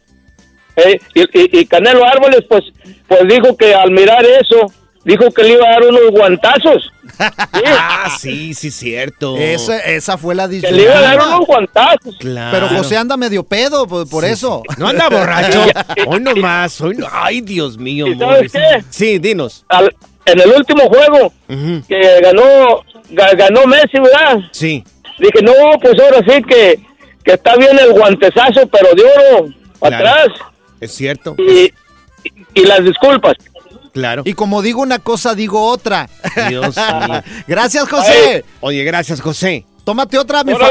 eh, 0.85 0.99
y, 1.13 1.21
y- 1.21 1.59
y 1.61 1.65
Canelo 1.65 2.05
Álvarez, 2.05 2.45
pues, 2.49 2.63
pues 3.07 3.21
dijo 3.27 3.55
que 3.57 3.73
al 3.73 3.91
mirar 3.91 4.25
eso, 4.25 4.71
dijo 5.03 5.31
que 5.31 5.43
le 5.43 5.53
iba 5.53 5.65
a 5.67 5.71
dar 5.71 5.83
unos 5.87 6.11
guantazos. 6.11 6.91
Ah, 7.21 8.15
sí, 8.17 8.53
sí, 8.53 8.71
cierto. 8.71 9.35
Esa, 9.37 9.79
esa 9.79 10.17
fue 10.17 10.35
la 10.35 10.47
Que 10.47 10.71
le 10.71 10.83
iba 10.83 10.97
a 10.97 11.01
dar 11.01 11.17
unos 11.21 11.45
guantazos. 11.45 12.15
Claro. 12.17 12.57
Pero 12.69 12.77
José 12.79 12.95
anda 12.97 13.17
medio 13.17 13.43
pedo 13.43 13.87
por, 13.87 14.09
por 14.09 14.23
eso. 14.23 14.63
No 14.77 14.87
anda 14.87 15.09
borracho. 15.09 15.65
Hoy 16.07 16.21
no 16.21 16.33
más. 16.35 16.79
Hoy 16.79 16.95
no. 16.95 17.07
Ay, 17.11 17.41
Dios 17.41 17.77
mío. 17.77 18.07
¿Y 18.07 18.17
sabes 18.17 18.51
qué? 18.53 18.83
Sí, 18.89 19.19
dinos. 19.19 19.65
Al- 19.67 19.93
en 20.25 20.39
el 20.39 20.49
último 20.51 20.83
juego 20.87 21.33
que 21.87 22.21
ganó, 22.21 22.83
ga- 23.11 23.35
ganó 23.35 23.65
Messi, 23.65 23.99
¿verdad? 23.99 24.37
Sí. 24.51 24.83
Dije, 25.17 25.41
no, 25.41 25.53
pues 25.81 25.95
ahora 25.99 26.19
sí 26.25 26.41
que, 26.43 26.79
que 27.23 27.33
está 27.33 27.55
bien 27.57 27.77
el 27.79 27.91
guantezazo, 27.91 28.65
pero 28.67 28.93
de 28.95 29.03
oro 29.03 29.47
Claro. 29.79 29.95
atrás. 29.97 30.27
Es 30.79 30.93
cierto. 30.93 31.35
Y, 31.37 31.73
y 32.53 32.65
las 32.65 32.83
disculpas. 32.83 33.35
Claro. 33.93 34.21
Y 34.25 34.33
como 34.33 34.61
digo 34.61 34.81
una 34.81 34.99
cosa, 34.99 35.35
digo 35.35 35.65
otra. 35.65 36.09
Dios 36.47 36.75
mío. 37.07 37.23
Gracias, 37.47 37.89
José. 37.89 38.45
Oye, 38.61 38.83
gracias, 38.83 39.19
José. 39.21 39.65
Tómate 39.83 40.17
otra, 40.17 40.43
mi 40.43 40.53
fa-. 40.53 40.69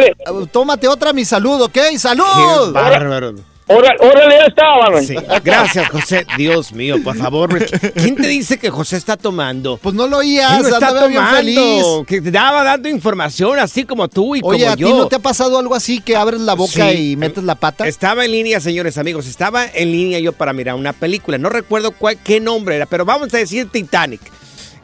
Tómate 0.52 0.86
otra, 0.86 1.12
mi 1.12 1.24
salud, 1.24 1.60
¿ok? 1.62 1.72
Qué 1.72 1.98
¡Salud! 1.98 2.72
bárbaro. 2.72 3.34
Órale, 3.68 3.96
órale, 4.00 4.34
ya 4.38 4.46
estaba. 4.46 5.02
Sí. 5.02 5.14
Gracias, 5.44 5.88
José. 5.90 6.26
Dios 6.36 6.72
mío, 6.72 6.96
por 7.04 7.16
favor. 7.16 7.64
¿Quién 7.94 8.16
te 8.16 8.26
dice 8.26 8.58
que 8.58 8.70
José 8.70 8.96
está 8.96 9.16
tomando? 9.16 9.76
Pues 9.76 9.94
no 9.94 10.06
lo 10.06 10.18
oías, 10.18 10.62
no 10.62 10.68
está 10.68 11.06
bien 11.06 11.22
feliz. 11.26 11.54
tomando. 11.54 12.04
Que 12.06 12.20
te 12.22 12.30
daba 12.30 12.64
dando 12.64 12.88
información 12.88 13.58
así 13.58 13.84
como 13.84 14.08
tú 14.08 14.36
y 14.36 14.40
Oye, 14.42 14.60
como 14.64 14.72
¿a 14.72 14.76
ti 14.76 14.82
yo. 14.82 14.96
no 14.96 15.06
te 15.08 15.16
ha 15.16 15.20
pasado 15.20 15.58
algo 15.58 15.74
así 15.74 16.00
que 16.00 16.16
abres 16.16 16.40
la 16.40 16.54
boca 16.54 16.90
Sí. 16.90 17.12
y 17.12 17.16
metes 17.16 17.44
la 17.44 17.54
pata? 17.56 17.86
Estaba 17.86 18.24
en 18.24 18.32
línea, 18.32 18.58
señores 18.60 18.96
amigos. 18.98 19.26
Estaba 19.26 19.66
en 19.66 19.92
línea 19.92 20.18
yo 20.18 20.32
para 20.32 20.52
mirar 20.52 20.74
una 20.74 20.92
película. 20.94 21.36
No 21.38 21.50
recuerdo 21.50 21.90
cuál, 21.92 22.16
qué 22.24 22.40
nombre 22.40 22.76
era, 22.76 22.86
pero 22.86 23.04
vamos 23.04 23.32
a 23.34 23.36
decir 23.38 23.68
Titanic. 23.70 24.20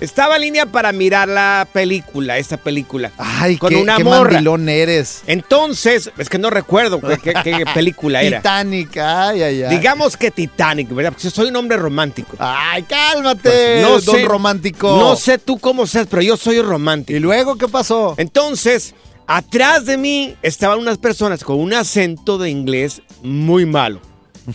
Estaba 0.00 0.36
en 0.36 0.42
línea 0.42 0.66
para 0.66 0.92
mirar 0.92 1.28
la 1.28 1.66
película, 1.72 2.36
esta 2.38 2.56
película. 2.56 3.12
Ay, 3.18 3.56
con 3.56 3.70
qué, 3.70 3.76
una 3.76 3.96
qué 3.96 4.04
morra. 4.04 4.32
mandilón 4.32 4.68
eres. 4.68 5.22
Entonces, 5.26 6.10
es 6.18 6.28
que 6.28 6.38
no 6.38 6.50
recuerdo 6.50 7.00
qué, 7.00 7.16
qué- 7.18 7.34
qué 7.42 7.64
película 7.74 8.22
era. 8.22 8.38
Titanic, 8.38 8.96
ay, 8.98 9.42
ay, 9.42 9.62
ay. 9.62 9.76
Digamos 9.76 10.16
que 10.16 10.30
Titanic, 10.30 10.88
¿verdad? 10.94 11.12
Porque 11.12 11.24
yo 11.24 11.30
soy 11.30 11.48
un 11.48 11.56
hombre 11.56 11.76
romántico. 11.76 12.36
Ay, 12.38 12.82
cálmate, 12.82 13.42
Pues, 13.50 13.82
no 13.82 14.00
don 14.00 14.16
sé- 14.16 14.24
romántico. 14.24 14.96
No 14.98 15.16
sé 15.16 15.38
tú 15.38 15.58
cómo 15.58 15.86
seas, 15.86 16.06
pero 16.10 16.22
yo 16.22 16.36
soy 16.36 16.60
romántico. 16.60 17.16
¿Y 17.16 17.20
luego 17.20 17.56
qué 17.56 17.68
pasó? 17.68 18.14
Entonces, 18.18 18.94
atrás 19.26 19.86
de 19.86 19.96
mí 19.96 20.34
estaban 20.42 20.78
unas 20.78 20.98
personas 20.98 21.44
con 21.44 21.58
un 21.60 21.72
acento 21.72 22.36
de 22.36 22.50
inglés 22.50 23.00
muy 23.22 23.64
malo. 23.64 24.00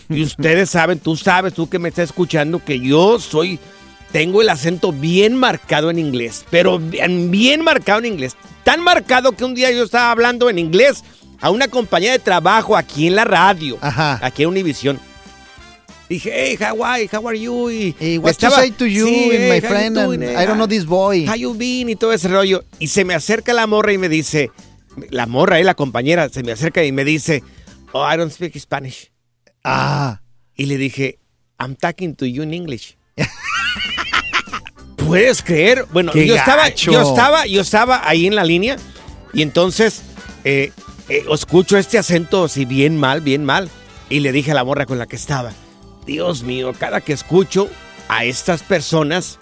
Y 0.08 0.22
ustedes 0.24 0.70
saben, 0.70 0.98
tú 1.00 1.16
sabes, 1.16 1.54
tú 1.54 1.68
que 1.68 1.78
me 1.78 1.88
estás 1.88 2.04
escuchando, 2.10 2.62
que 2.64 2.78
yo 2.78 3.18
soy, 3.18 3.58
tengo 4.12 4.42
el 4.42 4.48
acento 4.48 4.92
bien 4.92 5.34
marcado 5.36 5.90
en 5.90 5.98
inglés, 5.98 6.44
pero 6.50 6.78
bien, 6.78 7.30
bien 7.30 7.62
marcado 7.62 8.00
en 8.00 8.06
inglés. 8.06 8.36
Tan 8.64 8.82
marcado 8.82 9.32
que 9.32 9.44
un 9.44 9.54
día 9.54 9.70
yo 9.70 9.84
estaba 9.84 10.10
hablando 10.10 10.50
en 10.50 10.58
inglés 10.58 11.04
a 11.40 11.50
una 11.50 11.68
compañía 11.68 12.12
de 12.12 12.18
trabajo 12.18 12.76
aquí 12.76 13.06
en 13.06 13.16
la 13.16 13.24
radio, 13.24 13.78
Ajá. 13.80 14.18
aquí 14.22 14.42
en 14.42 14.48
Univisión. 14.50 14.98
Dije, 16.08 16.32
hey, 16.34 16.58
how 16.60 16.84
are, 16.84 17.08
how 17.12 17.28
are 17.28 17.38
you? 17.38 17.70
Y 17.70 17.94
Hey, 17.98 18.18
what 18.18 18.32
to 18.34 18.46
estaba- 18.48 18.56
say 18.56 18.72
to 18.72 18.84
you, 18.84 19.06
Sí, 19.06 19.28
hey, 19.30 19.48
my 19.48 19.60
you 19.60 19.68
friend, 19.68 19.96
and? 19.96 20.24
I 20.24 20.44
don't 20.44 20.56
know 20.56 20.66
this 20.66 20.84
boy. 20.84 21.24
How 21.24 21.36
you 21.36 21.54
been? 21.54 21.88
Y 21.88 21.94
todo 21.94 22.12
ese 22.12 22.26
rollo. 22.26 22.64
Y 22.80 22.88
se 22.88 23.04
me 23.04 23.14
acerca 23.14 23.52
la 23.52 23.68
morra 23.68 23.92
y 23.92 23.98
me 23.98 24.08
dice, 24.08 24.50
la 25.10 25.26
morra, 25.26 25.60
eh, 25.60 25.64
la 25.64 25.74
compañera, 25.74 26.28
se 26.28 26.42
me 26.42 26.50
acerca 26.50 26.82
y 26.84 26.90
me 26.90 27.04
dice, 27.04 27.44
oh, 27.92 28.04
I 28.12 28.16
don't 28.16 28.32
speak 28.32 28.58
Spanish. 28.58 29.12
Ah. 29.62 30.20
Y 30.56 30.66
le 30.66 30.78
dije, 30.78 31.20
I'm 31.60 31.76
talking 31.76 32.16
to 32.16 32.26
you 32.26 32.42
in 32.42 32.54
English. 32.54 32.96
¿Puedes 35.10 35.42
creer? 35.42 35.86
Bueno, 35.92 36.12
yo 36.14 36.36
estaba, 36.36 36.68
gacho. 36.68 36.92
yo 36.92 37.02
estaba, 37.02 37.44
yo 37.44 37.60
estaba 37.60 38.08
ahí 38.08 38.28
en 38.28 38.36
la 38.36 38.44
línea 38.44 38.76
y 39.32 39.42
entonces 39.42 40.02
eh, 40.44 40.70
eh, 41.08 41.24
escucho 41.32 41.76
este 41.76 41.98
acento 41.98 42.44
así 42.44 42.64
bien 42.64 42.96
mal, 42.96 43.20
bien 43.20 43.44
mal. 43.44 43.68
Y 44.08 44.20
le 44.20 44.30
dije 44.30 44.52
a 44.52 44.54
la 44.54 44.62
morra 44.62 44.86
con 44.86 44.98
la 44.98 45.06
que 45.06 45.16
estaba, 45.16 45.52
Dios 46.06 46.44
mío, 46.44 46.72
cada 46.78 47.00
que 47.00 47.12
escucho 47.12 47.68
a 48.08 48.24
estas 48.24 48.62
personas, 48.62 49.40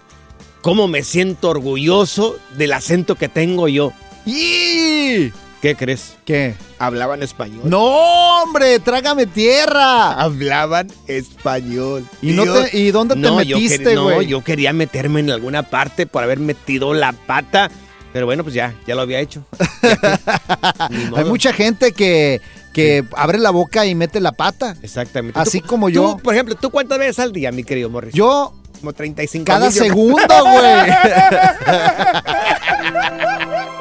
cómo 0.63 0.89
me 0.89 1.03
siento 1.03 1.51
orgulloso 1.51 2.39
del 2.57 2.73
acento 2.73 3.17
que 3.17 3.29
tengo 3.29 3.69
yo. 3.69 3.93
¡Y! 4.25 5.33
¿Qué 5.61 5.75
crees? 5.75 6.15
¿Qué? 6.25 6.55
Hablaban 6.79 7.23
español. 7.23 7.63
No, 7.65 8.43
hombre, 8.43 8.79
trágame 8.79 9.27
tierra. 9.27 10.13
Hablaban 10.13 10.87
español. 11.09 12.07
¿Y, 12.23 12.31
no 12.33 12.45
te, 12.45 12.79
¿Y 12.79 12.91
dónde 12.93 13.15
te 13.15 13.21
No, 13.21 13.37
metiste, 13.37 13.85
quer- 13.85 13.95
No, 13.97 14.05
güey? 14.05 14.29
yo 14.29 14.45
quería 14.45 14.73
meterme 14.73 15.19
en 15.21 15.31
alguna 15.31 15.65
parte 15.65 16.07
por 16.07 16.23
haber 16.23 16.39
metido 16.39 16.95
la 16.95 17.13
pata. 17.13 17.71
Pero 18.13 18.25
bueno, 18.27 18.43
pues 18.45 18.55
ya, 18.55 18.75
ya 18.87 18.95
lo 18.95 19.03
había 19.03 19.19
hecho. 19.21 19.45
Hay 21.17 21.25
mucha 21.25 21.53
gente 21.53 21.93
que, 21.93 22.41
que 22.73 23.05
abre 23.17 23.39
la 23.39 23.51
boca 23.51 23.85
y 23.87 23.95
mete 23.95 24.21
la 24.21 24.33
pata. 24.33 24.77
Exactamente. 24.83 25.39
Así 25.39 25.61
Tú- 25.61 25.67
como 25.67 25.89
yo. 25.89 26.15
tú, 26.17 26.23
por 26.23 26.35
ejemplo, 26.35 26.55
¿tú 26.55 26.71
cuántas 26.71 26.99
veces 26.99 27.19
al 27.19 27.33
día, 27.33 27.51
mi 27.53 27.65
querido 27.65 27.91
Morris? 27.91 28.15
Yo 28.15 28.55
Como 28.81 28.93
35 28.93 29.45
cada 29.45 29.71
segundo, 29.71 30.45
güey. 30.45 30.93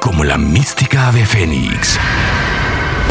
Como 0.00 0.24
la 0.24 0.38
mística 0.38 1.08
ave 1.08 1.24
fénix. 1.24 1.98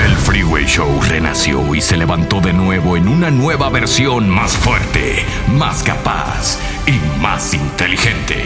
El 0.04 0.15
Freeway 0.15 0.65
Show 0.65 1.02
renació 1.08 1.73
y 1.73 1.82
se 1.82 1.97
levantó 1.97 2.39
de 2.39 2.54
nuevo 2.54 2.97
en 2.97 3.08
una 3.08 3.32
nueva 3.32 3.69
versión 3.69 4.30
más 4.30 4.56
fuerte, 4.56 5.26
más 5.47 5.82
capaz 5.84 6.60
y 6.86 7.00
más 7.21 7.54
inteligente. 7.54 8.43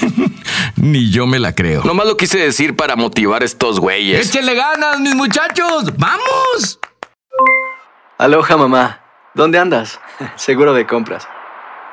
Ni 0.76 1.10
yo 1.10 1.26
me 1.26 1.38
la 1.38 1.54
creo. 1.54 1.82
Nomás 1.84 2.06
lo 2.06 2.16
quise 2.16 2.38
decir 2.38 2.76
para 2.76 2.96
motivar 2.96 3.42
a 3.42 3.44
estos 3.44 3.80
güeyes. 3.80 4.28
¡Échenle 4.28 4.54
ganas, 4.54 5.00
mis 5.00 5.14
muchachos! 5.14 5.96
¡Vamos! 5.96 6.78
Aloha, 8.18 8.56
mamá. 8.56 9.00
¿Dónde 9.34 9.58
andas? 9.58 9.98
Seguro 10.36 10.74
de 10.74 10.86
compras. 10.86 11.26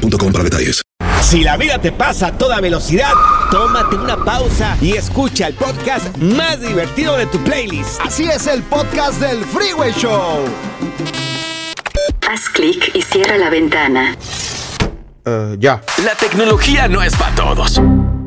boostmobile.com 0.00 0.32
para 0.32 0.44
detalles. 0.44 0.82
Si 1.22 1.42
la 1.42 1.56
vida 1.56 1.78
te 1.78 1.92
pasa 1.92 2.28
a 2.28 2.38
toda 2.38 2.60
velocidad, 2.60 3.12
tómate 3.50 3.96
una 3.96 4.16
pausa 4.24 4.76
y 4.80 4.92
escucha 4.92 5.48
el 5.48 5.54
podcast 5.54 6.16
más 6.18 6.60
divertido 6.60 7.16
de 7.16 7.26
tu 7.26 7.38
playlist. 7.42 8.00
Así 8.00 8.24
es 8.24 8.46
el 8.46 8.62
podcast 8.62 9.20
del 9.20 9.44
Freeway 9.44 9.92
Show. 9.92 10.44
Haz 12.28 12.48
clic 12.50 12.90
y 12.94 13.02
cierra 13.02 13.38
la 13.38 13.50
ventana. 13.50 14.16
ya. 15.58 15.82
La 16.04 16.14
tecnología 16.14 16.86
no 16.86 17.02
es 17.02 17.14
para 17.16 17.34
todos. 17.34 17.80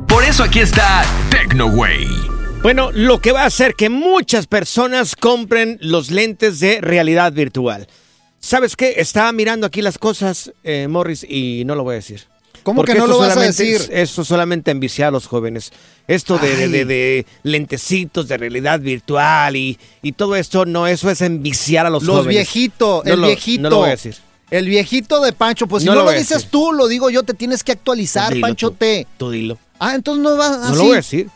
Por 0.07 0.23
eso 0.23 0.43
aquí 0.43 0.59
está 0.59 1.03
TecnoWay. 1.29 2.05
Bueno, 2.61 2.89
lo 2.91 3.19
que 3.19 3.31
va 3.31 3.43
a 3.43 3.45
hacer 3.45 3.75
que 3.75 3.89
muchas 3.89 4.47
personas 4.47 5.15
compren 5.15 5.77
los 5.81 6.11
lentes 6.11 6.59
de 6.59 6.81
realidad 6.81 7.31
virtual. 7.31 7.87
¿Sabes 8.39 8.75
qué? 8.75 8.95
Estaba 8.97 9.31
mirando 9.31 9.67
aquí 9.67 9.81
las 9.81 9.97
cosas, 9.97 10.51
eh, 10.63 10.87
Morris, 10.89 11.25
y 11.27 11.63
no 11.65 11.75
lo 11.75 11.83
voy 11.83 11.93
a 11.93 11.95
decir. 11.95 12.23
¿Cómo 12.63 12.77
Porque 12.81 12.93
que 12.93 12.99
no 12.99 13.07
lo 13.07 13.17
vas 13.19 13.35
a 13.37 13.41
decir? 13.41 13.81
Esto 13.91 14.23
solamente 14.25 14.69
envicia 14.71 15.07
a 15.07 15.11
los 15.11 15.27
jóvenes. 15.27 15.71
Esto 16.07 16.37
de, 16.37 16.55
de- 16.55 16.67
de- 16.67 16.85
de 16.85 17.25
lentecitos 17.43 18.27
de 18.27 18.37
realidad 18.37 18.79
virtual 18.79 19.55
y, 19.55 19.77
y 20.01 20.11
todo 20.11 20.35
esto, 20.35 20.65
no, 20.65 20.85
eso 20.87 21.09
es 21.09 21.21
enviciar 21.21 21.85
a 21.85 21.89
los, 21.89 22.03
Los 22.03 22.17
jóvenes. 22.17 22.35
viejitos, 22.35 23.05
No 23.05 23.13
el 23.13 23.21
lo- 23.21 23.27
viejito. 23.27 23.61
No 23.63 23.69
lo 23.69 23.77
voy 23.77 23.87
a 23.87 23.91
decir. 23.91 24.15
El 24.51 24.67
viejito 24.67 25.21
de 25.21 25.31
Pancho, 25.31 25.67
pues 25.67 25.83
si 25.83 25.87
No 25.89 25.95
no, 25.95 26.03
lo 26.03 26.09
a 26.09 26.13
dices 26.13 26.29
decir. 26.29 26.49
tú, 26.49 26.71
lo 26.73 26.87
digo 26.87 27.09
yo, 27.09 27.23
te 27.23 27.33
tienes 27.33 27.63
que 27.63 27.71
actualizar, 27.71 28.33
Dilo 28.33 28.47
Panchote. 28.47 29.05
Tú 29.17 29.29
dilo. 29.31 29.57
Ah, 29.79 29.95
entonces 29.95 30.23
no 30.23 30.35
va 30.37 30.49
No 30.57 30.63
así. 30.65 30.75
lo 30.75 30.83
voy 30.83 30.93
a 30.93 30.95
decir. 30.97 31.29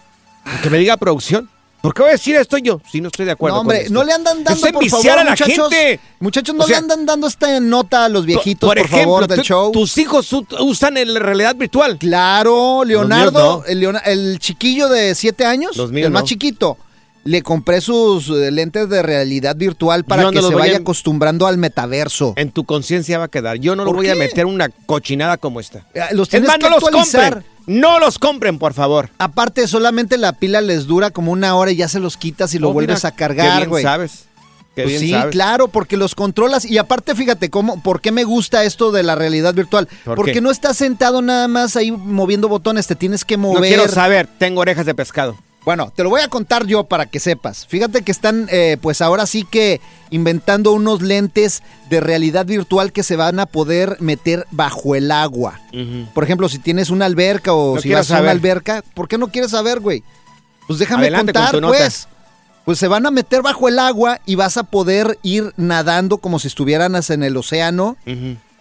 Que 0.61 0.69
me 0.69 0.77
diga 0.79 0.97
producción. 0.97 1.49
¿Por 1.84 1.93
qué 1.93 2.01
voy 2.01 2.09
a 2.11 2.13
decir 2.13 2.34
esto 2.38 2.57
yo? 2.59 2.79
Si 2.89 3.01
no 3.01 3.09
estoy 3.09 3.25
de 3.25 3.34
acuerdo 3.34 3.57
No, 3.57 3.59
con 3.59 3.65
hombre, 3.67 3.81
esto. 3.81 3.93
no 3.93 4.05
le 4.05 4.13
andan 4.13 4.41
dando, 4.41 4.67
por 4.71 4.88
favor, 4.88 5.09
a 5.09 5.23
la 5.25 5.31
muchachos. 5.31 5.69
gente. 5.69 5.99
Muchachos, 6.21 6.55
no 6.55 6.63
O 6.63 6.65
sea, 6.65 6.77
le 6.77 6.84
andan 6.84 7.05
dando 7.05 7.27
esta 7.27 7.59
nota 7.59 8.05
a 8.05 8.09
los 8.09 8.25
viejitos, 8.25 8.69
por, 8.69 8.77
ejemplo, 8.79 8.99
favor, 8.99 9.27
del 9.27 9.41
show. 9.41 9.69
tus 9.73 9.97
hijos 9.97 10.31
usan 10.61 10.95
el 10.95 11.13
realidad 11.19 11.57
virtual. 11.57 11.97
Claro, 11.99 12.86
Leonardo, 12.86 13.65
el, 13.67 14.39
chiquillo 14.39 14.88
de 14.88 15.13
siete 15.13 15.43
años, 15.45 15.75
Los 15.75 15.91
míos 15.91 16.05
el 16.05 16.13
más 16.13 16.21
no. 16.23 16.27
chiquito, 16.27 16.77
le 17.25 17.41
compré 17.41 17.81
sus 17.81 18.29
eh, 18.29 18.49
lentes 18.51 18.88
de 18.88 19.03
realidad 19.03 19.57
virtual 19.57 20.05
para 20.05 20.23
Yo 20.23 20.31
que 20.31 20.41
se 20.41 20.55
vaya 20.55 20.77
acostumbrando 20.77 21.47
al 21.47 21.57
metaverso. 21.57 22.31
En 22.38 22.51
tu 22.51 22.63
conciencia 22.63 23.17
va 23.17 23.25
a 23.25 23.27
quedar. 23.29 23.57
Yo 23.57 23.75
no 23.75 23.84
lo 23.84 23.89
¿Por 23.89 23.97
voy 23.97 24.09
a 24.09 24.15
meter 24.15 24.45
una 24.45 24.69
cochinada 24.86 25.36
como 25.36 25.59
esta. 25.59 25.86
Eh, 25.93 25.99
Los 26.11 26.27
Es 26.27 26.31
tienes 26.31 26.47
más, 26.47 26.57
que 26.59 26.63
no 26.63 26.69
los 26.75 26.84
actualizar. 26.86 27.43
No 27.66 27.99
los 27.99 28.20
compren, 28.20 28.59
por 28.59 28.74
favor. 28.74 29.09
Aparte, 29.18 29.68
solamente 29.68 30.18
la 30.18 30.34
pila 30.34 30.61
les 30.61 30.86
dura 30.86 31.11
como 31.11 31.32
una 31.32 31.55
hora 31.55 31.72
y 31.72 31.78
ya 31.78 31.88
se 31.88 31.99
los 31.99 32.18
quitas 32.18 32.53
y 32.53 32.59
lo 32.59 32.70
Oh, 32.70 32.74
vuelves 32.74 32.99
mira, 33.03 33.09
a 33.09 33.16
cargar, 33.16 33.68
güey. 33.70 33.84
sabes. 33.84 34.26
Qué 34.76 34.82
Pues 34.84 34.88
bien 34.88 34.99
sí, 35.01 35.11
sabes. 35.11 35.32
claro, 35.32 35.68
porque 35.68 35.97
los 35.97 36.16
controlas 36.16 36.66
y 36.66 36.80
aparte 36.80 37.14
fíjate 37.14 37.51
cómo, 37.51 37.82
por 37.84 38.01
qué 38.01 38.11
me 38.11 38.24
gusta 38.24 38.64
esto 38.64 38.91
de 38.91 39.03
la 39.03 39.14
realidad 39.14 39.53
virtual, 39.53 39.88
¿Por 40.03 40.16
porque 40.16 40.34
qué? 40.34 40.41
no 40.41 40.49
estás 40.49 40.78
sentado 40.78 41.22
nada 41.22 41.47
más 41.47 41.76
ahí 41.76 41.91
moviendo 41.91 42.49
botones, 42.49 42.88
te 42.88 42.95
tienes 42.95 43.24
que 43.24 43.38
mover. 43.38 43.61
No 43.61 43.68
quiero 43.68 43.88
saber. 43.88 44.28
Tengo 44.39 44.61
orejas 44.61 44.88
de 44.88 44.95
pescado. 44.95 45.38
Bueno, 45.66 45.93
te 45.95 46.03
lo 46.03 46.09
voy 46.09 46.22
a 46.22 46.28
contar 46.28 46.66
yo 46.66 46.84
para 46.84 47.05
que 47.05 47.20
sepas. 47.20 47.66
Fíjate 47.68 48.01
que 48.01 48.11
están, 48.11 48.47
eh, 48.51 48.78
pues 48.82 49.01
ahora 49.01 49.26
sí 49.26 49.45
que 49.49 49.80
inventando 50.09 50.74
unos 50.74 51.01
lentes 51.01 51.64
de 51.89 52.01
realidad 52.01 52.45
virtual 52.45 52.91
que 52.91 53.03
se 53.03 53.16
van 53.16 53.39
a 53.39 53.45
poder 53.45 53.97
meter 53.99 54.45
bajo 54.51 54.95
el 54.95 55.09
agua. 55.09 55.61
Por 56.14 56.24
ejemplo, 56.24 56.49
si 56.49 56.59
tienes 56.59 56.89
una 56.89 57.05
alberca 57.05 57.53
o 57.53 57.76
No 57.76 57.82
si 57.82 57.91
vas 57.91 58.11
a 58.11 58.20
una 58.22 58.32
alberca, 58.32 58.84
¿por 58.93 59.07
qué 59.07 59.18
no 59.18 59.30
quieres 59.30 59.51
saber, 59.51 59.80
güey? 59.80 60.03
Pues 60.68 60.80
déjame 60.80 61.03
Adelante 61.03 61.34
contar, 61.34 61.61
pues. 61.61 62.07
Pues 62.66 62.80
se 62.80 62.88
van 62.88 63.05
a 63.05 63.11
meter 63.11 63.41
bajo 63.41 63.68
el 63.68 63.78
agua 63.78 64.22
y 64.26 64.36
vas 64.36 64.55
a 64.55 64.64
poder 64.64 65.20
ir 65.22 65.53
nadando 65.57 66.20
como 66.20 66.39
si 66.39 66.47
estuvieran 66.47 66.95
en 67.09 67.24
el 67.24 67.36
océano 67.36 67.97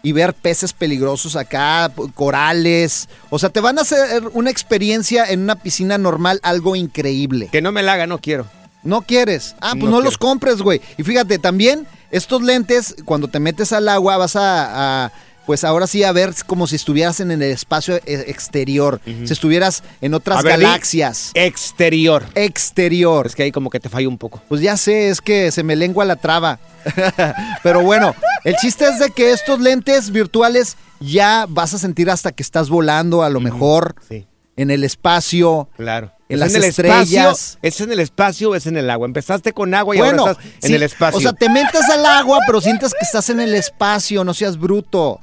y 0.03 0.13
ver 0.13 0.35
peces 0.35 0.73
peligrosos 0.73 1.37
acá, 1.37 1.91
corales. 2.15 3.09
O 3.31 3.39
sea, 3.39 3.51
te 3.51 3.61
van 3.61 3.79
a 3.79 3.83
hacer 3.83 4.29
una 4.33 4.51
experiencia 4.51 5.25
en 5.27 5.41
una 5.43 5.57
piscina 5.57 5.99
normal, 5.99 6.41
algo 6.43 6.77
increíble. 6.77 7.49
Que 7.51 7.63
no 7.63 7.73
me 7.73 7.83
la 7.83 7.95
haga, 7.95 8.07
no 8.07 8.19
quiero. 8.19 8.47
No 8.83 9.03
quieres. 9.03 9.55
Ah, 9.61 9.75
pues 9.79 9.91
No 9.91 10.01
los 10.01 10.19
compres, 10.19 10.59
güey. 10.59 10.81
Y 10.99 11.05
fíjate, 11.05 11.39
también 11.39 11.87
estos 12.11 12.43
lentes, 12.43 12.97
cuando 13.05 13.29
te 13.29 13.39
metes 13.39 13.73
al 13.73 13.89
agua, 13.89 14.17
vas 14.17 14.35
a, 14.37 15.05
a, 15.05 15.13
pues 15.47 15.64
ahora 15.64 15.86
sí 15.86 16.05
a 16.05 16.12
ver 16.12 16.32
como 16.47 16.66
si 16.66 16.76
estuvieras 16.76 17.20
en 17.20 17.30
el 17.30 17.43
espacio 17.43 17.97
e- 17.97 18.24
exterior. 18.28 19.01
Si 19.05 19.32
estuvieras 19.32 19.82
en 20.01 20.14
otras 20.14 20.43
ver, 20.43 20.61
galaxias. 20.61 21.30
Exterior. 21.34 22.24
Exterior. 22.34 23.26
Es 23.26 23.34
que 23.34 23.43
ahí 23.45 23.53
como 23.53 23.70
que 23.70 23.80
te 23.80 23.88
falla 23.88 24.09
un 24.09 24.18
poco. 24.18 24.40
Pues 24.49 24.61
ya 24.61 24.76
sé, 24.76 25.09
es 25.09 25.20
que 25.20 25.51
se 25.51 25.62
me 25.62 25.74
lengua 25.76 26.05
la 26.05 26.16
traba. 26.16 26.59
Pero 27.62 27.82
bueno, 27.82 28.14
el 28.45 28.55
chiste 28.57 28.86
es 28.88 28.99
de 28.99 29.11
que 29.11 29.32
estos 29.32 29.61
lentes 29.61 30.11
virtuales 30.11 30.76
ya 31.01 31.47
vas 31.49 31.74
a 31.74 31.78
sentir 31.78 32.11
hasta 32.11 32.32
que 32.32 32.43
estás 32.43 32.68
volando, 32.68 33.22
a 33.22 33.30
lo 33.30 33.40
mejor, 33.40 33.95
Sí. 34.09 34.26
en 34.57 34.70
el 34.70 34.84
espacio. 34.84 35.68
Claro. 35.76 36.12
En 36.28 36.36
¿Es 36.36 36.40
las 36.40 36.55
el 36.55 36.64
estrellas. 36.64 37.03
Espacio, 37.12 37.59
¿Es 37.62 37.80
en 37.82 37.93
el 37.93 38.01
espacio 38.01 38.51
o 38.51 38.55
es 38.55 38.66
en 38.66 38.76
el 38.78 38.88
agua? 38.88 39.07
Empezaste 39.07 39.53
con 39.53 39.74
agua 39.74 39.95
y 39.95 39.99
bueno, 39.99 40.22
ahora 40.22 40.32
estás 40.32 40.70
en 40.70 40.74
el 40.76 40.82
espacio. 40.82 41.18
O 41.18 41.20
sea, 41.20 41.32
te 41.34 41.51
metes 41.51 41.88
al 41.90 42.07
agua, 42.07 42.38
pero 42.47 42.61
sientes 42.61 42.93
que 42.93 43.05
estás 43.05 43.28
en 43.28 43.40
el 43.40 43.55
espacio, 43.55 44.24
no 44.24 44.32
seas 44.32 44.57
bruto. 44.59 45.20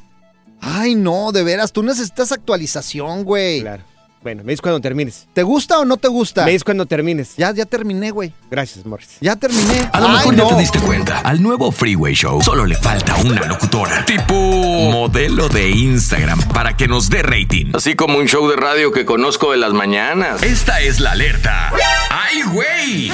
Ay, 0.62 0.96
no, 0.96 1.32
de 1.32 1.44
veras, 1.44 1.72
tú 1.72 1.84
necesitas 1.84 2.32
actualización, 2.32 3.24
güey. 3.24 3.62
Claro. 3.62 3.84
Bueno, 4.22 4.44
me 4.44 4.52
dices 4.52 4.62
cuando 4.62 4.82
termines. 4.82 5.30
¿Te 5.34 5.44
gusta 5.44 5.80
o 5.80 5.86
no 5.86 5.96
te 5.96 6.10
gusta? 6.10 6.44
Me 6.44 6.52
dices 6.52 6.66
cuando 6.66 6.86
termines. 6.86 7.38
Ya, 7.38 7.54
ya 7.54 7.66
terminé, 7.66 8.12
güey. 8.12 8.34
Gracias, 8.52 8.86
Morris. 8.86 9.12
Ya 9.22 9.38
terminé. 9.38 9.90
A 9.94 10.00
lo 10.02 10.08
Ay, 10.08 10.14
mejor 10.18 10.34
no. 10.36 10.50
ya 10.50 10.56
te 10.56 10.62
diste 10.62 10.80
cuenta. 10.80 11.20
Al 11.22 11.42
nuevo 11.42 11.72
Freeway 11.72 12.14
Show 12.16 12.42
solo 12.42 12.66
le 12.66 12.76
falta 12.76 13.16
una 13.16 13.46
locutora. 13.46 14.04
Tipo 14.04 14.34
modelo 14.34 15.48
de 15.48 15.70
Instagram 15.70 16.38
para 16.50 16.76
que 16.76 16.90
nos 16.90 17.10
dé 17.10 17.24
rating. 17.24 17.72
Así 17.74 17.96
como 17.96 18.18
un 18.18 18.26
show 18.28 18.50
de 18.50 18.58
radio 18.58 18.92
que 18.92 19.06
conozco 19.06 19.52
de 19.54 19.58
las 19.58 19.72
mañanas. 19.72 20.44
Esta 20.44 20.82
es 20.82 21.00
la 21.00 21.12
alerta. 21.12 21.72
¡Ay, 22.10 22.42
güey! 22.52 23.12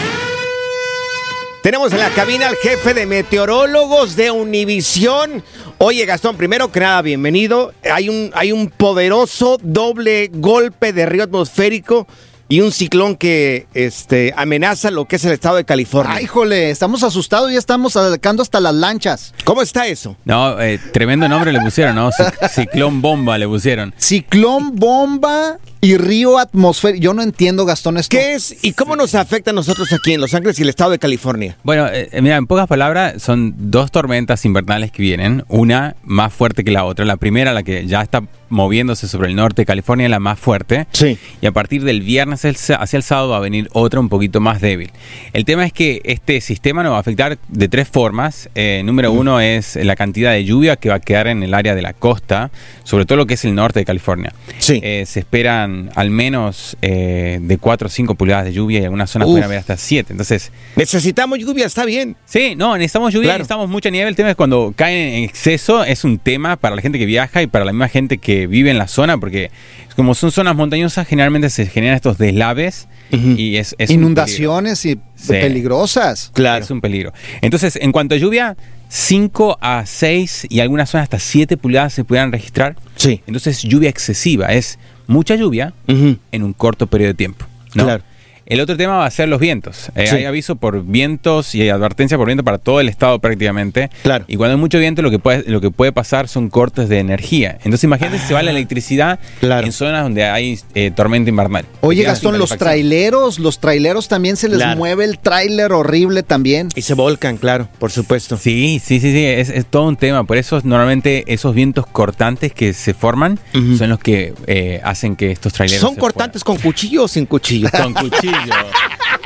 Tenemos 1.66 1.92
en 1.94 1.98
la 1.98 2.12
cabina 2.12 2.50
al 2.50 2.58
jefe 2.58 2.94
de 2.94 3.08
meteorólogos 3.08 4.16
de 4.16 4.30
Univisión. 4.30 5.44
Oye, 5.80 6.06
Gastón, 6.06 6.38
primero 6.38 6.72
que 6.72 6.80
nada, 6.80 7.02
bienvenido. 7.02 7.74
Hay 7.92 8.08
un, 8.08 8.30
hay 8.36 8.52
un 8.52 8.70
poderoso 8.70 9.58
doble 9.64 10.30
golpe 10.32 10.94
de 10.94 11.08
río 11.08 11.24
atmosférico 11.24 12.06
y 12.48 12.62
un 12.62 12.72
ciclón 12.72 13.16
que 13.16 13.68
este, 13.74 14.34
amenaza 14.38 14.92
lo 14.92 15.06
que 15.06 15.16
es 15.16 15.26
el 15.26 15.32
estado 15.34 15.56
de 15.58 15.66
California. 15.66 16.14
Ay, 16.18 16.26
híjole, 16.26 16.70
estamos 16.70 17.04
asustados, 17.04 17.52
ya 17.52 17.58
estamos 17.60 17.94
sacando 17.94 18.44
hasta 18.44 18.60
las 18.60 18.74
lanchas. 18.76 19.34
¿Cómo 19.44 19.62
está 19.62 19.88
eso? 19.88 20.16
No, 20.26 20.60
eh, 20.62 20.80
tremendo 20.94 21.28
nombre 21.28 21.52
le 21.52 21.60
pusieron, 21.62 21.96
¿no? 21.96 22.12
Cic- 22.12 22.50
Ciclón 22.54 23.02
bomba 23.02 23.38
le 23.38 23.48
pusieron. 23.48 23.94
Ciclón, 23.98 24.76
bomba 24.76 25.58
y 25.82 25.98
río 25.98 26.38
atmosférico. 26.40 27.04
Yo 27.04 27.14
no 27.14 27.22
entiendo, 27.22 27.66
Gastón, 27.66 27.98
esto. 27.98 28.16
¿Qué 28.18 28.34
es 28.36 28.56
y 28.64 28.74
cómo 28.74 28.96
nos 28.96 29.14
afecta 29.16 29.52
a 29.52 29.54
nosotros 29.54 29.92
aquí 29.94 30.14
en 30.14 30.22
Los 30.22 30.34
Ángeles 30.34 30.58
y 30.60 30.64
el 30.64 30.70
estado 30.70 30.92
de 30.92 31.00
California? 31.00 31.58
Bueno, 31.64 31.88
eh, 31.88 32.10
eh, 32.12 32.22
mira, 32.22 32.38
en 32.38 32.48
pocas 32.48 32.68
palabras, 32.68 33.22
son 33.22 33.54
dos 33.72 33.92
tormentas 33.92 34.46
invernales 34.46 34.92
que 34.92 35.02
vienen, 35.04 35.44
una 35.48 35.96
más 36.04 36.34
fuerte 36.34 36.64
que 36.64 36.72
la 36.72 36.86
otra. 36.86 37.06
La 37.06 37.18
primera, 37.18 37.54
la 37.54 37.62
que 37.64 37.86
ya 37.86 38.02
está 38.02 38.22
moviéndose 38.56 39.08
sobre 39.08 39.28
el 39.30 39.36
norte 39.36 39.62
de 39.62 39.66
California, 39.66 40.10
la 40.10 40.20
más 40.20 40.40
fuerte. 40.40 40.88
Sí. 40.92 41.18
Y 41.42 41.46
a 41.46 41.52
partir 41.52 41.84
del 41.84 42.02
viernes 42.02 42.44
hacia 42.46 42.98
el 42.98 43.04
sábado 43.04 43.30
va 43.30 43.38
a 43.38 43.42
venir 43.42 43.70
otra 43.74 44.00
un 44.00 44.10
poquito 44.10 44.40
más 44.40 44.62
débil. 44.62 44.92
El 45.34 45.46
tema 45.46 45.66
es 45.66 45.74
que 45.74 46.02
este 46.06 46.42
sistema 46.42 46.82
nos 46.84 46.94
va 46.94 46.98
a 46.98 47.00
afectar 47.02 47.38
de 47.48 47.68
tres 47.70 47.88
formas. 47.88 48.50
Eh, 48.56 48.82
número 48.86 49.12
uno 49.12 49.40
es 49.40 49.76
la 49.76 49.96
cantidad 49.96 50.32
de 50.32 50.44
lluvia 50.46 50.76
que 50.78 50.90
va 50.90 50.96
a 50.96 51.00
quedar 51.00 51.28
en 51.28 51.44
el 51.44 51.54
área 51.54 51.76
de 51.76 51.82
la 51.82 51.94
costa, 51.94 52.50
sobre 52.84 53.06
todo 53.06 53.18
lo 53.18 53.26
que 53.28 53.36
es 53.36 53.46
el 53.46 53.54
norte 53.54 53.80
de 53.80 53.86
California. 53.86 54.34
Sí. 54.60 54.80
Eh, 54.84 55.04
se 55.06 55.20
esperan 55.20 55.92
al 55.96 56.10
menos 56.10 56.78
eh, 56.82 57.40
de 57.42 57.58
4 57.58 57.88
o 57.88 57.90
5 57.90 58.16
pulgadas 58.16 58.46
de 58.46 58.54
lluvia 58.54 58.80
y 58.80 58.84
algunas 58.86 59.10
zonas 59.12 59.28
Uf. 59.28 59.34
pueden 59.34 59.46
haber 59.46 59.60
hasta 59.60 59.78
7. 59.78 60.14
Entonces, 60.14 60.52
Necesitamos 60.76 61.40
lluvia, 61.40 61.66
está 61.66 61.86
bien. 61.86 62.16
Sí, 62.26 62.56
no, 62.56 62.76
necesitamos 62.78 63.14
lluvia, 63.14 63.28
Claro. 63.28 63.40
necesitamos 63.40 63.70
mucha 63.70 63.90
nieve. 63.90 64.10
El 64.10 64.16
tema 64.16 64.30
es 64.30 64.36
cuando 64.36 64.74
caen 64.76 65.14
en 65.16 65.24
exceso, 65.24 65.84
es 65.84 66.04
un 66.04 66.18
tema 66.20 66.56
para 66.56 66.76
la 66.76 66.82
gente 66.82 66.98
que 67.00 67.06
viaja 67.06 67.42
y 67.42 67.48
para 67.48 67.66
la 67.66 67.72
misma 67.74 67.88
gente 67.90 68.18
que 68.18 68.45
vive 68.48 68.72
en 68.72 68.78
la 68.78 68.88
zona, 68.88 69.18
porque 69.18 69.52
como 69.96 70.14
son 70.16 70.32
zonas 70.32 70.56
montañosas, 70.56 71.08
generalmente 71.08 71.50
se 71.50 71.66
generan 71.68 71.96
estos 71.96 72.18
deslaves 72.18 72.88
y 73.12 73.56
es, 73.56 73.76
es 73.78 73.90
un 73.92 73.96
Inundaciones 73.98 74.86
y 74.86 75.00
Sí. 75.16 75.30
peligrosas. 75.30 76.32
peligro. 76.34 76.58
Es 76.58 76.72
un 76.72 76.82
peligro. 76.82 77.14
Entonces, 77.42 77.78
en 77.82 77.92
cuanto 77.92 78.16
a 78.16 78.18
lluvia, 78.18 78.58
5 78.90 79.58
a 79.62 79.86
6 79.86 80.48
y 80.50 80.60
algunas 80.60 80.90
zonas 80.90 81.04
hasta 81.06 81.20
7 81.20 81.58
pulgadas 81.58 81.94
se 81.94 82.04
pudieran 82.04 82.32
registrar. 82.32 82.76
Sí. 82.96 83.22
Entonces, 83.28 83.62
lluvia 83.64 83.90
excesiva 83.90 84.48
es 84.54 84.80
mucha 85.08 85.36
lluvia 85.36 85.74
en 85.88 86.44
un 86.44 86.54
corto 86.54 86.88
periodo 86.88 87.10
de 87.10 87.14
tiempo. 87.16 87.46
¿no? 87.74 87.84
Claro. 87.84 88.04
El 88.46 88.60
otro 88.60 88.78
tema 88.78 88.98
va 88.98 89.06
a 89.06 89.12
ser 89.12 89.28
los 89.28 89.40
vientos. 89.40 89.90
Eh, 89.96 90.06
Sí. 90.08 90.18
Hay 90.18 90.26
aviso 90.26 90.56
por 90.56 90.84
vientos 90.84 91.56
y 91.56 91.68
advertencia 91.68 92.16
por 92.18 92.28
viento 92.28 92.44
para 92.44 92.60
todo 92.60 92.80
el 92.80 92.90
estado 92.90 93.18
prácticamente. 93.20 93.90
Claro. 94.04 94.26
Y 94.28 94.36
cuando 94.36 94.54
hay 94.56 94.60
mucho 94.60 94.78
viento, 94.78 95.02
lo 95.02 95.10
que 95.10 95.18
puede, 95.18 95.44
lo 95.50 95.62
que 95.62 95.72
puede 95.72 95.92
pasar 95.92 96.28
son 96.28 96.50
cortes 96.50 96.88
de 96.88 97.00
energía. 97.00 97.54
Entonces, 97.64 97.84
imagínate 97.86 98.20
si 98.20 98.28
se 98.28 98.34
va 98.36 98.44
la 98.44 98.52
electricidad 98.52 99.20
en 99.42 99.72
zonas 99.72 100.04
donde 100.04 100.26
hay 100.26 100.60
eh, 100.76 100.92
tormenta 100.96 101.30
invernal. 101.30 101.66
Oye, 101.82 102.04
Gastón, 102.04 102.38
los 102.38 102.56
traileros, 102.56 103.40
los 103.40 103.60
traileros 103.60 104.08
también 104.08 104.38
se 104.38 104.48
les 104.48 104.58
Claro. 104.60 104.78
mueve 104.78 105.06
el 105.06 105.18
tráiler 105.18 105.72
horrible 105.74 106.22
también. 106.24 106.70
Y 106.76 106.84
se 106.84 106.94
volcan, 106.94 107.38
claro, 107.38 107.68
por 107.80 107.92
supuesto. 107.92 108.38
Sí, 108.38 108.80
sí, 108.84 109.00
sí, 109.00 109.12
sí, 109.12 109.26
es, 109.26 109.50
es 109.50 109.66
todo 109.66 109.88
un 109.88 109.96
tema. 109.98 110.24
Por 110.24 110.38
eso 110.38 110.62
normalmente 110.64 111.24
esos 111.28 111.56
vientos 111.56 111.88
cortantes 111.88 112.54
que 112.54 112.74
se 112.74 112.94
forman 112.94 113.40
son 113.78 113.90
los 113.90 114.00
que 114.00 114.34
eh, 114.48 114.82
hacen 114.84 115.16
que 115.16 115.32
estos 115.32 115.54
traileros 115.54 115.82
¿Son 115.82 115.96
se 115.96 116.00
cortantes 116.00 116.44
con 116.44 116.58
cuchillo 116.58 117.04
o 117.06 117.08
sin 117.08 117.26
cuchillo? 117.26 117.70
Con 117.72 117.94
cuchillo. 117.94 118.35
sencillo. 118.36 119.25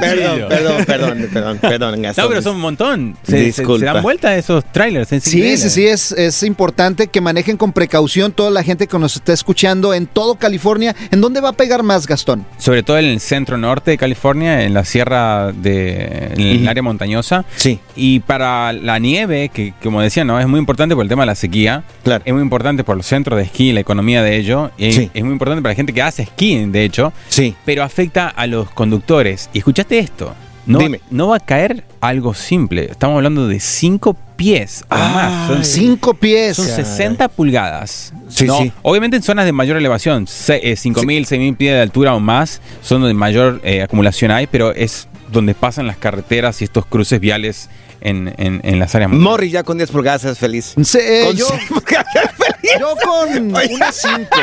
Perdón, 0.00 0.46
perdón, 0.48 0.84
perdón, 0.86 1.28
perdón, 1.32 1.58
perdón, 1.58 2.02
Gastón. 2.02 2.24
No, 2.24 2.28
pero 2.28 2.42
son 2.42 2.56
un 2.56 2.60
montón. 2.62 3.16
Se, 3.22 3.52
se- 3.52 3.64
se 3.64 3.84
dan 3.84 4.02
vuelta 4.02 4.36
esos 4.36 4.64
trailers. 4.72 5.08
Sí, 5.08 5.56
sí, 5.56 5.70
sí, 5.70 5.86
es, 5.86 6.12
es 6.12 6.42
importante 6.42 7.08
que 7.08 7.20
manejen 7.20 7.56
con 7.56 7.72
precaución 7.72 8.32
toda 8.32 8.50
la 8.50 8.62
gente 8.62 8.86
que 8.86 8.98
nos 8.98 9.16
está 9.16 9.32
escuchando 9.32 9.94
en 9.94 10.06
todo 10.06 10.34
California. 10.36 10.94
¿En 11.10 11.20
dónde 11.20 11.40
va 11.40 11.50
a 11.50 11.52
pegar 11.52 11.82
más, 11.82 12.06
Gastón? 12.06 12.44
Sobre 12.58 12.82
todo 12.82 12.98
en 12.98 13.06
el 13.06 13.20
centro 13.20 13.56
norte 13.56 13.90
de 13.92 13.98
California, 13.98 14.62
en 14.64 14.74
la 14.74 14.84
sierra 14.84 15.52
de 15.52 16.32
en 16.34 16.40
el 16.40 16.68
área 16.68 16.82
montañosa. 16.82 17.44
Sí. 17.56 17.80
Y 17.96 18.20
para 18.20 18.72
la 18.72 18.98
nieve, 18.98 19.50
que 19.52 19.72
como 19.82 20.00
decía, 20.00 20.24
no 20.24 20.38
es 20.40 20.46
muy 20.46 20.58
importante 20.58 20.94
por 20.94 21.04
el 21.04 21.08
tema 21.08 21.22
de 21.22 21.26
la 21.26 21.34
sequía. 21.34 21.84
Claro. 22.04 22.22
Es 22.24 22.32
muy 22.32 22.42
importante 22.42 22.84
por 22.84 22.96
los 22.96 23.06
centros 23.06 23.36
de 23.38 23.44
esquí 23.44 23.70
y 23.70 23.72
la 23.72 23.80
economía 23.80 24.22
de 24.22 24.36
ello. 24.36 24.70
Y 24.76 24.92
Sí. 24.92 25.10
es 25.14 25.22
muy 25.22 25.32
importante 25.32 25.62
para 25.62 25.72
la 25.72 25.76
gente 25.76 25.92
que 25.92 26.02
hace 26.02 26.22
esquí, 26.22 26.64
de 26.66 26.84
hecho. 26.84 27.12
Sí. 27.28 27.54
Pero 27.64 27.82
afecta 27.82 28.28
a 28.28 28.46
los 28.46 28.70
conductores. 28.70 28.87
Y 29.52 29.58
escuchaste 29.58 29.98
esto. 29.98 30.34
No, 30.66 30.78
Dime. 30.80 31.00
no 31.10 31.28
va 31.28 31.36
a 31.36 31.40
caer 31.40 31.82
algo 32.00 32.34
simple. 32.34 32.88
Estamos 32.90 33.16
hablando 33.16 33.48
de 33.48 33.58
cinco 33.58 34.14
pies 34.36 34.84
o 34.90 34.94
más. 34.94 35.48
Son 35.48 35.64
Cinco 35.64 36.12
pies. 36.12 36.56
son 36.56 36.66
60 36.66 37.26
pulgadas. 37.28 38.12
Sí, 38.28 38.44
No, 38.44 38.58
sí. 38.58 38.70
Obviamente 38.82 39.16
en 39.16 39.22
zonas 39.22 39.46
de 39.46 39.52
mayor 39.52 39.78
elevación, 39.78 40.26
se- 40.26 40.70
eh, 40.70 40.76
5.000, 40.76 41.24
6.000 41.26 41.56
pies 41.56 41.72
de 41.74 41.80
altura 41.80 42.14
o 42.14 42.20
más, 42.20 42.60
son 42.82 43.00
donde 43.00 43.14
mayor 43.14 43.60
eh, 43.64 43.80
acumulación 43.82 44.30
hay, 44.30 44.46
pero 44.46 44.74
es 44.74 45.08
donde 45.30 45.54
pasan 45.54 45.86
las 45.86 45.96
carreteras 45.96 46.60
y 46.60 46.64
estos 46.64 46.86
cruces 46.86 47.20
viales 47.20 47.68
en, 48.00 48.32
en- 48.38 48.60
en 48.62 48.78
las 48.78 48.94
áreas. 48.94 49.10
Morris 49.10 49.50
ya 49.52 49.62
con 49.64 49.76
10 49.78 49.90
pulgadas 49.90 50.24
es 50.24 50.38
feliz. 50.38 50.74
Se- 50.82 51.22
eh, 51.22 51.26
Con 51.26 51.36
yo, 51.36 51.46
feliz. 51.48 51.80
con 53.04 53.54
unas 53.74 53.96
cinco. 53.96 54.38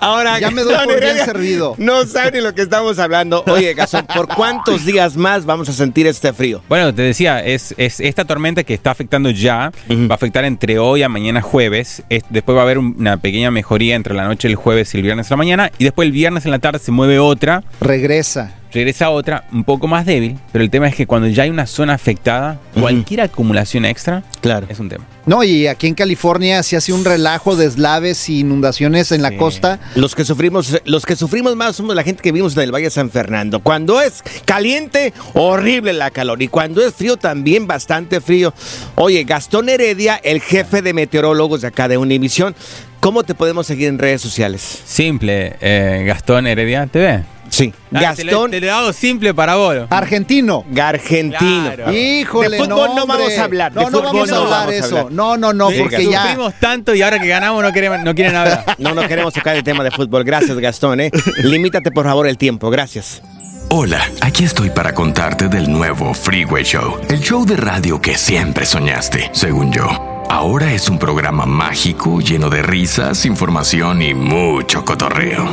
Ahora 0.00 0.38
Ya 0.40 0.50
me 0.50 0.62
doy 0.62 0.74
por 0.84 1.00
bien 1.00 1.16
servido. 1.24 1.74
No 1.78 2.04
sabe 2.06 2.32
ni 2.32 2.40
lo 2.40 2.54
que 2.54 2.62
estamos 2.62 2.98
hablando. 2.98 3.44
Oye, 3.46 3.72
Gastón, 3.74 4.06
¿por 4.12 4.26
cuántos 4.28 4.84
días 4.84 5.16
más 5.16 5.44
vamos 5.44 5.68
a 5.68 5.72
sentir 5.72 6.06
este 6.06 6.32
frío? 6.32 6.62
Bueno, 6.68 6.92
te 6.94 7.02
decía, 7.02 7.38
es, 7.44 7.72
es 7.78 8.00
esta 8.00 8.24
tormenta 8.24 8.64
que 8.64 8.74
está 8.74 8.90
afectando 8.90 9.30
ya, 9.30 9.70
va 9.90 10.06
a 10.10 10.14
afectar 10.14 10.44
entre 10.44 10.78
hoy 10.78 11.02
a 11.04 11.08
mañana 11.08 11.40
jueves. 11.40 12.02
Es- 12.08 12.24
después 12.30 12.56
va 12.56 12.62
a 12.62 12.64
haber 12.64 12.78
un- 12.78 12.96
una 12.98 13.16
pequeña 13.18 13.50
mejoría 13.50 13.94
entre 13.94 14.14
la 14.14 14.24
noche 14.24 14.48
del 14.48 14.56
jueves 14.56 14.92
y 14.94 14.98
el 14.98 15.04
viernes 15.04 15.26
en 15.28 15.30
la 15.30 15.36
mañana. 15.36 15.70
Y 15.78 15.84
después 15.84 16.06
el 16.06 16.12
viernes 16.12 16.44
en 16.46 16.50
la 16.50 16.58
tarde 16.58 16.78
se 16.80 16.90
mueve 16.90 17.18
otra. 17.20 17.62
Regresa. 17.80 18.54
Regresa 18.72 19.10
otra 19.10 19.44
un 19.52 19.64
poco 19.64 19.86
más 19.86 20.06
débil, 20.06 20.38
pero 20.52 20.64
el 20.64 20.70
tema 20.70 20.88
es 20.88 20.94
que 20.94 21.06
cuando 21.06 21.28
ya 21.28 21.42
hay 21.44 21.50
una 21.50 21.66
zona 21.66 21.94
afectada, 21.94 22.58
cualquier 22.78 23.20
acumulación 23.20 23.84
extra 23.84 24.22
Claro. 24.40 24.66
es 24.68 24.78
un 24.80 24.88
tema. 24.88 25.04
No, 25.24 25.44
y 25.44 25.68
aquí 25.68 25.86
en 25.86 25.94
California 25.94 26.62
se 26.64 26.76
hace 26.76 26.92
un 26.92 27.04
relajo 27.04 27.54
de 27.54 27.66
deslaves 27.66 28.28
y 28.28 28.40
inundaciones 28.40 29.12
en 29.12 29.22
la 29.22 29.36
costa. 29.36 29.78
Los 29.94 30.16
que 30.16 30.24
sufrimos, 30.24 30.80
los 30.84 31.06
que 31.06 31.14
sufrimos 31.14 31.54
más 31.54 31.76
somos 31.76 31.94
la 31.94 32.02
gente 32.02 32.22
que 32.22 32.32
vivimos 32.32 32.56
en 32.56 32.62
el 32.64 32.72
Valle 32.74 32.86
de 32.86 32.90
San 32.90 33.08
Fernando. 33.10 33.60
Cuando 33.60 34.00
es 34.00 34.24
caliente, 34.44 35.12
horrible 35.34 35.92
la 35.92 36.10
calor. 36.10 36.42
Y 36.42 36.48
cuando 36.48 36.84
es 36.84 36.92
frío, 36.94 37.16
también 37.16 37.68
bastante 37.68 38.20
frío. 38.20 38.52
Oye, 38.96 39.22
Gastón 39.22 39.68
Heredia, 39.68 40.16
el 40.16 40.40
jefe 40.40 40.82
de 40.82 40.92
meteorólogos 40.92 41.60
de 41.60 41.68
acá 41.68 41.86
de 41.86 41.98
Univisión, 41.98 42.56
¿cómo 42.98 43.22
te 43.22 43.34
podemos 43.36 43.66
seguir 43.68 43.88
en 43.88 43.98
redes 44.00 44.22
sociales? 44.22 44.80
Simple, 44.84 45.54
eh, 45.60 46.02
Gastón 46.04 46.48
Heredia 46.48 46.86
TV. 46.88 47.22
Sí. 47.52 47.70
Ah, 47.92 48.14
te, 48.16 48.24
lo, 48.24 48.32
Gastón 48.32 48.50
te 48.50 48.60
lo 48.62 48.72
hago 48.72 48.92
simple 48.94 49.34
para 49.34 49.56
vos. 49.56 49.76
Argentino. 49.90 50.64
Argentino. 50.80 51.74
Claro. 51.74 51.92
Híjole, 51.92 52.48
De 52.48 52.64
fútbol 52.64 52.94
no 52.96 53.06
vamos 53.06 53.38
a 53.38 53.44
hablar, 53.44 53.72
de 53.74 53.82
No, 53.82 53.90
no 53.90 54.02
vamos 54.02 54.32
a 54.32 54.34
no 54.34 54.42
hablar 54.44 54.68
a 54.70 54.74
eso. 54.74 55.08
No, 55.10 55.36
no, 55.36 55.52
no, 55.52 55.70
Sí, 55.70 55.76
porque 55.80 56.10
ya. 56.10 56.22
Sufrimos 56.22 56.54
tanto 56.54 56.94
y 56.94 57.02
ahora 57.02 57.18
que 57.18 57.28
ganamos 57.28 57.62
no, 57.62 57.70
queremos, 57.70 58.00
no 58.00 58.14
quieren 58.14 58.34
hablar. 58.34 58.64
No, 58.78 58.94
no 58.94 59.06
queremos 59.06 59.34
tocar 59.34 59.54
el 59.54 59.62
tema 59.62 59.84
de 59.84 59.90
fútbol. 59.90 60.24
Gracias, 60.24 60.56
Gastón. 60.58 61.00
¿eh? 61.00 61.10
Limítate, 61.44 61.90
por 61.90 62.06
favor, 62.06 62.26
el 62.26 62.38
tiempo. 62.38 62.70
Gracias. 62.70 63.20
Hola, 63.68 64.00
aquí 64.22 64.44
estoy 64.44 64.70
para 64.70 64.94
contarte 64.94 65.48
del 65.48 65.70
nuevo 65.70 66.14
Freeway 66.14 66.64
Show, 66.64 67.00
el 67.08 67.20
show 67.20 67.44
de 67.44 67.56
radio 67.56 68.00
que 68.00 68.16
siempre 68.16 68.66
soñaste, 68.66 69.30
según 69.32 69.72
yo. 69.72 70.11
Ahora 70.32 70.72
es 70.72 70.88
un 70.88 70.98
programa 70.98 71.44
mágico 71.44 72.22
lleno 72.22 72.48
de 72.48 72.62
risas, 72.62 73.26
información 73.26 74.00
y 74.00 74.14
mucho 74.14 74.82
cotorreo. 74.82 75.52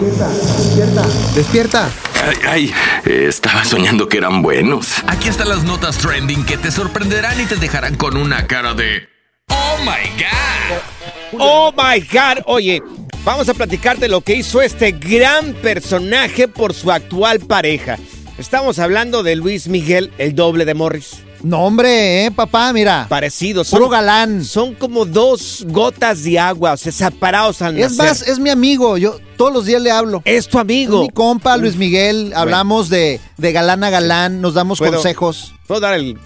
Despierta. 1.35 1.89
Ay, 2.25 2.37
ay, 2.47 2.73
eh, 3.05 3.25
estaba 3.27 3.65
soñando 3.65 4.07
que 4.07 4.19
eran 4.19 4.41
buenos. 4.41 5.03
Aquí 5.05 5.27
están 5.27 5.49
las 5.49 5.65
notas 5.65 5.97
trending 5.97 6.45
que 6.45 6.57
te 6.57 6.71
sorprenderán 6.71 7.41
y 7.41 7.45
te 7.45 7.57
dejarán 7.57 7.97
con 7.97 8.15
una 8.15 8.47
cara 8.47 8.73
de... 8.73 9.09
¡Oh, 9.49 9.75
my 9.79 10.09
God! 10.17 11.39
Oh 11.41 11.73
my 11.73 11.99
God. 11.99 12.43
Oye, 12.45 12.81
vamos 13.25 13.49
a 13.49 13.53
platicarte 13.53 14.07
lo 14.07 14.21
que 14.21 14.35
hizo 14.35 14.61
este 14.61 14.93
gran 14.93 15.55
personaje 15.55 16.47
por 16.47 16.73
su 16.73 16.89
actual 16.89 17.41
pareja. 17.41 17.97
Estamos 18.37 18.79
hablando 18.79 19.23
de 19.23 19.35
Luis 19.35 19.67
Miguel, 19.67 20.13
el 20.17 20.35
doble 20.35 20.63
de 20.63 20.73
Morris. 20.73 21.25
No, 21.41 21.59
hombre, 21.65 22.25
eh, 22.25 22.31
papá, 22.31 22.73
mira. 22.73 23.05
Parecidos. 23.07 23.69
Puro 23.69 23.87
galán. 23.87 24.43
Son 24.43 24.73
como 24.75 25.05
dos 25.05 25.65
gotas 25.69 26.23
de 26.23 26.37
agua, 26.37 26.73
o 26.73 26.77
sea, 26.77 26.91
separados 26.91 27.61
al 27.61 27.77
Es 27.79 27.91
nacer. 27.97 28.05
más, 28.05 28.21
es 28.27 28.39
mi 28.39 28.49
amigo. 28.49 28.97
Yo 28.97 29.17
todos 29.37 29.53
los 29.53 29.65
días 29.65 29.81
le 29.81 29.89
hablo. 29.91 30.21
Es 30.25 30.47
tu 30.49 30.59
amigo. 30.59 30.97
Es 30.97 31.07
mi 31.07 31.09
compa, 31.13 31.55
Luis 31.57 31.75
Miguel. 31.77 32.33
Hablamos 32.35 32.89
de, 32.89 33.21
de 33.37 33.51
galán 33.53 33.83
a 33.85 33.89
galán, 33.89 34.41
nos 34.41 34.53
damos 34.53 34.79
¿Puedo- 34.79 34.93
consejos. 34.93 35.53
¿Puedo 35.65 35.79
dar 35.81 35.93
el, 35.93 36.17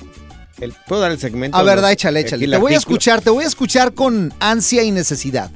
el- 0.60 0.74
¿puedo 0.88 1.02
dar 1.02 1.12
el 1.12 1.20
segmento? 1.20 1.58
A 1.58 1.62
verdad, 1.64 1.84
Los- 1.90 1.92
échale, 1.94 2.20
échale. 2.22 2.48
Te 2.48 2.58
voy 2.58 2.74
a 2.74 2.78
escuchar, 2.78 3.22
te 3.22 3.30
voy 3.30 3.44
a 3.44 3.48
escuchar 3.48 3.94
con 3.94 4.34
ansia 4.40 4.82
y 4.84 4.90
necesidad. 4.92 5.52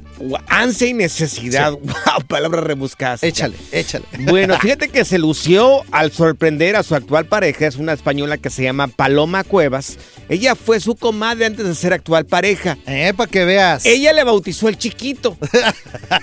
Ansia 0.48 0.88
y 0.88 0.94
necesidad. 0.94 1.72
Wow, 1.72 2.24
palabras 2.28 2.64
rebuscadas. 2.64 3.22
Échale, 3.22 3.56
échale. 3.72 4.04
Bueno, 4.20 4.58
fíjate 4.58 4.88
que 4.88 5.04
se 5.04 5.18
lució 5.18 5.82
al 5.92 6.12
sorprender 6.12 6.76
a 6.76 6.82
su 6.82 6.94
actual 6.94 7.26
pareja, 7.26 7.66
es 7.66 7.76
una 7.76 7.92
española 7.92 8.38
que 8.38 8.50
se 8.50 8.62
llama 8.62 8.88
Paloma 8.88 9.44
Cuevas. 9.44 9.98
Ella 10.28 10.54
fue 10.54 10.80
su 10.80 10.94
comadre 10.96 11.46
antes 11.46 11.66
de 11.66 11.74
ser 11.74 11.92
actual 11.92 12.26
pareja. 12.26 12.76
Eh, 12.86 13.12
para 13.16 13.30
que 13.30 13.44
veas. 13.44 13.86
Ella 13.86 14.12
le 14.12 14.24
bautizó 14.24 14.68
el 14.68 14.76
chiquito. 14.78 15.36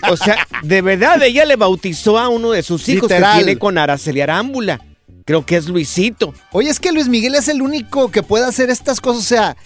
O 0.10 0.18
sea, 0.18 0.48
de 0.64 0.82
verdad, 0.82 1.22
ella 1.22 1.46
le 1.46 1.56
bautizó 1.56 2.18
a 2.18 2.28
uno 2.30 2.52
de 2.52 2.64
sus 2.64 2.88
hijos 2.89 3.10
Literal. 3.10 3.38
que 3.38 3.43
tiene 3.43 3.60
con 3.60 3.78
Araceli 3.78 4.22
Arámbula. 4.22 4.82
Creo 5.26 5.46
que 5.46 5.58
es 5.58 5.68
Luisito. 5.68 6.34
Oye, 6.52 6.70
es 6.70 6.80
que 6.80 6.91
Luis 6.91 7.08
Miguel 7.08 7.36
es 7.36 7.48
el 7.48 7.62
único 7.62 8.12
que 8.12 8.24
puede 8.24 8.46
hacer 8.46 8.70
estas 8.70 9.02
cosas, 9.02 9.22
o 9.24 9.26
sea, 9.28 9.58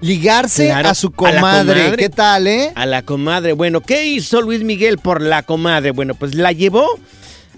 ligarse 0.00 0.66
Claro, 0.66 0.88
a 0.90 0.94
su 0.94 1.08
a 1.08 1.12
comadre. 1.12 1.96
¿Qué 1.96 2.08
tal, 2.08 2.46
eh? 2.46 2.72
A 2.74 2.86
la 2.86 3.02
comadre. 3.02 3.52
Bueno, 3.52 3.80
¿qué 3.80 4.06
hizo 4.06 4.42
Luis 4.42 4.62
Miguel 4.62 4.98
por 4.98 5.22
la 5.22 5.42
comadre? 5.42 5.90
Bueno, 5.90 6.14
pues 6.14 6.34
la 6.34 6.52
llevó 6.52 6.86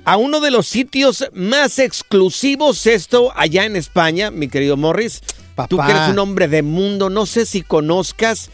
a 0.05 0.17
uno 0.17 0.41
de 0.41 0.51
los 0.51 0.67
sitios 0.67 1.25
más 1.33 1.79
exclusivos, 1.79 2.87
esto 2.87 3.33
allá 3.35 3.65
en 3.65 3.77
España, 3.77 4.31
mi 4.31 4.49
querido 4.49 4.77
Morris. 4.77 5.21
Tú 5.69 5.79
que 5.79 5.91
eres 5.91 6.11
un 6.11 6.19
hombre 6.19 6.49
de 6.49 6.63
mundo, 6.63 7.09
no 7.09 7.25
sé 7.25 7.47
si 7.47 7.63
conozcas, 7.63 8.51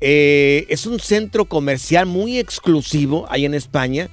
eh, 0.00 0.66
es 0.68 0.86
un 0.86 1.00
centro 1.00 1.46
comercial 1.46 2.06
muy 2.06 2.38
exclusivo 2.38 3.26
allá 3.28 3.46
en 3.46 3.54
España 3.54 4.08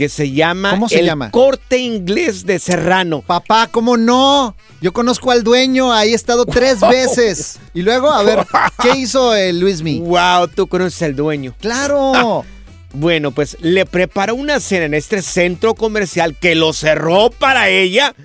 que 0.00 0.08
se 0.08 0.30
llama 0.30 0.70
¿Cómo 0.70 0.88
se 0.88 1.00
el 1.00 1.04
llama? 1.04 1.30
Corte 1.30 1.76
Inglés 1.76 2.46
de 2.46 2.58
Serrano. 2.58 3.20
Papá, 3.20 3.68
¿cómo 3.70 3.98
no? 3.98 4.56
Yo 4.80 4.94
conozco 4.94 5.30
al 5.30 5.44
dueño, 5.44 5.92
ahí 5.92 6.12
he 6.12 6.14
estado 6.14 6.46
tres 6.46 6.80
veces. 6.90 7.60
Y 7.74 7.82
luego, 7.82 8.10
a 8.10 8.22
ver, 8.22 8.46
¿qué 8.82 8.98
hizo 8.98 9.34
el 9.34 9.60
Luis 9.60 9.82
Miguel? 9.82 10.08
Wow, 10.08 10.48
tú 10.48 10.68
conoces 10.68 11.02
al 11.02 11.14
dueño. 11.14 11.54
Claro. 11.60 12.46
Bueno, 12.92 13.30
pues 13.30 13.56
le 13.60 13.86
preparó 13.86 14.34
una 14.34 14.58
cena 14.58 14.86
en 14.86 14.94
este 14.94 15.22
centro 15.22 15.74
comercial 15.74 16.34
que 16.34 16.56
lo 16.56 16.72
cerró 16.72 17.30
para 17.30 17.68
ella. 17.68 18.16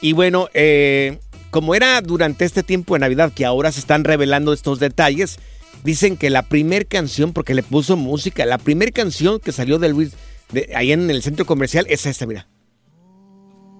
Y 0.00 0.14
bueno, 0.14 0.48
eh, 0.52 1.20
como 1.50 1.76
era 1.76 2.00
durante 2.00 2.44
este 2.44 2.64
tiempo 2.64 2.94
de 2.94 3.00
Navidad 3.00 3.30
que 3.32 3.44
ahora 3.44 3.70
se 3.70 3.78
están 3.78 4.02
revelando 4.02 4.52
estos 4.52 4.80
detalles, 4.80 5.38
dicen 5.84 6.16
que 6.16 6.28
la 6.28 6.42
primer 6.42 6.86
canción, 6.86 7.32
porque 7.32 7.54
le 7.54 7.62
puso 7.62 7.96
música, 7.96 8.44
la 8.46 8.58
primer 8.58 8.92
canción 8.92 9.38
que 9.38 9.52
salió 9.52 9.78
de 9.78 9.90
Luis, 9.90 10.14
de, 10.52 10.72
ahí 10.74 10.92
en 10.92 11.10
el 11.10 11.22
centro 11.22 11.46
comercial 11.46 11.86
es 11.88 12.06
esta, 12.06 12.26
mira. 12.26 12.46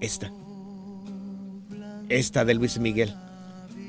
Esta. 0.00 0.32
Esta 2.08 2.44
de 2.44 2.54
Luis 2.54 2.78
Miguel. 2.78 3.14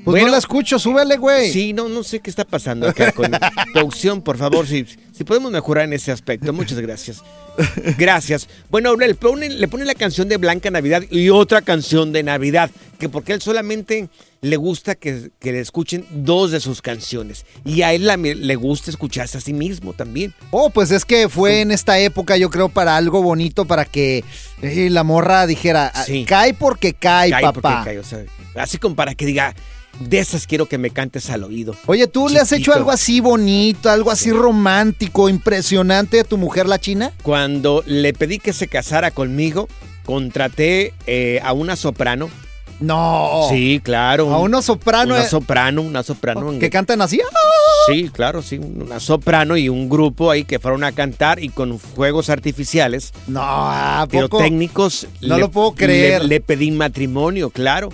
Pues 0.04 0.22
no 0.22 0.28
la 0.28 0.38
escucho, 0.38 0.78
súbele, 0.78 1.16
güey. 1.16 1.50
Sí, 1.50 1.72
no, 1.72 1.88
no 1.88 2.04
sé 2.04 2.20
qué 2.20 2.30
está 2.30 2.44
pasando 2.44 2.88
acá 2.88 3.10
con 3.10 3.30
producción, 3.72 4.22
por 4.22 4.36
favor, 4.36 4.66
si, 4.66 4.86
si 5.16 5.24
podemos 5.24 5.50
mejorar 5.52 5.84
en 5.84 5.92
ese 5.94 6.12
aspecto. 6.12 6.52
Muchas 6.52 6.78
gracias. 6.80 7.22
Gracias. 7.96 8.48
Bueno, 8.70 8.94
le 8.96 9.14
pone, 9.14 9.48
le 9.48 9.68
pone 9.68 9.84
la 9.84 9.94
canción 9.94 10.28
de 10.28 10.36
Blanca 10.36 10.70
Navidad 10.70 11.02
y 11.10 11.30
otra 11.30 11.62
canción 11.62 12.12
de 12.12 12.22
Navidad, 12.22 12.70
que 12.98 13.08
porque 13.08 13.32
él 13.32 13.40
solamente 13.40 14.08
le 14.42 14.56
gusta 14.56 14.94
que, 14.94 15.30
que 15.40 15.52
le 15.52 15.60
escuchen 15.60 16.04
dos 16.10 16.50
de 16.50 16.60
sus 16.60 16.82
canciones. 16.82 17.46
Y 17.64 17.82
a 17.82 17.92
él 17.94 18.06
la- 18.06 18.16
le 18.16 18.56
gusta 18.56 18.90
escucharse 18.90 19.38
a 19.38 19.40
sí 19.40 19.52
mismo 19.52 19.92
también. 19.94 20.34
Oh, 20.50 20.70
pues 20.70 20.90
es 20.90 21.04
que 21.04 21.28
fue 21.28 21.62
en 21.62 21.70
esta 21.72 21.98
época, 21.98 22.36
yo 22.36 22.50
creo, 22.50 22.68
para 22.68 22.96
algo 22.96 23.22
bonito, 23.22 23.64
para 23.64 23.84
que 23.84 24.22
eh, 24.62 24.88
la 24.90 25.02
morra 25.04 25.46
dijera, 25.46 25.92
Sí. 26.04 26.24
cae 26.26 26.52
porque 26.54 26.92
cae, 26.92 27.30
Cae 27.30 27.42
porque 27.44 27.60
papá. 27.62 27.84
cae, 27.84 27.98
o 27.98 28.04
sea, 28.04 28.24
así 28.56 28.78
como 28.78 28.94
para 28.94 29.14
que 29.14 29.24
diga, 29.26 29.54
de 30.00 30.18
esas 30.18 30.46
quiero 30.46 30.66
que 30.66 30.78
me 30.78 30.90
cantes 30.90 31.30
al 31.30 31.44
oído. 31.44 31.74
Oye, 31.86 32.06
¿tú 32.06 32.28
le 32.28 32.40
has 32.40 32.52
hecho 32.52 32.72
algo 32.72 32.90
así 32.90 33.20
bonito, 33.20 33.90
algo 33.90 34.10
así 34.10 34.30
romántico, 34.30 35.28
impresionante 35.28 36.20
a 36.20 36.24
tu 36.24 36.38
mujer 36.38 36.66
la 36.66 36.78
china? 36.78 37.12
Cuando 37.22 37.82
le 37.86 38.12
pedí 38.12 38.38
que 38.38 38.52
se 38.52 38.68
casara 38.68 39.10
conmigo, 39.10 39.68
contraté 40.04 40.94
eh, 41.06 41.40
a 41.42 41.52
una 41.52 41.76
soprano. 41.76 42.30
No. 42.78 43.46
Sí, 43.48 43.80
claro. 43.82 44.32
A 44.34 44.38
una 44.38 44.60
soprano. 44.60 45.14
Una 45.14 45.24
eh, 45.24 45.28
soprano, 45.28 45.82
una 45.82 46.02
soprano. 46.02 46.58
que 46.58 46.68
cantan 46.68 47.00
así. 47.00 47.20
Sí, 47.86 48.10
claro, 48.10 48.42
sí. 48.42 48.58
Una 48.58 49.00
soprano 49.00 49.56
y 49.56 49.68
un 49.68 49.88
grupo 49.88 50.30
ahí 50.30 50.44
que 50.44 50.58
fueron 50.58 50.84
a 50.84 50.92
cantar 50.92 51.42
y 51.42 51.48
con 51.48 51.78
fuegos 51.78 52.28
artificiales. 52.28 53.12
No, 53.26 53.40
¿a 53.42 54.06
Pero 54.10 54.28
técnicos. 54.28 55.06
No 55.22 55.38
lo 55.38 55.50
puedo 55.50 55.72
creer. 55.72 56.22
Le, 56.22 56.28
le 56.28 56.40
pedí 56.40 56.70
matrimonio, 56.70 57.50
claro. 57.50 57.88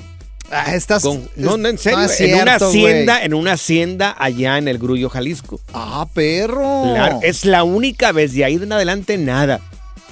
Ah, 0.53 0.75
estás. 0.75 1.03
Con- 1.03 1.29
no, 1.37 1.57
no, 1.57 1.69
en 1.71 1.79
serio. 1.79 1.99
no 1.99 2.05
en 2.05 2.43
una 2.43 2.55
hacienda, 2.57 3.25
en 3.25 3.35
una 3.35 3.53
hacienda 3.53 4.15
allá 4.19 4.59
en 4.59 4.69
el 4.69 4.77
Grullo, 4.77 5.09
Jalisco. 5.09 5.61
Ah, 5.73 6.07
perro. 6.13 6.83
Claro, 6.93 7.21
es 7.23 7.47
la 7.47 7.65
única 7.65 8.13
vez 8.13 8.35
de 8.35 8.45
ahí 8.45 8.55
en 8.55 8.71
adelante 8.71 9.17
nada. 9.17 9.61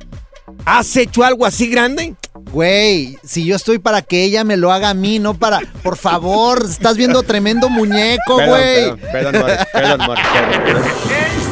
has 0.65 0.95
hecho 0.95 1.23
algo 1.23 1.45
así 1.45 1.69
grande? 1.69 2.15
Güey, 2.51 3.17
si 3.23 3.45
yo 3.45 3.55
estoy 3.55 3.79
para 3.79 4.01
que 4.01 4.23
ella 4.23 4.43
me 4.43 4.57
lo 4.57 4.71
haga 4.71 4.91
a 4.91 4.93
mí, 4.93 5.19
no 5.19 5.33
para. 5.33 5.59
Por 5.83 5.97
favor, 5.97 6.63
estás 6.69 6.95
viendo 6.95 7.23
tremendo 7.23 7.67
muñeco, 7.67 8.37
Perdón, 8.37 8.49
güey. 8.49 8.95
perdón, 9.11 9.11
perdón, 9.11 9.41
Morris, 9.41 9.57
perdón, 9.73 10.01
Morris, 10.05 10.25
perdón, 10.33 10.63
perdón. 10.63 10.83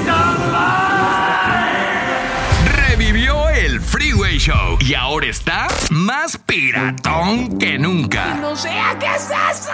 ahora 5.25 5.29
está 5.29 5.67
más 5.89 6.37
piratón 6.37 7.57
que 7.57 7.77
nunca. 7.77 8.35
No 8.35 8.55
sé 8.55 8.69
qué 8.99 9.05
es 9.15 9.23
eso. 9.23 9.71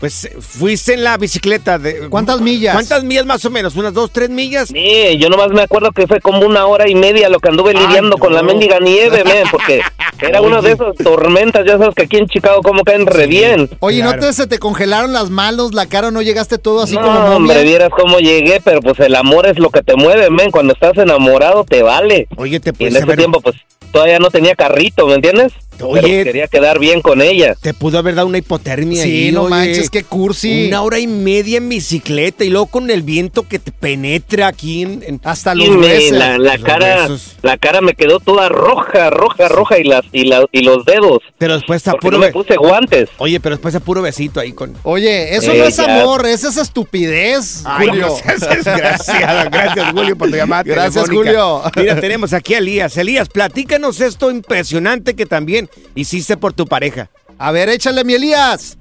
pues, 0.00 0.30
fuiste 0.40 0.94
en 0.94 1.04
la 1.04 1.16
bicicleta? 1.16 1.78
De, 1.78 2.08
¿Cuántas 2.08 2.40
millas? 2.40 2.74
¿Cuántas 2.74 3.04
millas 3.04 3.26
más 3.26 3.44
o 3.44 3.50
menos? 3.50 3.76
¿Unas 3.76 3.94
dos, 3.94 4.10
tres 4.10 4.30
millas? 4.30 4.68
Sí, 4.68 5.16
yo 5.18 5.28
nomás 5.28 5.48
me 5.50 5.62
acuerdo 5.62 5.92
que 5.92 6.06
fue 6.06 6.20
como 6.20 6.40
una 6.46 6.66
hora 6.66 6.88
y 6.88 6.94
media 6.94 7.28
lo 7.28 7.40
que 7.40 7.48
anduve 7.48 7.72
lidiando 7.72 8.18
con 8.18 8.34
la 8.34 8.42
mendiga 8.42 8.78
nieve, 8.80 9.24
men, 9.24 9.44
porque 9.50 9.80
era 10.20 10.40
una 10.40 10.60
de 10.60 10.72
esas 10.72 10.94
tormentas, 10.96 11.64
ya 11.66 11.78
sabes 11.78 11.94
que 11.94 12.02
aquí 12.04 12.16
en 12.18 12.26
Chicago 12.26 12.60
como 12.62 12.82
caen 12.84 13.06
re 13.06 13.26
bien. 13.26 13.70
Oye, 13.80 14.02
¿no 14.02 14.18
te, 14.18 14.32
se 14.32 14.46
te 14.46 14.58
congelaron 14.58 15.12
las 15.12 15.30
manos, 15.30 15.74
la 15.74 15.86
cara, 15.86 16.10
no 16.10 16.22
llegaste 16.22 16.58
todo 16.58 16.82
así 16.82 16.94
como 16.94 17.06
No, 17.06 17.20
momia? 17.20 17.36
hombre, 17.36 17.62
vieras 17.62 17.90
cómo 17.90 18.18
llegué, 18.18 18.60
pero 18.62 18.80
pues 18.80 18.98
el 19.00 19.14
amor 19.14 19.46
es 19.46 19.58
lo 19.58 19.70
que 19.70 19.82
te 19.82 19.94
mueve, 19.96 20.30
men. 20.30 20.50
Cuando 20.50 20.72
estás 20.74 20.96
enamorado 20.98 21.64
te 21.64 21.82
vale. 21.82 22.28
Oye, 22.36 22.60
te 22.60 22.70
Y 22.70 22.72
en 22.72 22.76
puedes 22.76 22.96
ese 22.96 23.16
tiempo 23.16 23.40
pues 23.40 23.56
todavía 23.92 24.18
no 24.18 24.30
tenía 24.30 24.54
carrito, 24.54 25.06
¿me 25.06 25.14
entiendes? 25.14 25.52
Pero 25.78 25.88
Oye. 26.06 26.24
quería 26.24 26.48
quedar 26.48 26.78
bien 26.78 27.00
con 27.02 27.20
ella. 27.22 27.54
Te 27.60 27.74
pudo 27.74 27.98
haber 27.98 28.14
dado 28.14 28.26
una 28.28 28.38
hipotermia 28.38 29.02
Sí, 29.02 29.26
ahí, 29.26 29.32
no 29.32 29.42
oye. 29.42 29.50
manches, 29.50 29.90
qué 29.90 30.02
cursi. 30.04 30.66
Una 30.68 30.82
hora 30.82 30.98
y 30.98 31.06
media 31.06 31.58
en 31.58 31.68
bicicleta 31.68 32.44
y 32.44 32.50
luego 32.50 32.66
con 32.66 32.90
el 32.90 33.02
viento 33.02 33.42
que 33.48 33.58
te 33.58 33.72
penetra 33.72 34.48
aquí 34.48 34.82
en... 34.82 35.02
en- 35.06 35.20
Hasta 35.24 35.54
Y 35.54 35.68
me- 35.70 36.10
la, 36.12 36.38
la 36.38 36.56
Los 36.56 36.64
cara, 36.64 37.08
la 37.42 37.56
cara 37.58 37.80
me 37.80 37.94
quedó 37.94 38.20
toda 38.20 38.48
roja, 38.48 39.10
roja, 39.10 39.48
roja 39.48 39.78
y 39.78 39.84
las 39.84 40.02
y, 40.12 40.24
la- 40.26 40.46
y 40.52 40.62
los 40.62 40.84
dedos. 40.84 41.18
Pero 41.38 41.54
después 41.54 41.86
a 41.88 41.92
Porque 41.92 42.06
puro 42.06 42.18
no 42.18 42.26
me 42.26 42.32
puse 42.32 42.56
guantes. 42.56 43.08
Oye, 43.18 43.40
pero 43.40 43.56
después 43.56 43.74
a 43.74 43.80
puro 43.80 44.02
besito 44.02 44.40
ahí 44.40 44.52
con... 44.52 44.74
Oye, 44.82 45.34
eso 45.36 45.52
Eh, 45.52 45.58
no 45.58 45.64
es 45.64 45.76
ya. 45.76 46.00
amor, 46.02 46.26
esa 46.26 46.48
es 46.48 46.56
estupidez, 46.56 47.62
Ay, 47.64 47.88
Julio. 47.88 48.06
no 48.08 48.16
seas 48.16 48.40
desgraciado. 48.40 49.50
Gracias, 49.50 49.90
Julio, 49.92 50.16
por 50.16 50.30
tu 50.30 50.36
llamada 50.36 50.62
Gracias. 50.62 51.08
Julio. 51.08 51.62
Mira, 51.76 52.00
tenemos 52.00 52.32
aquí 52.32 52.54
a 52.54 52.58
Elías. 52.58 52.96
Elías, 52.96 53.28
platícanos 53.28 54.00
esto 54.00 54.30
impresionante 54.30 55.14
que 55.14 55.26
también 55.26 55.65
hiciste 55.94 56.36
por 56.36 56.52
tu 56.52 56.66
pareja. 56.66 57.10
A 57.38 57.52
ver, 57.52 57.68
échale 57.68 58.04
mi 58.04 58.14
Elías. 58.14 58.78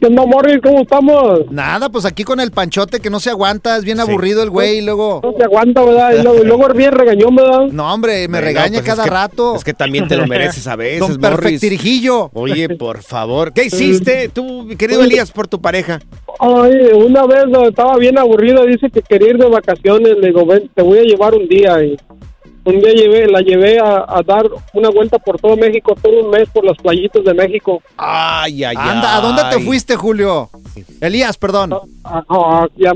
¿Qué 0.00 0.06
onda, 0.06 0.24
Morris? 0.26 0.60
¿Cómo 0.62 0.82
estamos? 0.82 1.50
Nada, 1.50 1.88
pues 1.88 2.04
aquí 2.04 2.22
con 2.22 2.38
el 2.38 2.52
panchote 2.52 3.00
que 3.00 3.10
no 3.10 3.18
se 3.18 3.30
aguanta, 3.30 3.76
es 3.76 3.82
bien 3.84 3.98
aburrido 3.98 4.44
el 4.44 4.50
güey, 4.50 4.78
y 4.78 4.80
luego... 4.80 5.20
No 5.24 5.32
se 5.36 5.42
aguanta, 5.42 5.82
¿verdad? 5.84 6.12
Y 6.16 6.22
luego, 6.22 6.44
y 6.44 6.46
luego 6.46 6.68
es 6.68 6.76
bien 6.76 6.92
regañón, 6.92 7.34
¿verdad? 7.34 7.66
No, 7.72 7.92
hombre, 7.92 8.28
me 8.28 8.40
regaña 8.40 8.74
pues 8.78 8.84
cada 8.84 9.02
es 9.02 9.08
que- 9.08 9.14
rato. 9.14 9.56
Es 9.56 9.64
que 9.64 9.74
también 9.74 10.06
te 10.06 10.16
lo 10.16 10.28
mereces 10.28 10.68
a 10.68 10.76
veces, 10.76 11.00
Don 11.00 11.20
Morris. 11.20 11.36
Perfectirijillo. 11.40 12.30
Oye, 12.32 12.68
por 12.76 13.02
favor. 13.02 13.52
¿Qué 13.52 13.64
hiciste 13.64 14.28
tú, 14.28 14.62
mi 14.62 14.76
querido 14.76 15.02
Elías, 15.02 15.32
por 15.32 15.48
tu 15.48 15.60
pareja? 15.60 16.00
Ay, 16.38 16.74
una 16.94 17.26
vez 17.26 17.46
estaba 17.66 17.96
bien 17.96 18.18
aburrido, 18.18 18.64
dice 18.66 18.90
que 18.90 19.02
quería 19.02 19.30
ir 19.30 19.38
de 19.38 19.48
vacaciones, 19.48 20.16
le 20.20 20.28
digo, 20.28 20.46
ven, 20.46 20.70
te 20.72 20.82
voy 20.82 20.98
a 20.98 21.02
llevar 21.02 21.34
un 21.34 21.48
día. 21.48 21.82
Y 21.82 21.96
un 22.68 22.80
día 22.80 22.92
llevé, 22.92 23.26
la 23.26 23.40
llevé 23.40 23.78
a, 23.78 24.04
a 24.06 24.22
dar 24.22 24.46
una 24.74 24.90
vuelta 24.90 25.18
por 25.18 25.40
todo 25.40 25.56
México, 25.56 25.94
todo 26.00 26.20
un 26.24 26.30
mes 26.30 26.48
por 26.50 26.64
las 26.64 26.76
playitas 26.76 27.24
de 27.24 27.34
México. 27.34 27.82
Ay, 27.96 28.64
ay, 28.64 28.76
Anda, 28.78 29.16
¿a 29.16 29.20
dónde 29.20 29.42
te 29.50 29.60
fuiste, 29.64 29.96
Julio? 29.96 30.50
Elías, 31.00 31.36
perdón. 31.36 31.74
Ah, 32.04 32.22
ah, 32.28 32.66
ya, 32.76 32.92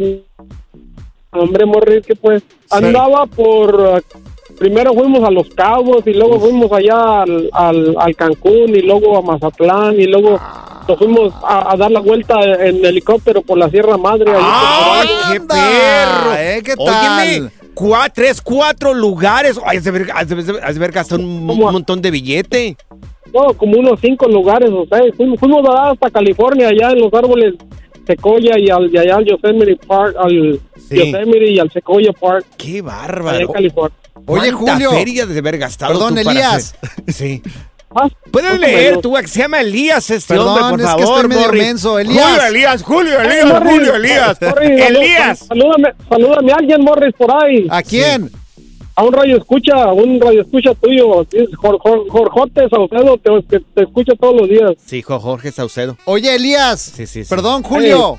hombre, 1.32 1.66
Morris, 1.66 2.06
que 2.06 2.14
pues 2.16 2.42
andaba 2.70 3.26
por... 3.26 3.80
ah, 3.96 4.18
Primero 4.58 4.92
fuimos 4.92 5.24
a 5.24 5.30
Los 5.30 5.48
Cabos 5.54 6.06
y 6.06 6.12
luego 6.12 6.38
fuimos 6.38 6.70
allá 6.72 7.22
al, 7.22 7.48
al, 7.52 7.96
al 7.98 8.14
Cancún 8.14 8.68
y 8.76 8.82
luego 8.82 9.16
a 9.16 9.22
Mazatlán 9.22 9.98
y 9.98 10.04
luego 10.04 10.38
nos 10.86 10.98
fuimos 10.98 11.32
a, 11.42 11.72
a 11.72 11.76
dar 11.76 11.90
la 11.90 12.00
vuelta 12.00 12.34
en 12.60 12.84
helicóptero 12.84 13.40
por 13.40 13.56
la 13.56 13.70
Sierra 13.70 13.96
Madre. 13.96 14.30
¡Ay, 14.36 15.08
qué 15.32 15.40
perro! 15.40 16.34
¿eh? 16.36 16.62
¿Qué 16.62 16.76
tal? 16.76 16.86
Óyeme, 16.86 17.50
tres, 18.12 18.40
cuatro 18.40 18.94
lugares. 18.94 19.58
Ay, 19.64 19.78
has 19.78 19.84
de 19.84 19.90
ver, 19.90 20.10
has 20.14 20.28
de 20.28 20.34
ver- 20.34 20.60
has 20.64 20.74
de 20.74 20.80
ver 20.80 20.92
gastado 20.92 21.20
un, 21.22 21.48
un 21.50 21.58
montón 21.58 22.00
de 22.02 22.10
billete. 22.10 22.76
No, 23.32 23.54
como 23.54 23.78
unos 23.78 23.98
cinco 24.00 24.26
lugares, 24.28 24.70
o 24.70 24.84
sea, 24.86 25.00
fuimos, 25.16 25.38
fuimos 25.40 25.66
hasta 25.68 26.10
California, 26.10 26.68
allá 26.68 26.90
en 26.90 27.00
los 27.00 27.12
árboles 27.14 27.54
Sequoia 28.06 28.58
y, 28.58 28.68
al, 28.68 28.92
y 28.92 28.98
allá 28.98 29.16
al 29.16 29.24
Yosemite 29.24 29.76
Park, 29.86 30.16
al 30.18 30.60
Sí. 30.88 30.96
Yosemite 30.96 31.50
y 31.52 31.58
al 31.58 31.70
Sequoia 31.70 32.12
Park. 32.12 32.44
¡Qué 32.58 32.74
allá 32.78 32.82
bárbaro! 32.82 33.38
en 33.38 33.46
California. 33.52 33.96
Oye, 34.26 34.52
¿Cuánta 34.52 34.72
Julio. 34.74 34.90
feria 34.90 35.26
de 35.26 35.38
haber 35.38 35.58
gastado 35.58 35.92
Perdón, 35.94 36.14
tú 36.16 36.22
para 36.22 36.30
Elías. 36.32 36.74
hacer- 36.82 37.14
Sí. 37.14 37.42
Puedes 38.30 38.58
leer, 38.58 39.00
tú, 39.00 39.12
que 39.14 39.28
se 39.28 39.40
llama 39.40 39.60
Elías 39.60 40.08
este 40.10 40.34
Perdón, 40.34 40.48
hombre, 40.62 40.70
por 40.70 40.80
es 40.80 40.86
que 40.96 41.02
favor, 41.02 41.24
estoy 41.24 41.36
medio 41.36 41.52
menso. 41.52 41.98
Elías. 41.98 42.24
Julio 42.26 42.46
Elías, 42.48 42.82
Julio 42.82 43.18
Ay, 43.20 43.26
Elías, 43.26 43.46
Morris, 43.46 43.72
Julio 43.72 43.94
Elías. 43.96 44.38
Morris, 44.40 44.80
Elías. 44.80 45.38
Salúdame, 45.48 45.88
salúdame 46.08 46.52
a 46.52 46.56
alguien, 46.56 46.80
Morris, 46.82 47.14
por 47.16 47.30
ahí. 47.44 47.66
¿A 47.70 47.82
quién? 47.82 48.30
A 48.94 49.04
un 49.04 49.12
radio 49.12 49.38
escucha, 49.38 49.74
a 49.74 49.92
un 49.92 50.20
radio 50.20 50.42
escucha 50.42 50.74
tuyo. 50.74 51.22
Es 51.32 51.48
Jor- 51.56 51.78
Jor- 51.80 52.08
Jorjote 52.10 52.68
Saucedo, 52.68 53.16
te, 53.18 53.30
que 53.48 53.60
te 53.74 53.82
escucha 53.84 54.12
todos 54.20 54.36
los 54.40 54.48
días. 54.50 54.72
Sí, 54.84 54.98
hijo 54.98 55.18
Jorge 55.18 55.50
Saucedo. 55.50 55.96
Oye, 56.04 56.34
Elías. 56.34 56.80
Sí, 56.94 57.06
sí, 57.06 57.24
sí. 57.24 57.28
Perdón, 57.30 57.62
Julio. 57.62 58.18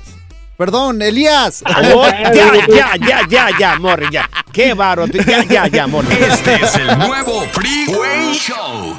Perdón, 0.58 1.00
Elías. 1.02 1.62
Oh, 1.94 2.04
ya, 2.34 2.52
ya, 2.66 2.96
ya, 2.98 3.20
ya, 3.28 3.48
ya, 3.58 3.78
Morris, 3.78 4.08
ya. 4.10 4.28
Qué 4.52 4.74
bárbaro. 4.74 5.06
tú- 5.10 5.18
Ya, 5.18 5.44
ya, 5.44 5.66
ya, 5.68 5.86
Morris. 5.86 6.10
Este 6.20 6.54
es 6.54 6.74
el 6.76 6.98
nuevo 6.98 7.40
Freeway 7.52 8.32
Show. 8.34 8.98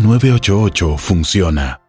988 0.00 0.96
funciona. 0.98 1.87